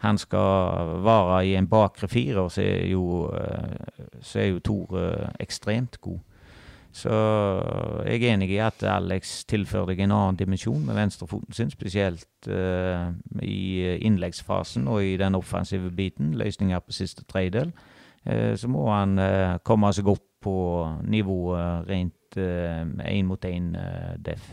han 0.05 0.19
skal 0.19 0.93
være 1.03 1.41
i 1.49 1.57
en 1.59 1.67
bakre 1.67 2.07
firer, 2.11 2.47
så 2.47 2.63
er 2.63 2.87
jo, 2.93 3.27
så 4.23 4.39
er 4.39 4.53
jo 4.53 4.61
Tor 4.63 4.95
uh, 4.95 5.27
ekstremt 5.43 5.99
god. 6.01 6.21
Så 6.93 7.13
jeg 8.07 8.23
er 8.23 8.33
enig 8.33 8.51
i 8.55 8.61
at 8.65 8.83
Alex 8.89 9.45
tilfører 9.49 9.93
deg 9.93 10.01
en 10.03 10.15
annen 10.17 10.39
dimensjon 10.41 10.81
med 10.87 10.97
venstrefoten 10.97 11.55
sin, 11.55 11.71
spesielt 11.71 12.49
uh, 12.49 13.13
i 13.45 13.99
innleggsfasen 14.09 14.89
og 14.89 15.05
i 15.05 15.17
den 15.21 15.37
offensive 15.39 15.93
biten, 15.95 16.33
løsninger 16.41 16.81
på 16.81 16.97
siste 16.97 17.27
tredjedel. 17.29 17.73
Uh, 18.25 18.57
så 18.57 18.71
må 18.73 18.89
han 18.91 19.19
uh, 19.21 19.59
komme 19.63 19.93
seg 19.95 20.09
opp 20.11 20.25
på 20.43 20.57
nivået 21.11 21.89
rent 21.89 22.15
én 22.39 23.27
mot 23.27 23.45
én 23.49 23.73
def. 24.23 24.45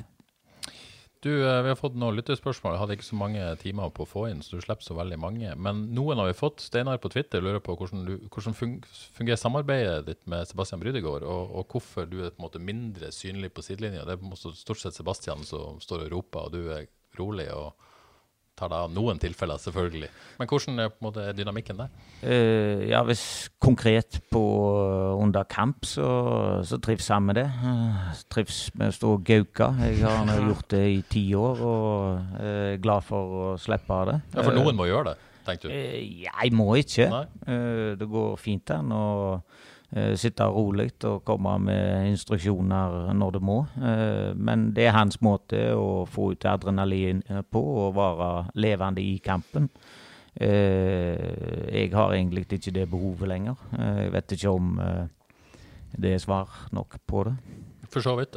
Du, 1.25 1.47
eh, 1.47 1.61
Vi 1.61 1.69
har 1.71 1.77
fått 1.79 1.95
noen 1.97 2.13
lyttespørsmål. 2.19 2.75
Jeg 2.75 2.79
hadde 2.83 2.95
ikke 2.99 3.07
så 3.07 3.17
mange 3.17 3.45
timer 3.57 3.89
på 3.89 4.05
å 4.05 4.09
få 4.09 4.27
inn, 4.29 4.43
så 4.45 4.59
du 4.59 4.61
slipper 4.61 4.85
så 4.85 4.93
veldig 4.93 5.17
mange. 5.17 5.55
Men 5.57 5.79
noen 5.97 6.19
har 6.21 6.27
vi 6.29 6.35
fått. 6.37 6.61
Steinar 6.61 6.99
på 7.01 7.09
Twitter 7.09 7.41
lurer 7.41 7.63
på 7.65 7.73
hvordan, 7.79 8.03
du, 8.05 8.27
hvordan 8.29 8.53
fungerer 8.53 9.39
samarbeidet 9.41 10.05
ditt 10.05 10.21
med 10.29 10.45
Sebastian 10.45 10.83
Brydegård, 10.83 11.25
og, 11.25 11.49
og, 11.49 11.65
hvorfor 11.73 12.05
du 12.05 12.19
er 12.19 12.29
på 12.29 12.37
en 12.37 12.45
måte 12.45 12.61
mindre 12.61 13.09
synlig 13.09 13.49
på 13.57 13.65
sidelinja. 13.65 14.05
Det 14.05 14.19
er 14.19 14.53
stort 14.53 14.83
sett 14.83 14.99
Sebastian 14.99 15.41
som 15.49 15.81
står 15.81 16.05
og 16.05 16.13
roper, 16.13 16.45
og 16.45 16.53
du 16.53 16.69
er 16.77 16.85
rolig. 17.17 17.49
og 17.57 17.73
tar 18.55 18.71
da 18.71 18.85
noen 18.91 19.19
tilfeller, 19.19 19.59
selvfølgelig. 19.61 20.09
Men 20.39 20.49
hvordan 20.49 20.79
er 20.79 20.93
måte 21.03 21.25
dynamikken 21.35 21.79
der? 21.79 21.91
Uh, 22.21 22.85
ja, 22.87 23.01
hvis 23.07 23.49
konkret 23.61 24.21
på 24.31 24.41
uh, 24.41 25.19
under 25.19 25.43
kamp, 25.51 25.85
så, 25.89 26.07
så 26.67 26.79
trives 26.83 27.09
jeg 27.11 27.25
med 27.27 27.39
det. 27.41 27.45
Uh, 27.61 28.15
trives 28.31 28.63
med 28.79 28.93
å 28.93 28.97
stå 28.97 29.13
og 29.17 29.27
gauke. 29.27 29.69
Jeg 29.83 30.01
har 30.05 30.33
gjort 30.49 30.69
det 30.71 30.83
i 30.93 30.99
ti 31.11 31.27
år 31.37 31.63
og 31.67 32.41
er 32.41 32.81
glad 32.83 33.05
for 33.07 33.37
å 33.43 33.53
slippe 33.61 34.01
av 34.01 34.11
det. 34.13 34.19
Ja, 34.33 34.41
For 34.41 34.55
noen 34.55 34.79
må 34.79 34.89
gjøre 34.89 35.13
det, 35.13 35.31
tenkte 35.47 35.69
du? 35.69 35.77
jeg 36.25 36.55
må 36.55 36.71
ikke. 36.79 37.09
det 37.99 38.11
går 38.11 38.35
fint 38.41 38.67
den. 38.71 38.91
og 38.95 39.41
Eh, 39.41 39.74
sitte 40.19 40.43
rolig 40.51 40.89
og 41.07 41.21
komme 41.27 41.53
med 41.63 42.09
instruksjoner 42.09 43.13
når 43.15 43.37
det 43.37 43.41
må. 43.47 43.59
Eh, 43.79 44.31
men 44.35 44.69
det 44.75 44.89
er 44.89 44.97
hans 44.97 45.21
måte 45.23 45.69
å 45.75 46.05
få 46.09 46.33
ut 46.33 46.47
adrenalin 46.49 47.23
på 47.51 47.61
og 47.85 47.95
være 47.95 48.31
levende 48.59 49.03
i 49.03 49.17
kampen. 49.23 49.69
Eh, 50.35 51.71
jeg 51.71 51.93
har 51.95 52.15
egentlig 52.15 52.47
ikke 52.49 52.75
det 52.75 52.89
behovet 52.91 53.31
lenger. 53.31 53.61
Jeg 53.79 54.11
vet 54.17 54.35
ikke 54.35 54.55
om 54.57 54.75
det 55.95 56.11
er 56.11 56.19
svar 56.19 56.51
nok 56.75 56.99
på 57.07 57.23
det. 57.29 57.37
For 57.87 58.03
så 58.03 58.17
vidt. 58.19 58.35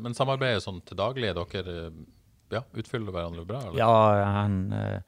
Men 0.00 0.16
samarbeidet 0.16 0.64
sånn 0.64 0.80
til 0.86 0.96
daglig, 0.96 1.28
er 1.28 1.36
dere 1.36 1.90
ja, 2.50 2.62
utfyller 2.74 3.14
hverandre 3.14 3.44
bra? 3.46 3.60
Eller? 3.68 3.78
Ja, 3.78 4.24
han, 4.34 4.72
eh, 4.72 5.00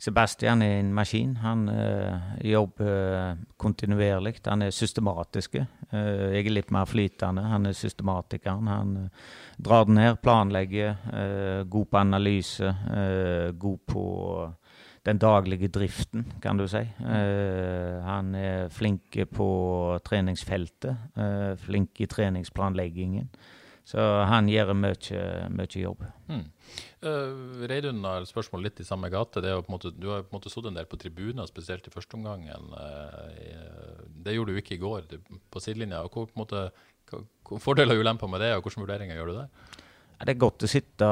Sebastian 0.00 0.62
er 0.62 0.78
en 0.80 0.92
maskin. 0.94 1.36
Han 1.42 1.68
uh, 1.68 2.36
jobber 2.44 3.36
kontinuerlig. 3.60 4.38
Han 4.46 4.62
er 4.62 4.74
systematisk. 4.74 5.58
Uh, 5.92 6.30
jeg 6.34 6.46
er 6.46 6.54
litt 6.54 6.72
mer 6.72 6.88
flytende. 6.88 7.44
Han 7.48 7.68
er 7.68 7.76
systematikeren. 7.76 8.68
Han 8.70 8.96
uh, 8.96 9.28
drar 9.58 9.88
den 9.88 10.00
ned, 10.00 10.20
planlegger. 10.22 10.96
god 11.68 11.86
på 11.90 11.98
analyse. 11.98 12.74
god 13.58 13.78
på 13.86 14.04
den 15.04 15.18
daglige 15.18 15.68
driften, 15.68 16.24
kan 16.42 16.56
du 16.56 16.66
si. 16.68 16.82
han 17.00 18.34
er 18.34 18.68
flink 18.68 19.16
på 19.32 19.98
treningsfeltet. 20.04 20.96
flink 21.60 22.00
i 22.00 22.06
treningsplanleggingen. 22.06 23.28
Så 23.84 24.00
han 24.28 24.48
gjør 24.48 24.72
mye, 24.76 25.22
mye 25.50 25.82
jobb. 25.82 26.04
Mm. 26.30 26.44
Uh, 27.00 27.64
Reidun 27.70 28.02
har 28.04 28.26
spørsmål 28.28 28.66
litt 28.66 28.80
i 28.82 28.86
samme 28.86 29.10
gate. 29.12 29.42
Måte, 29.72 29.92
du 29.94 30.10
har 30.12 30.24
på 30.24 30.34
en 30.34 30.38
måte 30.38 30.52
sittet 30.52 30.70
en 30.72 30.80
del 30.80 30.88
på 30.90 30.98
tribuner, 31.00 31.48
spesielt 31.48 31.86
i 31.88 31.92
første 31.94 32.18
omgang. 32.18 32.46
Uh, 32.48 34.04
det 34.24 34.36
gjorde 34.36 34.54
du 34.54 34.62
ikke 34.62 34.76
i 34.76 34.82
går 34.82 35.06
på 35.50 35.62
sidelinja. 35.62 36.02
Hvor, 36.08 36.28
på 36.30 36.42
måte, 36.42 36.68
hva, 37.10 37.22
fordeler 37.62 37.96
og 37.96 38.04
ulemper 38.04 38.30
med 38.30 38.44
det, 38.44 38.52
og 38.56 38.66
hvilke 38.66 38.84
vurderinger 38.84 39.18
gjør 39.18 39.32
du 39.32 39.38
der? 39.40 39.80
Det 40.20 40.34
er 40.34 40.42
godt 40.42 40.66
å 40.66 40.68
sitte 40.68 41.06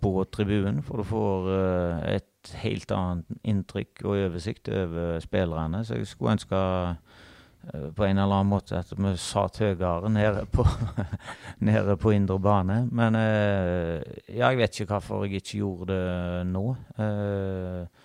på 0.00 0.12
tribunen, 0.32 0.80
for 0.84 1.02
du 1.02 1.08
får 1.10 1.50
uh, 1.52 2.06
et 2.14 2.56
helt 2.62 2.92
annet 2.94 3.40
inntrykk 3.44 4.06
og 4.06 4.16
oversikt 4.30 4.70
over 4.72 5.20
spillerne. 5.20 5.84
Så 5.84 5.98
jeg 5.98 6.08
skulle 6.08 6.38
ønske 6.38 6.60
Eh, 6.60 7.25
på 7.72 8.04
en 8.04 8.18
eller 8.18 8.34
annen 8.34 8.50
måte 8.50 8.78
at 8.78 8.92
vi 8.94 9.12
satt 9.20 9.60
høyere 9.62 10.10
nede 10.12 10.44
på, 10.52 10.64
nede 11.68 11.96
på 11.98 12.12
indre 12.14 12.38
bane. 12.42 12.80
Men 12.90 13.18
eh, 13.18 14.02
ja, 14.30 14.50
jeg 14.50 14.60
vet 14.60 14.80
ikke 14.80 14.92
hvorfor 14.94 15.24
jeg 15.26 15.40
ikke 15.40 15.62
gjorde 15.62 15.94
det 15.94 16.44
nå. 16.52 16.66
Eh, 17.02 18.04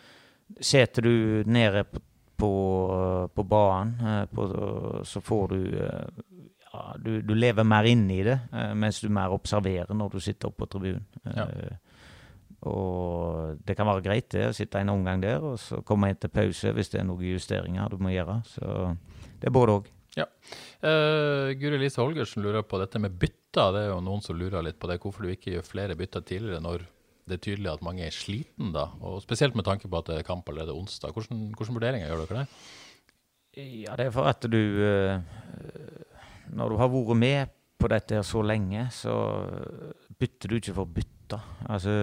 Setter 0.62 1.06
du 1.06 1.44
nede 1.48 1.86
på, 1.88 2.02
på, 2.42 2.54
på 3.32 3.44
banen, 3.48 4.26
på, 4.34 4.48
så 5.08 5.22
får 5.24 5.54
du 5.54 5.60
ja, 5.72 6.82
du, 7.00 7.22
du, 7.22 7.32
lever 7.38 7.64
mer 7.64 7.88
inni 7.88 8.18
det, 8.26 8.36
mens 8.76 9.00
du 9.00 9.08
mer 9.08 9.32
observerer 9.32 9.96
når 9.96 10.12
du 10.12 10.20
sitter 10.20 10.50
oppe 10.50 10.66
på 10.66 10.70
tribunen. 10.74 11.06
Ja. 11.24 11.48
Og 12.70 13.58
det 13.66 13.74
kan 13.78 13.88
være 13.90 14.04
greit 14.06 14.28
det, 14.36 14.44
å 14.50 14.54
sitte 14.54 14.82
en 14.82 14.92
omgang 14.94 15.22
der, 15.24 15.42
og 15.42 15.58
så 15.60 15.80
komme 15.86 16.12
inn 16.12 16.20
til 16.22 16.30
pause 16.34 16.74
hvis 16.76 16.92
det 16.94 17.00
er 17.02 17.08
noen 17.08 17.32
justeringer 17.32 17.90
du 17.90 17.98
må 18.04 18.12
gjøre. 18.14 18.38
Så 18.52 18.92
det 19.42 19.50
er 19.50 19.56
både 19.56 19.80
òg. 19.80 19.90
Ja. 20.18 20.28
Uh, 20.84 21.52
Guri 21.60 21.80
Lise 21.80 22.02
Holgersen 22.02 22.44
lurer 22.44 22.66
på 22.68 22.80
dette 22.82 23.00
med 23.02 23.16
bytter. 23.20 23.72
Det 23.76 23.84
er 23.86 23.92
jo 23.92 24.02
noen 24.04 24.24
som 24.24 24.38
lurer 24.38 24.64
litt 24.66 24.80
på 24.82 24.90
det. 24.92 25.00
Hvorfor 25.02 25.26
du 25.26 25.32
ikke 25.34 25.56
gjør 25.56 25.68
flere 25.68 25.98
bytter 25.98 26.26
tidligere 26.28 26.64
når 26.64 26.86
det 27.30 27.38
er 27.38 27.44
tydelig 27.46 27.72
at 27.72 27.86
mange 27.86 28.06
er 28.06 28.16
sliten 28.16 28.74
da? 28.76 28.90
Og 29.06 29.22
Spesielt 29.24 29.56
med 29.58 29.68
tanke 29.68 29.90
på 29.90 30.02
at 30.02 30.12
det 30.12 30.20
er 30.20 30.28
kamp 30.28 30.50
allerede 30.52 30.76
onsdag. 30.76 31.16
Hvordan, 31.16 31.50
hvordan 31.58 31.80
vurderinger 31.80 32.12
gjør 32.12 32.26
dere 32.26 32.44
det? 32.44 32.62
Ja, 33.62 33.98
det 34.00 34.08
er 34.08 34.14
for 34.16 34.30
at 34.30 34.46
du 34.48 34.62
uh, 34.80 35.20
Når 36.56 36.72
du 36.72 36.80
har 36.80 36.92
vært 36.92 37.20
med 37.20 37.58
på 37.82 37.90
dette 37.92 38.20
her 38.20 38.26
så 38.28 38.44
lenge, 38.46 38.86
så 38.94 39.14
bytter 40.22 40.52
du 40.52 40.60
ikke 40.60 40.76
for 40.78 40.86
bytter. 40.86 41.42
Altså, 41.72 41.94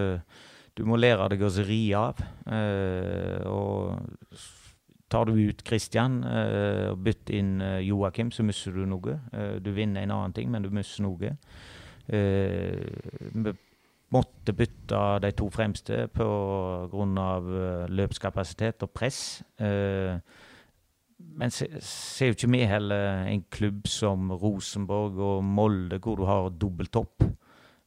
du 0.74 0.82
må 0.88 0.98
lære 0.98 1.28
deg 1.30 1.44
å 1.46 1.50
ri 1.68 1.82
av. 1.94 2.18
Uh, 2.48 3.44
og 3.46 4.40
Tar 5.08 5.24
du 5.24 5.32
ut 5.32 5.62
Christian 5.64 6.20
uh, 6.24 6.92
og 6.92 7.00
bytter 7.04 7.38
inn 7.38 7.54
uh, 7.64 7.78
Joakim, 7.80 8.28
så 8.34 8.44
mister 8.44 8.74
du 8.76 8.84
noe. 8.88 9.16
Uh, 9.32 9.56
du 9.64 9.70
vinner 9.76 10.04
en 10.04 10.12
annen 10.18 10.34
ting, 10.36 10.50
men 10.52 10.64
du 10.64 10.70
mister 10.74 11.04
noe. 11.04 11.36
vi 12.08 13.52
måtte 14.16 14.52
bytte 14.56 14.98
de 15.20 15.30
to 15.36 15.50
fremste 15.52 16.06
pga. 16.08 17.26
løpskapasitet 17.88 18.82
og 18.82 18.90
press. 18.90 19.42
men 21.18 21.50
ser 21.50 22.26
jo 22.26 22.32
ikke 22.32 22.50
vi 22.50 22.62
heller 22.64 23.26
en 23.28 23.44
klubb 23.50 23.86
som 23.86 24.32
Rosenborg 24.32 25.18
og 25.20 25.44
Molde, 25.44 25.98
hvor 25.98 26.16
du 26.16 26.24
har 26.24 26.48
dobbelttopp 26.48 27.24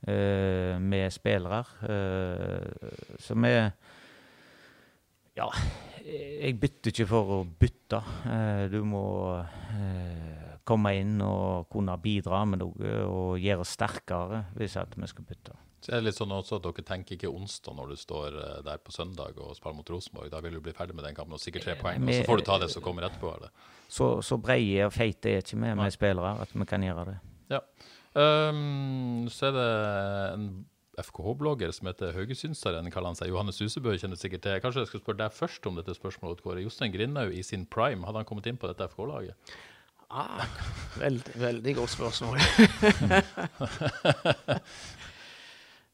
med 0.06 1.10
spillere. 1.12 1.64
så 3.18 3.34
vi 3.34 3.70
Ja 5.38 5.50
jeg 6.06 6.58
bytter 6.62 6.94
ikke 6.94 7.10
for 7.10 7.34
å 7.38 7.40
bytte. 7.46 8.00
Eh, 8.28 8.64
du 8.72 8.80
må 8.88 9.06
eh, 9.40 10.56
komme 10.68 10.94
inn 11.00 11.18
og 11.26 11.68
kunne 11.72 11.98
bidra 12.02 12.44
med 12.50 12.64
noe 12.64 12.94
og 13.08 13.42
gjøre 13.42 13.66
oss 13.66 13.76
sterkere 13.78 14.46
hvis 14.58 14.78
at 14.82 14.98
vi 14.98 15.10
skal 15.10 15.28
bytte. 15.28 15.58
Så 15.82 15.96
er 15.96 16.02
det 16.02 16.12
litt 16.12 16.18
sånn 16.20 16.34
også 16.36 16.60
at 16.60 16.66
Dere 16.68 16.84
tenker 16.86 17.16
ikke 17.16 17.30
onsdag 17.32 17.74
når 17.74 17.94
du 17.94 17.98
står 17.98 18.36
eh, 18.38 18.58
der 18.68 18.82
på 18.86 18.94
søndag 18.94 19.40
og 19.42 19.56
spiller 19.58 19.80
mot 19.80 19.90
Rosenborg. 19.90 20.30
Da 20.34 20.42
vil 20.46 20.58
du 20.58 20.62
bli 20.62 20.76
ferdig 20.78 20.98
med 20.98 21.08
den 21.08 21.18
kampen 21.18 21.38
og 21.38 21.42
sikkert 21.42 21.66
tre 21.66 21.78
poeng, 21.80 22.04
og 22.06 22.14
så 22.14 22.28
får 22.28 22.42
du 22.42 22.46
ta 22.50 22.60
det 22.62 22.70
som 22.74 22.86
kommer 22.86 23.08
etterpå? 23.10 23.32
eller? 23.40 23.54
Så, 23.92 24.14
så 24.26 24.38
breie 24.42 24.86
og 24.86 24.94
feite 24.94 25.34
er 25.34 25.42
ikke 25.42 25.58
vi 25.58 25.74
med 25.80 25.96
spillere 25.96 26.36
at 26.46 26.54
vi 26.54 26.68
kan 26.70 26.86
gjøre 26.86 27.08
det. 27.10 27.18
Ja. 27.52 27.64
Um, 28.12 29.26
så 29.32 29.50
er 29.50 29.56
det 29.56 29.72
en 30.36 30.48
FKH-blogger 31.02 31.74
som 31.76 31.90
heter 31.90 32.14
Haugesynseren, 32.16 32.92
kaller 32.94 33.12
han 33.12 33.20
seg. 33.20 33.32
Johannes 33.34 33.60
Husebø 33.64 33.98
kjenner 33.98 34.20
sikkert 34.20 34.46
til. 34.46 34.62
Kanskje 34.64 34.86
jeg 34.86 34.92
skal 34.92 35.04
spørre 35.04 35.22
deg 35.24 35.36
først 35.36 35.68
om 35.70 35.80
dette 35.80 35.98
spørsmålet, 35.98 36.44
Kåre. 36.46 36.64
Jostein 36.64 36.94
Grindhaug 36.94 37.36
i 37.36 37.44
sin 37.46 37.66
prime, 37.66 38.06
hadde 38.08 38.24
han 38.24 38.30
kommet 38.30 38.50
inn 38.52 38.62
på 38.62 38.72
dette 38.72 38.90
FK-laget? 38.94 39.54
Ah, 40.12 40.44
veldig, 41.00 41.38
veldig 41.40 41.74
godt 41.78 41.94
spørsmål. 41.94 42.42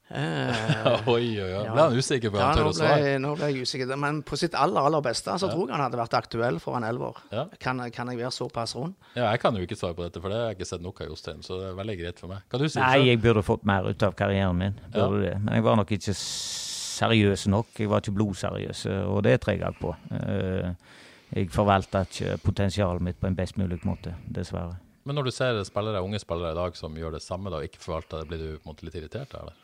Uh, 0.08 1.04
oi, 1.14 1.36
oi, 1.36 1.50
oi. 1.52 1.64
Ble 1.68 1.84
han 1.84 1.96
usikker 1.98 2.32
på 2.32 2.40
ja, 2.40 2.46
han 2.48 2.60
tør 2.60 2.70
å 2.70 2.76
svare? 2.78 3.16
Nå 3.20 3.34
ble 3.36 3.50
jeg 3.52 3.68
usikker. 3.68 3.92
Men 4.00 4.22
på 4.28 4.40
sitt 4.40 4.56
aller 4.56 4.88
aller 4.88 5.04
beste 5.04 5.36
så 5.36 5.50
ja. 5.50 5.52
tror 5.52 5.66
jeg 5.66 5.76
han 5.76 5.84
hadde 5.84 6.00
vært 6.00 6.16
aktuell 6.20 6.62
for 6.64 6.80
en 6.80 6.88
elver. 6.88 7.20
Ja. 7.34 7.44
Kan, 7.60 7.84
kan, 7.94 8.12
jeg 8.14 8.22
være 8.22 8.32
såpass 8.36 8.78
rund? 8.78 8.96
Ja, 9.18 9.28
Jeg 9.34 9.42
kan 9.44 9.58
jo 9.60 9.68
ikke 9.68 9.80
svare 9.80 9.98
på 9.98 10.06
dette, 10.06 10.24
for 10.24 10.32
det 10.32 10.40
har 10.40 10.52
jeg 10.52 10.60
ikke 10.60 10.70
sett 10.72 10.86
nok 10.86 11.04
av 11.04 11.12
Jostein. 11.12 11.44
Så 11.44 11.60
det 11.60 11.72
er 11.74 11.78
veldig 11.82 11.98
greit 12.00 12.24
for 12.24 12.32
meg. 12.32 12.48
Kan 12.52 12.64
du 12.64 12.70
si 12.70 12.80
Nei, 12.80 13.10
jeg 13.10 13.22
burde 13.26 13.44
fått 13.48 13.68
mer 13.68 13.90
ut 13.90 14.08
av 14.08 14.16
karrieren 14.18 14.58
min. 14.62 14.80
Burde 14.96 15.26
det. 15.26 15.36
Men 15.44 15.60
jeg 15.60 15.68
var 15.68 15.80
nok 15.82 15.94
ikke 15.98 16.16
seriøs 16.18 17.48
nok. 17.52 17.76
Jeg 17.78 17.92
var 17.92 18.04
ikke 18.04 18.16
blodseriøs, 18.18 18.88
og 19.12 19.22
det 19.28 19.38
trenger 19.44 19.68
jeg 19.68 19.82
på. 19.82 19.96
Eh, 20.18 20.98
jeg 21.36 21.52
forvalta 21.52 22.06
ikke 22.08 22.38
potensialet 22.46 23.04
mitt 23.04 23.20
på 23.20 23.28
en 23.28 23.36
best 23.36 23.60
mulig 23.60 23.82
måte, 23.84 24.16
dessverre. 24.32 24.78
Men 25.08 25.16
når 25.16 25.30
du 25.30 25.32
ser 25.32 25.60
spillere, 25.64 26.04
unge 26.04 26.20
spillere 26.20 26.52
i 26.52 26.58
dag 26.58 26.76
som 26.76 26.96
gjør 27.00 27.16
det 27.16 27.24
samme 27.24 27.52
da, 27.52 27.62
og 27.62 27.68
ikke 27.68 27.80
forvalter 27.80 28.24
det, 28.24 28.28
blir 28.28 28.42
du 28.42 28.48
på 28.58 28.66
en 28.66 28.72
måte 28.74 28.88
litt 28.88 28.98
irritert? 29.00 29.36
eller? 29.40 29.56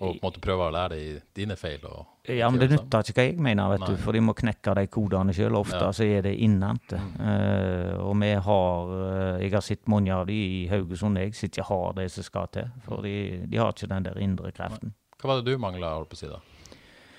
Og 0.00 0.08
på 0.08 0.14
en 0.16 0.22
måte 0.24 0.40
prøve 0.42 0.64
å 0.66 0.72
lære 0.74 0.96
deg 0.96 1.26
dine 1.38 1.54
feil? 1.54 1.84
Ja, 2.26 2.48
men 2.50 2.58
det 2.58 2.66
nytter 2.72 3.06
ikke 3.06 3.14
hva 3.20 3.26
jeg 3.28 3.36
mener, 3.46 3.68
vet 3.70 3.84
Nei. 3.84 3.90
du, 3.92 4.00
for 4.02 4.16
de 4.16 4.22
må 4.26 4.32
knekke 4.34 4.74
de 4.74 4.82
kodene 4.90 5.34
sjøl. 5.36 5.54
Ofte 5.60 5.78
ja. 5.78 5.90
så 5.94 6.06
er 6.08 6.24
det 6.26 6.32
innante. 6.42 6.98
Mm. 6.98 7.12
Uh, 7.20 7.92
og 8.02 8.16
vi 8.18 8.32
har 8.48 8.90
uh, 8.90 9.42
Jeg 9.44 9.52
har 9.54 9.62
sett 9.62 9.86
mange 9.92 10.10
av 10.14 10.26
de 10.26 10.34
i 10.34 10.64
Haugesund 10.72 11.20
jeg, 11.20 11.36
som 11.38 11.46
ikke 11.50 11.68
har 11.70 11.94
det 12.00 12.08
som 12.10 12.26
skal 12.26 12.50
til. 12.56 12.72
For 12.88 13.06
de, 13.06 13.14
de 13.46 13.60
har 13.60 13.70
ikke 13.70 13.90
den 13.92 14.08
der 14.08 14.18
indre 14.24 14.50
kreften. 14.56 14.96
Hva 15.20 15.30
var 15.30 15.40
det 15.44 15.54
du 15.54 15.62
mangla, 15.62 15.94
holdt 15.94 16.10
på 16.10 16.18
å 16.18 16.22
si, 16.24 16.32
da? 16.32 16.42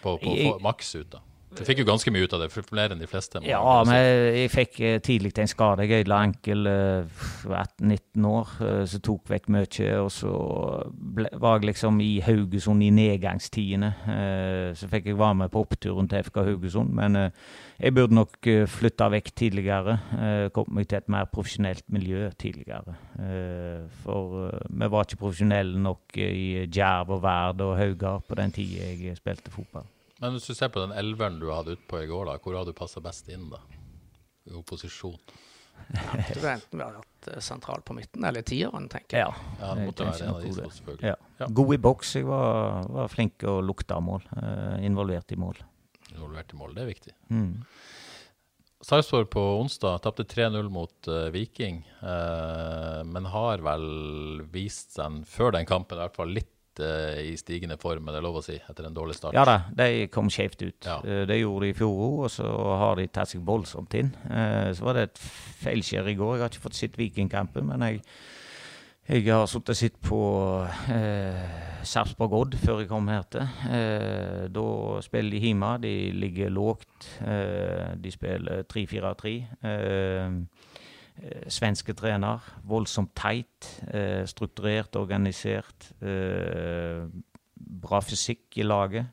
På, 0.04 0.18
på, 0.20 0.36
på 0.36 0.60
maks 0.66 0.92
ut, 1.00 1.16
da? 1.16 1.24
Du 1.56 1.64
fikk 1.64 1.80
jo 1.80 1.86
ganske 1.88 2.12
mye 2.12 2.26
ut 2.28 2.34
av 2.36 2.42
det, 2.44 2.50
flere 2.52 2.96
enn 2.96 3.02
de 3.02 3.08
fleste. 3.08 3.40
Ja, 3.48 3.62
men 3.88 3.96
jeg 4.36 4.52
fikk 4.52 4.80
eh, 4.84 4.98
tidlig 5.04 5.32
en 5.40 5.50
skade. 5.50 5.86
Jeg 5.88 6.04
ødela 6.04 6.20
ankel 6.26 6.68
18-19 6.68 7.96
eh, 7.96 8.28
år, 8.30 8.52
eh, 8.66 8.82
så 8.92 9.00
tok 9.04 9.32
vekk 9.32 9.48
mye. 9.56 9.88
Og 10.02 10.12
så 10.14 10.34
ble, 11.16 11.30
var 11.40 11.60
jeg 11.60 11.70
liksom 11.72 12.02
i 12.04 12.12
Haugesund 12.26 12.84
i 12.84 12.92
nedgangstidene. 12.96 13.94
Så 14.76 14.90
fikk 14.92 15.10
jeg 15.12 15.20
være 15.20 15.40
med 15.44 15.54
på 15.54 15.64
oppturen 15.64 16.12
til 16.12 16.28
FK 16.28 16.42
Haugesund, 16.50 16.92
men 16.96 17.18
jeg 17.26 17.96
burde 17.96 18.18
nok 18.18 18.52
flytta 18.72 19.10
vekk 19.16 19.32
tidligere. 19.40 19.98
Kommet 20.56 20.76
meg 20.80 20.92
til 20.92 21.00
et 21.00 21.12
mer 21.12 21.32
profesjonelt 21.32 21.86
miljø 21.92 22.28
tidligere. 22.40 22.98
For 24.04 24.52
vi 24.52 24.92
var 24.92 25.08
ikke 25.08 25.24
profesjonelle 25.24 25.80
nok 25.88 26.20
i 26.20 26.68
Djerv 26.68 27.16
og 27.18 27.26
Verd 27.26 27.66
og 27.66 27.78
Haugar 27.80 28.24
på 28.28 28.40
den 28.42 28.56
tida 28.56 28.92
jeg 28.92 29.20
spilte 29.20 29.54
fotball. 29.54 29.88
Men 30.24 30.36
hvis 30.36 30.48
du 30.48 30.56
ser 30.56 30.72
på 30.72 30.84
den 30.84 30.96
elveren 30.96 31.42
du 31.42 31.50
hadde 31.52 31.76
utpå 31.76 32.04
i 32.04 32.08
går, 32.08 32.30
da, 32.30 32.38
hvor 32.40 32.56
har 32.56 32.68
du 32.68 32.76
passa 32.76 33.04
best 33.04 33.28
inn 33.34 33.50
da? 33.52 33.60
I 34.48 34.56
opposisjon? 34.56 35.18
Du 35.92 36.40
har 36.42 36.56
enten 36.56 36.82
vært 36.82 37.28
eh, 37.30 37.42
sentral 37.44 37.84
på 37.86 37.96
midten 37.98 38.24
eller 38.26 38.46
tieren, 38.48 38.88
tenker 38.92 39.20
jeg. 39.20 39.28
Ja, 39.28 39.58
ja 39.60 39.74
det 39.76 39.90
måtte 39.90 40.08
være 40.08 40.24
en 40.24 40.34
av 40.34 40.42
de 40.42 40.54
to, 40.54 40.70
selvfølgelig. 40.78 41.12
Ja. 41.12 41.18
Ja. 41.42 41.50
God 41.60 41.76
i 41.76 41.80
boks. 41.84 42.16
Jeg 42.16 42.30
var, 42.30 42.88
var 42.96 43.12
flink 43.12 43.46
og 43.50 43.60
lukta 43.68 44.00
mål. 44.04 44.24
Uh, 44.32 44.80
involvert 44.86 45.36
i 45.36 45.40
mål. 45.40 45.60
Involvert 46.14 46.56
i 46.56 46.60
mål, 46.62 46.74
det 46.78 46.86
er 46.86 46.90
viktig. 46.90 47.14
Mm. 47.34 47.52
Sarpsborg 48.86 49.30
på 49.34 49.44
onsdag 49.60 50.02
tapte 50.06 50.26
3-0 50.30 50.68
mot 50.74 51.10
uh, 51.10 51.28
Viking, 51.34 51.84
uh, 52.02 53.02
men 53.08 53.30
har 53.34 53.64
vel 53.66 53.88
vist 54.54 54.96
seg 54.98 55.24
før 55.30 55.56
den 55.58 55.68
kampen 55.70 56.00
i 56.00 56.06
hvert 56.06 56.18
fall 56.18 56.34
litt 56.36 56.55
i 56.80 57.34
stigende 57.40 57.78
form, 57.82 58.10
er 58.10 58.18
det 58.18 58.24
lov 58.26 58.40
å 58.42 58.46
si, 58.46 58.58
etter 58.58 58.88
en 58.88 58.96
dårlig 58.96 59.18
start? 59.18 59.36
Ja 59.38 59.46
da, 59.48 59.58
de 59.76 60.08
kom 60.14 60.30
skjevt 60.34 60.64
ut. 60.66 60.80
Ja. 60.86 61.00
Uh, 61.04 61.24
det 61.30 61.40
gjorde 61.40 61.66
de 61.68 61.74
i 61.74 61.78
fjor 61.78 62.00
òg, 62.08 62.22
og 62.28 62.32
så 62.34 62.50
har 62.82 63.00
de 63.00 63.08
tatt 63.12 63.32
seg 63.32 63.44
voldsomt 63.48 63.98
inn. 64.00 64.14
Uh, 64.30 64.72
så 64.76 64.88
var 64.88 65.00
det 65.00 65.10
et 65.10 65.22
feilskjær 65.66 66.10
i 66.12 66.18
går. 66.20 66.38
Jeg 66.38 66.46
har 66.46 66.54
ikke 66.54 66.66
fått 66.68 66.80
sett 66.80 67.00
Vikingkampen, 67.00 67.70
men 67.70 67.86
jeg, 67.88 68.02
jeg 69.06 69.28
har 69.30 69.46
sittet 69.50 69.76
og 69.76 69.78
sett 69.78 69.98
på 70.02 70.20
eh, 70.90 71.58
Sarpsborg 71.86 72.34
Odd 72.34 72.56
før 72.58 72.80
jeg 72.82 72.90
kom 72.90 73.12
her 73.12 73.28
til. 73.30 73.46
Eh, 73.70 74.46
da 74.50 74.66
spiller 75.06 75.36
de 75.36 75.42
hjemme. 75.44 75.76
De 75.84 75.92
ligger 76.18 76.50
lågt. 76.50 77.12
Eh, 77.22 77.92
de 78.02 78.14
spiller 78.16 78.66
3-4-3. 78.66 79.36
Eh, 79.62 79.86
Eh, 80.26 80.32
svenske 81.48 81.94
trener. 81.94 82.44
Voldsomt 82.68 83.14
teit. 83.16 83.70
Eh, 83.94 84.26
strukturert, 84.28 84.96
organisert. 84.96 85.92
Eh, 86.02 87.06
bra 87.56 88.02
fysikk 88.02 88.58
i 88.58 88.64
laget. 88.64 89.06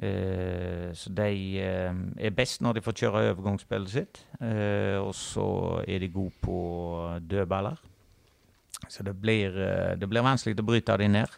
så 0.00 1.10
de 1.12 1.58
er 1.60 2.30
best 2.32 2.62
når 2.62 2.72
de 2.72 2.80
får 2.80 2.94
kjøre 2.96 3.20
overgangsspillet 3.34 3.90
sitt. 3.90 4.20
og 4.40 5.14
så 5.14 5.84
er 5.86 5.98
de 5.98 6.08
gode 6.08 6.32
på 6.40 7.18
dødballer. 7.20 7.76
Så 8.88 9.02
det 9.02 9.20
blir, 9.20 9.50
det 10.00 10.08
blir 10.08 10.22
vanskelig 10.22 10.56
å 10.58 10.64
bryte 10.64 10.96
dem 10.96 11.12
ned. 11.12 11.28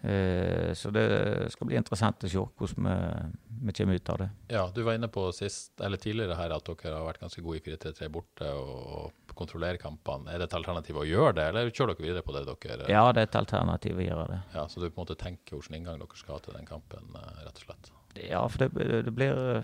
Eh, 0.00 0.74
så 0.74 0.90
det 0.94 1.06
skal 1.50 1.66
bli 1.66 1.78
interessant 1.78 2.22
å 2.22 2.28
se 2.30 2.38
hvordan 2.38 2.86
vi, 2.86 3.62
vi, 3.66 3.72
kommer 3.74 3.98
ut 3.98 4.10
av 4.14 4.20
det. 4.22 4.28
Ja, 4.54 4.64
Du 4.74 4.84
var 4.86 4.94
inne 4.94 5.08
på 5.10 5.24
sist, 5.34 5.72
eller 5.80 5.98
tidligere 5.98 6.36
her 6.38 6.54
at 6.54 6.70
dere 6.70 6.94
har 6.94 7.08
vært 7.08 7.24
ganske 7.24 7.42
gode 7.42 7.58
i 7.58 7.64
4-3-3 7.66 8.10
borte 8.14 8.52
og 8.54 9.34
kontrollere 9.38 9.78
kampene. 9.82 10.30
Er 10.30 10.38
det 10.38 10.48
et 10.48 10.56
alternativ 10.58 11.00
å 11.02 11.06
gjøre 11.06 11.34
det, 11.40 11.48
eller 11.50 11.70
kjører 11.70 11.98
dere 11.98 12.06
videre 12.06 12.26
på 12.26 12.36
det? 12.36 12.44
dere? 12.46 12.88
Ja, 12.90 13.04
det 13.12 13.24
er 13.24 13.30
et 13.30 13.40
alternativ 13.42 13.98
å 13.98 14.06
gjøre 14.06 14.28
det. 14.30 14.40
Ja, 14.54 14.66
Så 14.68 14.80
du 14.80 14.88
på 14.88 15.00
en 15.00 15.04
måte 15.04 15.18
tenker 15.18 15.58
hvilken 15.58 15.80
inngang 15.80 15.98
dere 15.98 16.22
skal 16.22 16.38
ha 16.38 16.40
til 16.46 16.58
den 16.58 16.66
kampen, 16.66 17.10
eh, 17.18 17.44
rett 17.46 17.58
og 17.58 17.66
slett? 17.66 17.92
Ja, 18.18 18.46
for 18.50 18.64
det, 18.64 19.02
det 19.06 19.14
blir 19.14 19.62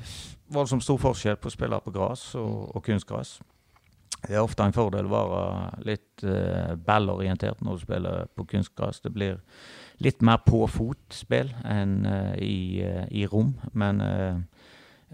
voldsomt 0.53 0.85
stor 0.85 0.99
forskjell 1.03 1.39
på 1.39 1.51
å 1.51 1.55
spille 1.55 1.79
på 1.83 1.95
gress 1.95 2.35
og, 2.39 2.51
mm. 2.51 2.75
og 2.75 2.85
kunstgress. 2.87 3.39
Det 4.25 4.35
er 4.35 4.43
ofte 4.43 4.65
en 4.65 4.73
fordel 4.73 5.09
å 5.09 5.13
være 5.13 5.41
litt 5.85 6.25
uh, 6.25 6.75
ballorientert 6.81 7.61
når 7.65 7.77
du 7.77 7.83
spiller 7.83 8.31
på 8.33 8.47
kunstgress. 8.55 9.03
Det 9.05 9.13
blir 9.13 9.41
litt 10.03 10.23
mer 10.27 10.41
på 10.47 10.65
fot-spill 10.71 11.53
enn 11.69 12.01
uh, 12.07 12.33
i, 12.43 12.83
uh, 12.83 13.05
i, 13.11 13.27
rom. 13.31 13.55
Men 13.73 14.01
uh, 14.03 14.41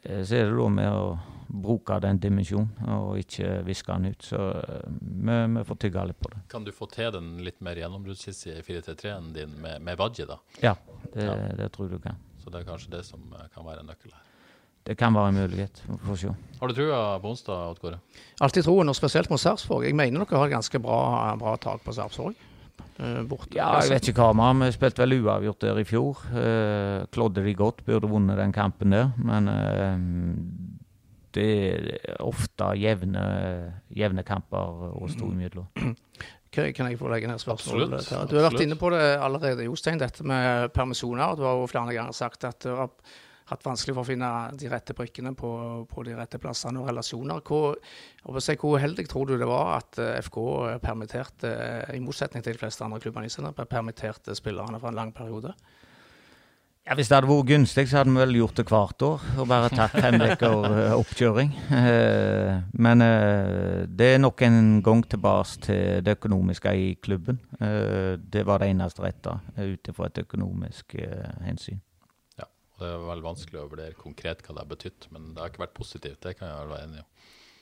så 0.01 0.39
er 0.39 0.49
det 0.49 0.57
da 0.57 0.69
med 0.73 0.89
å 0.89 1.05
bruke 1.51 1.99
den 2.01 2.21
dimensjonen 2.23 2.93
og 2.95 3.19
ikke 3.19 3.59
viske 3.67 3.93
den 3.93 4.15
ut. 4.15 4.25
Så 4.25 4.39
vi, 4.89 5.37
vi, 5.57 5.65
får 5.67 5.81
tygge 5.83 6.07
litt 6.09 6.21
på 6.23 6.31
det. 6.33 6.45
Kan 6.53 6.65
du 6.65 6.73
få 6.73 6.89
til 6.93 7.11
den 7.17 7.35
litt 7.45 7.59
mer 7.65 7.81
gjennombruddsskisse 7.83 8.55
i 8.55 8.65
4-3-3-en 8.65 9.33
din 9.35 9.59
med, 9.61 9.83
med 9.85 9.99
Wadji, 10.01 10.29
da? 10.31 10.39
Ja, 10.63 10.77
det, 11.13 11.27
ja. 11.27 11.37
det, 11.59 11.73
tror 11.75 11.91
du 11.91 11.99
kan. 12.01 12.21
Så 12.41 12.55
det 12.55 12.63
er 12.63 12.71
kanskje 12.71 12.95
det 12.95 13.05
som 13.09 13.25
kan 13.53 13.67
være 13.67 13.83
en 13.83 13.91
nøkkel 13.91 14.15
her? 14.15 14.27
Det 14.87 14.97
kan 14.97 15.15
være 15.15 15.29
en 15.29 15.41
mulighet. 15.43 15.83
Vi 15.87 15.99
får 16.07 16.21
se. 16.23 16.31
Har 16.61 16.71
du 16.71 16.75
trua 16.75 17.01
på 17.21 17.35
onsdag, 17.35 17.67
Odd 17.75 17.81
Kåre? 17.83 17.99
Alltid 18.41 18.65
troen, 18.65 18.89
og 18.89 18.97
spesielt 18.97 19.29
mot 19.31 19.41
Sarpsborg. 19.41 19.85
Jeg 19.85 19.97
mener 19.97 20.25
dere 20.25 20.41
har 20.41 20.49
et 20.49 20.55
ganske 20.55 20.81
bra, 20.81 21.35
bra 21.41 21.57
tak 21.61 21.85
på 21.85 21.93
Sarpsborg. 21.93 22.39
Uh, 23.01 23.23
ja, 23.55 23.69
jeg 23.81 23.93
vet 23.95 24.11
ikke 24.11 24.27
hva 24.27 24.51
vi 24.53 24.67
Vi 24.67 24.75
spilte 24.77 25.05
vel 25.05 25.17
uavgjort 25.21 25.65
der 25.65 25.81
i 25.81 25.87
fjor. 25.89 26.25
Eh, 26.37 27.07
klodde 27.15 27.45
de 27.45 27.55
godt, 27.57 27.85
burde 27.87 28.11
vunnet 28.11 28.39
den 28.41 28.53
kampen 28.53 28.95
der. 28.95 29.13
Men 29.17 29.49
eh, 29.49 29.95
det 31.37 31.49
er 31.71 32.21
ofte 32.27 32.73
jevne, 32.81 33.23
jevne 33.95 34.27
kamper 34.27 34.93
å 34.99 35.09
stå 35.11 35.31
imellom. 35.33 35.71
Kan 36.51 36.67
jeg 36.91 36.99
få 36.99 37.07
legge 37.13 37.29
ned 37.31 37.39
spørsmål? 37.39 37.85
Du 38.27 38.35
har 38.35 38.49
vært 38.49 38.65
inne 38.65 38.75
på 38.75 38.91
det 38.91 39.05
allerede, 39.23 39.69
Jostein, 39.69 40.01
dette 40.03 40.27
med 40.27 40.73
permisjoner. 40.75 41.37
Du 41.39 41.45
har 41.47 41.61
jo 41.61 41.69
flere 41.71 41.95
ganger 41.95 42.17
sagt 42.17 42.49
at 42.49 42.67
hatt 43.51 43.67
vanskelig 43.67 43.97
for 43.97 44.05
å 44.05 44.09
finne 44.09 44.31
de 44.59 44.71
rette 44.71 44.95
brikkene 44.97 45.33
på, 45.39 45.51
på 45.91 46.07
de 46.07 46.15
rette 46.19 46.41
plassene 46.43 46.81
og 46.81 46.91
relasjoner. 46.91 47.43
Hvor, 47.47 47.79
hvor 48.23 48.79
uheldig 48.79 49.09
tror 49.11 49.31
du 49.31 49.37
det 49.41 49.51
var 49.51 49.77
at 49.81 50.01
eh, 50.01 50.17
FK 50.23 50.41
permitterte, 50.85 51.51
eh, 51.51 51.97
i 51.99 52.03
motsetning 52.05 52.45
til 52.47 52.57
de 52.57 52.63
fleste 52.63 52.87
andre 52.87 53.03
klubbene 53.03 53.31
i 53.31 53.33
Sandnes, 53.33 53.59
permitterte 53.71 54.37
spillerne 54.39 54.81
for 54.81 54.93
en 54.93 55.01
lang 55.01 55.15
periode? 55.17 55.55
Ja, 56.87 56.95
Hvis 56.97 57.11
det 57.11 57.19
hadde 57.19 57.29
vært 57.29 57.51
gunstig, 57.51 57.85
så 57.91 58.01
hadde 58.01 58.15
vi 58.15 58.23
vel 58.23 58.39
gjort 58.39 58.57
det 58.57 58.65
hvert 58.71 59.05
år. 59.05 59.27
Og 59.39 59.51
bare 59.51 59.69
tatt 59.75 59.99
fem 59.99 60.17
uker 60.31 60.71
eh, 60.71 60.95
oppkjøring. 60.97 61.53
Men 62.87 63.05
det 63.91 64.15
er 64.15 64.23
nok 64.23 64.47
en 64.47 64.81
gang 64.87 65.05
tilbake 65.11 65.67
til 65.67 66.01
det 66.07 66.17
økonomiske 66.19 66.73
i 66.79 66.89
klubben. 67.03 67.43
Det 67.59 68.47
var 68.47 68.63
det 68.63 68.73
eneste 68.73 69.05
rette 69.05 69.37
ut 69.59 69.93
ifra 69.93 70.09
et 70.09 70.25
økonomisk 70.25 70.97
hensyn. 71.45 71.83
Det 72.81 72.89
er 72.89 73.03
veldig 73.05 73.27
vanskelig 73.27 73.61
å 73.61 73.69
vurdere 73.69 73.99
konkret 73.99 74.41
hva 74.47 74.55
det 74.57 74.63
har 74.63 74.71
betydd, 74.71 75.11
men 75.13 75.33
det 75.35 75.43
har 75.43 75.53
ikke 75.53 75.67
vært 75.67 75.77
positivt. 75.77 76.23
Det 76.25 76.39
kan 76.39 76.49
jeg 76.49 76.71
være 76.71 76.87
enig 76.87 77.03
i. 77.03 77.09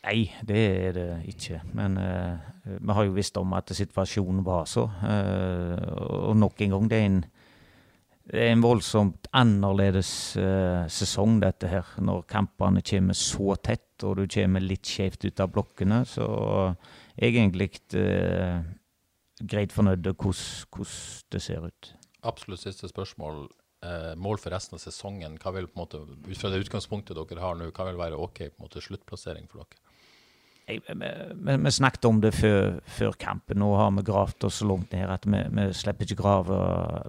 Nei, 0.05 0.21
det 0.47 0.61
er 0.87 0.95
det 0.95 1.09
ikke. 1.33 1.59
Men 1.75 1.99
uh, 1.99 2.39
vi 2.79 2.95
har 2.95 3.09
jo 3.09 3.17
visst 3.17 3.41
om 3.41 3.57
at 3.59 3.73
situasjonen 3.75 4.45
var 4.47 4.69
så. 4.71 4.87
Uh, 5.03 5.75
og 6.31 6.39
nok 6.39 6.63
en 6.63 6.77
gang, 6.77 6.87
det 6.91 7.01
er 7.01 7.09
en, 7.09 7.19
det 8.31 8.45
er 8.45 8.55
en 8.55 8.63
voldsomt 8.63 9.27
annerledes 9.35 10.13
uh, 10.39 10.87
sesong, 10.87 11.41
dette 11.43 11.71
her. 11.73 11.91
Når 11.99 12.25
kampene 12.31 12.85
kommer 12.87 13.19
så 13.19 13.59
tett, 13.59 13.91
og 14.07 14.21
du 14.21 14.27
kommer 14.31 14.63
litt 14.63 14.87
skjevt 14.87 15.27
ut 15.27 15.43
av 15.43 15.51
blokkene. 15.51 16.05
Så 16.07 16.29
egentlig 17.19 17.73
greit 19.39 19.75
fornøyd 19.75 20.07
med 20.07 20.15
hvordan 20.15 20.93
det 21.35 21.43
ser 21.43 21.67
ut. 21.67 21.95
Absolutt 22.27 22.63
siste 22.63 22.91
spørsmål 22.91 23.49
eh, 23.85 24.15
mål 24.17 24.41
for 24.43 24.55
resten 24.55 24.79
av 24.79 24.83
sesongen, 24.83 25.39
hva 25.43 25.55
vil 25.57 25.69
på 25.71 25.79
en 25.79 25.85
måte, 25.85 26.03
ut 26.29 26.41
fra 26.41 26.53
det 26.53 26.63
utgangspunktet 26.65 27.19
dere 27.19 27.45
har 27.45 27.59
nå, 27.59 27.71
hva 27.75 27.91
vil 27.91 28.01
være 28.01 28.19
OK 28.19 28.41
på 28.47 28.51
en 28.51 28.67
måte 28.67 28.85
sluttplassering 28.85 29.49
for 29.51 29.65
dere? 29.65 29.85
Vi, 30.69 31.71
snakket 31.71 32.05
om 32.05 32.19
det 32.21 32.35
før, 32.37 32.75
før, 32.85 33.15
kampen. 33.17 33.57
Nå 33.63 33.71
har 33.79 33.93
vi 33.97 34.03
gravd 34.05 34.45
oss 34.45 34.59
så 34.61 34.67
langt 34.69 34.93
ned 34.93 35.09
at 35.09 35.25
vi, 35.25 35.41
vi 35.57 35.65
slipper 35.73 36.05
ikke 36.05 36.19
grave 36.21 36.59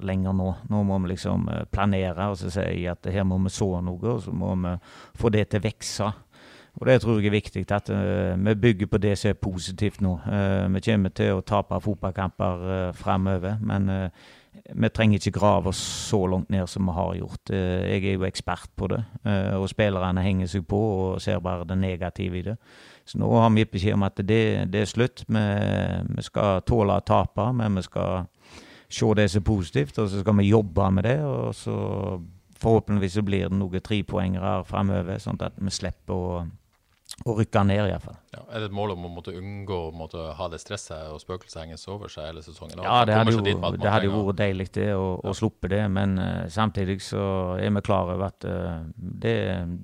lenger 0.06 0.36
nå. 0.38 0.48
Nå 0.72 0.84
må 0.88 1.00
vi 1.04 1.12
liksom 1.12 1.50
eh, 1.52 1.66
planere 1.68 2.30
og 2.32 2.40
så 2.40 2.54
si 2.54 2.86
at 2.88 3.10
her 3.12 3.28
må 3.28 3.42
vi 3.44 3.52
så 3.52 3.68
noe, 3.84 4.14
og 4.14 4.24
så 4.24 4.32
må 4.32 4.54
vi 4.64 4.78
få 5.20 5.34
det 5.36 5.50
til 5.52 5.60
å 5.60 5.68
vokse. 5.68 6.12
Og 6.80 6.88
Det 6.88 7.02
tror 7.02 7.20
jeg 7.20 7.28
er 7.28 7.36
viktig, 7.36 7.66
at 7.72 7.90
uh, 7.92 8.46
vi 8.46 8.56
bygger 8.56 8.88
på 8.88 8.98
det 8.98 9.18
som 9.20 9.30
er 9.30 9.40
positivt 9.42 10.02
nå. 10.02 10.14
Uh, 10.26 10.66
vi 10.74 10.84
kommer 10.86 11.12
til 11.12 11.36
å 11.36 11.44
tape 11.44 11.80
fotballkamper 11.84 12.64
uh, 12.64 12.94
framover, 12.96 13.58
men 13.60 13.90
uh, 13.90 14.30
vi 14.76 14.90
trenger 14.90 15.20
ikke 15.20 15.40
grave 15.40 15.72
oss 15.72 15.80
så 16.10 16.20
langt 16.30 16.50
ned 16.50 16.68
som 16.70 16.88
vi 16.88 16.96
har 16.96 17.16
gjort. 17.18 17.52
Eh, 17.54 17.90
jeg 17.94 18.06
er 18.06 18.18
jo 18.18 18.26
ekspert 18.28 18.70
på 18.78 18.88
det, 18.92 19.04
eh, 19.26 19.56
og 19.58 19.70
spillerne 19.70 20.24
henger 20.24 20.48
seg 20.48 20.66
på 20.68 20.80
og 20.80 21.22
ser 21.22 21.40
bare 21.40 21.68
det 21.68 21.78
negative 21.78 22.38
i 22.38 22.42
det. 22.42 22.56
Så 23.06 23.18
nå 23.18 23.30
har 23.40 23.50
vi 23.50 23.64
gitt 23.64 23.72
beskjed 23.74 23.98
om 23.98 24.06
at 24.06 24.18
det, 24.18 24.42
det 24.72 24.82
er 24.82 24.90
slutt. 24.90 25.24
Vi, 25.28 25.46
vi, 26.16 26.26
skal 26.26 26.62
tåle 26.62 27.00
å 27.00 27.06
tape, 27.06 27.48
men 27.54 27.76
vi 27.76 27.86
skal 27.86 28.28
se 28.90 29.14
det 29.16 29.30
som 29.32 29.42
er 29.42 29.48
positivt, 29.48 29.98
og 29.98 30.10
så 30.10 30.22
skal 30.22 30.38
vi 30.38 30.52
jobbe 30.52 30.92
med 30.92 31.08
det. 31.10 31.18
Og 31.26 31.56
så 31.56 31.76
forhåpentligvis 32.60 33.18
så 33.18 33.26
blir 33.26 33.50
det 33.50 33.58
noen 33.58 33.82
trepoengere 33.82 34.64
framover, 34.70 35.18
sånn 35.22 35.42
at 35.42 35.58
vi 35.58 35.74
slipper 35.74 36.14
å 36.14 36.42
å 37.28 37.36
rykke 37.36 37.64
ned, 37.68 37.82
iallfall. 37.92 38.16
Ja, 38.32 38.42
er 38.48 38.64
det 38.64 38.70
et 38.70 38.76
mål 38.76 38.94
om 38.94 39.08
å 39.08 39.12
måtte 39.12 39.34
unngå 39.36 39.78
å 39.90 39.94
måtte 39.96 40.30
ha 40.38 40.48
det 40.52 40.62
stresset 40.62 41.12
og 41.12 41.20
spøkelset 41.22 41.62
hengende 41.64 41.92
over 41.92 42.12
seg 42.12 42.30
hele 42.30 42.44
sesongen? 42.46 42.80
Ja, 42.86 43.02
det 43.08 43.18
hadde, 43.18 43.34
jo, 43.36 43.42
det 43.44 43.92
hadde 43.92 44.08
jo 44.08 44.22
vært 44.30 44.40
deilig 44.40 44.70
det, 44.78 44.90
å, 44.96 45.10
ja. 45.26 45.34
sluppe 45.36 45.72
det. 45.72 45.82
Men 45.92 46.16
uh, 46.22 46.46
samtidig 46.52 47.00
så 47.04 47.24
er 47.60 47.74
vi 47.76 47.84
klar 47.86 48.14
over 48.14 48.30
at 48.30 48.48
uh, 48.48 48.86
det, 48.96 49.36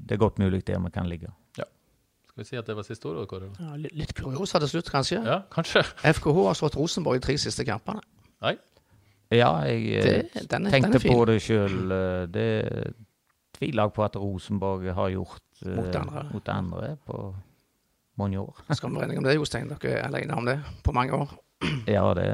det, 0.06 0.16
er 0.16 0.22
godt 0.22 0.40
mulig 0.44 0.64
der 0.68 0.80
vi 0.86 0.94
kan 0.96 1.10
ligge. 1.12 1.34
Ja. 1.60 1.68
Skal 2.30 2.44
vi 2.46 2.48
si 2.52 2.62
at 2.62 2.70
det 2.70 2.78
var 2.78 2.88
siste 2.88 3.12
ordet, 3.12 3.28
Kåre? 3.32 3.52
Ja, 3.60 3.76
litt 3.84 4.16
kuriosa 4.16 4.62
til 4.64 4.78
slutt, 4.78 4.94
kanskje. 4.94 5.20
Ja, 5.26 5.42
kanskje. 5.52 5.84
FKH 6.16 6.40
har 6.48 6.62
slått 6.62 6.80
Rosenborg 6.80 7.20
i 7.20 7.26
tre 7.28 7.38
siste 7.42 7.68
kampene. 7.68 8.06
Nei. 8.46 8.56
Ja, 9.34 9.50
jeg 9.66 9.88
eh, 9.98 10.06
det, 10.06 10.46
den 10.52 10.68
er, 10.68 10.76
tenkte 10.76 11.00
den 11.00 11.12
på 11.12 11.26
det 11.28 11.40
sjøl. 11.42 11.80
Det 12.32 12.50
tviler 13.56 13.88
jeg 13.88 13.95
på 13.95 14.06
at 14.06 14.16
Rosenborg 14.20 14.88
har 14.97 15.12
gjort 15.14 15.66
mot 15.66 15.97
andre, 16.01 16.24
mot 16.34 16.53
andre 16.53 16.93
på 17.08 17.20
mange 18.20 18.39
år. 18.39 18.62
Skal 18.72 18.91
vi 18.91 18.99
være 18.99 19.10
enige 19.10 19.24
om 19.24 19.28
det, 19.28 19.36
Jostein? 19.36 19.72
Dere 19.72 19.97
er 19.99 20.08
alene 20.10 20.38
om 20.38 20.47
det 20.47 20.60
på 20.84 20.95
mange 20.95 21.14
år? 21.24 21.36
Ja, 21.95 22.06
det 22.18 22.30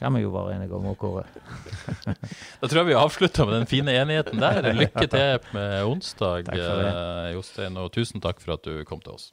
kan 0.00 0.14
vi 0.16 0.22
jo 0.22 0.30
være 0.32 0.54
enige 0.56 0.76
om, 0.76 0.86
Kåre. 0.96 1.26
da 2.60 2.68
tror 2.68 2.78
jeg 2.80 2.88
vi 2.88 2.96
avslutter 2.96 3.48
med 3.48 3.58
den 3.58 3.68
fine 3.68 3.92
enigheten 4.00 4.40
der. 4.40 4.72
Lykke 4.72 5.06
til 5.12 5.50
med 5.52 5.84
onsdag, 5.84 6.48
eh, 6.56 7.34
Jostein, 7.34 7.76
og 7.76 7.92
tusen 7.92 8.22
takk 8.24 8.40
for 8.40 8.56
at 8.56 8.64
du 8.64 8.80
kom 8.88 9.02
til 9.04 9.18
oss. 9.18 9.32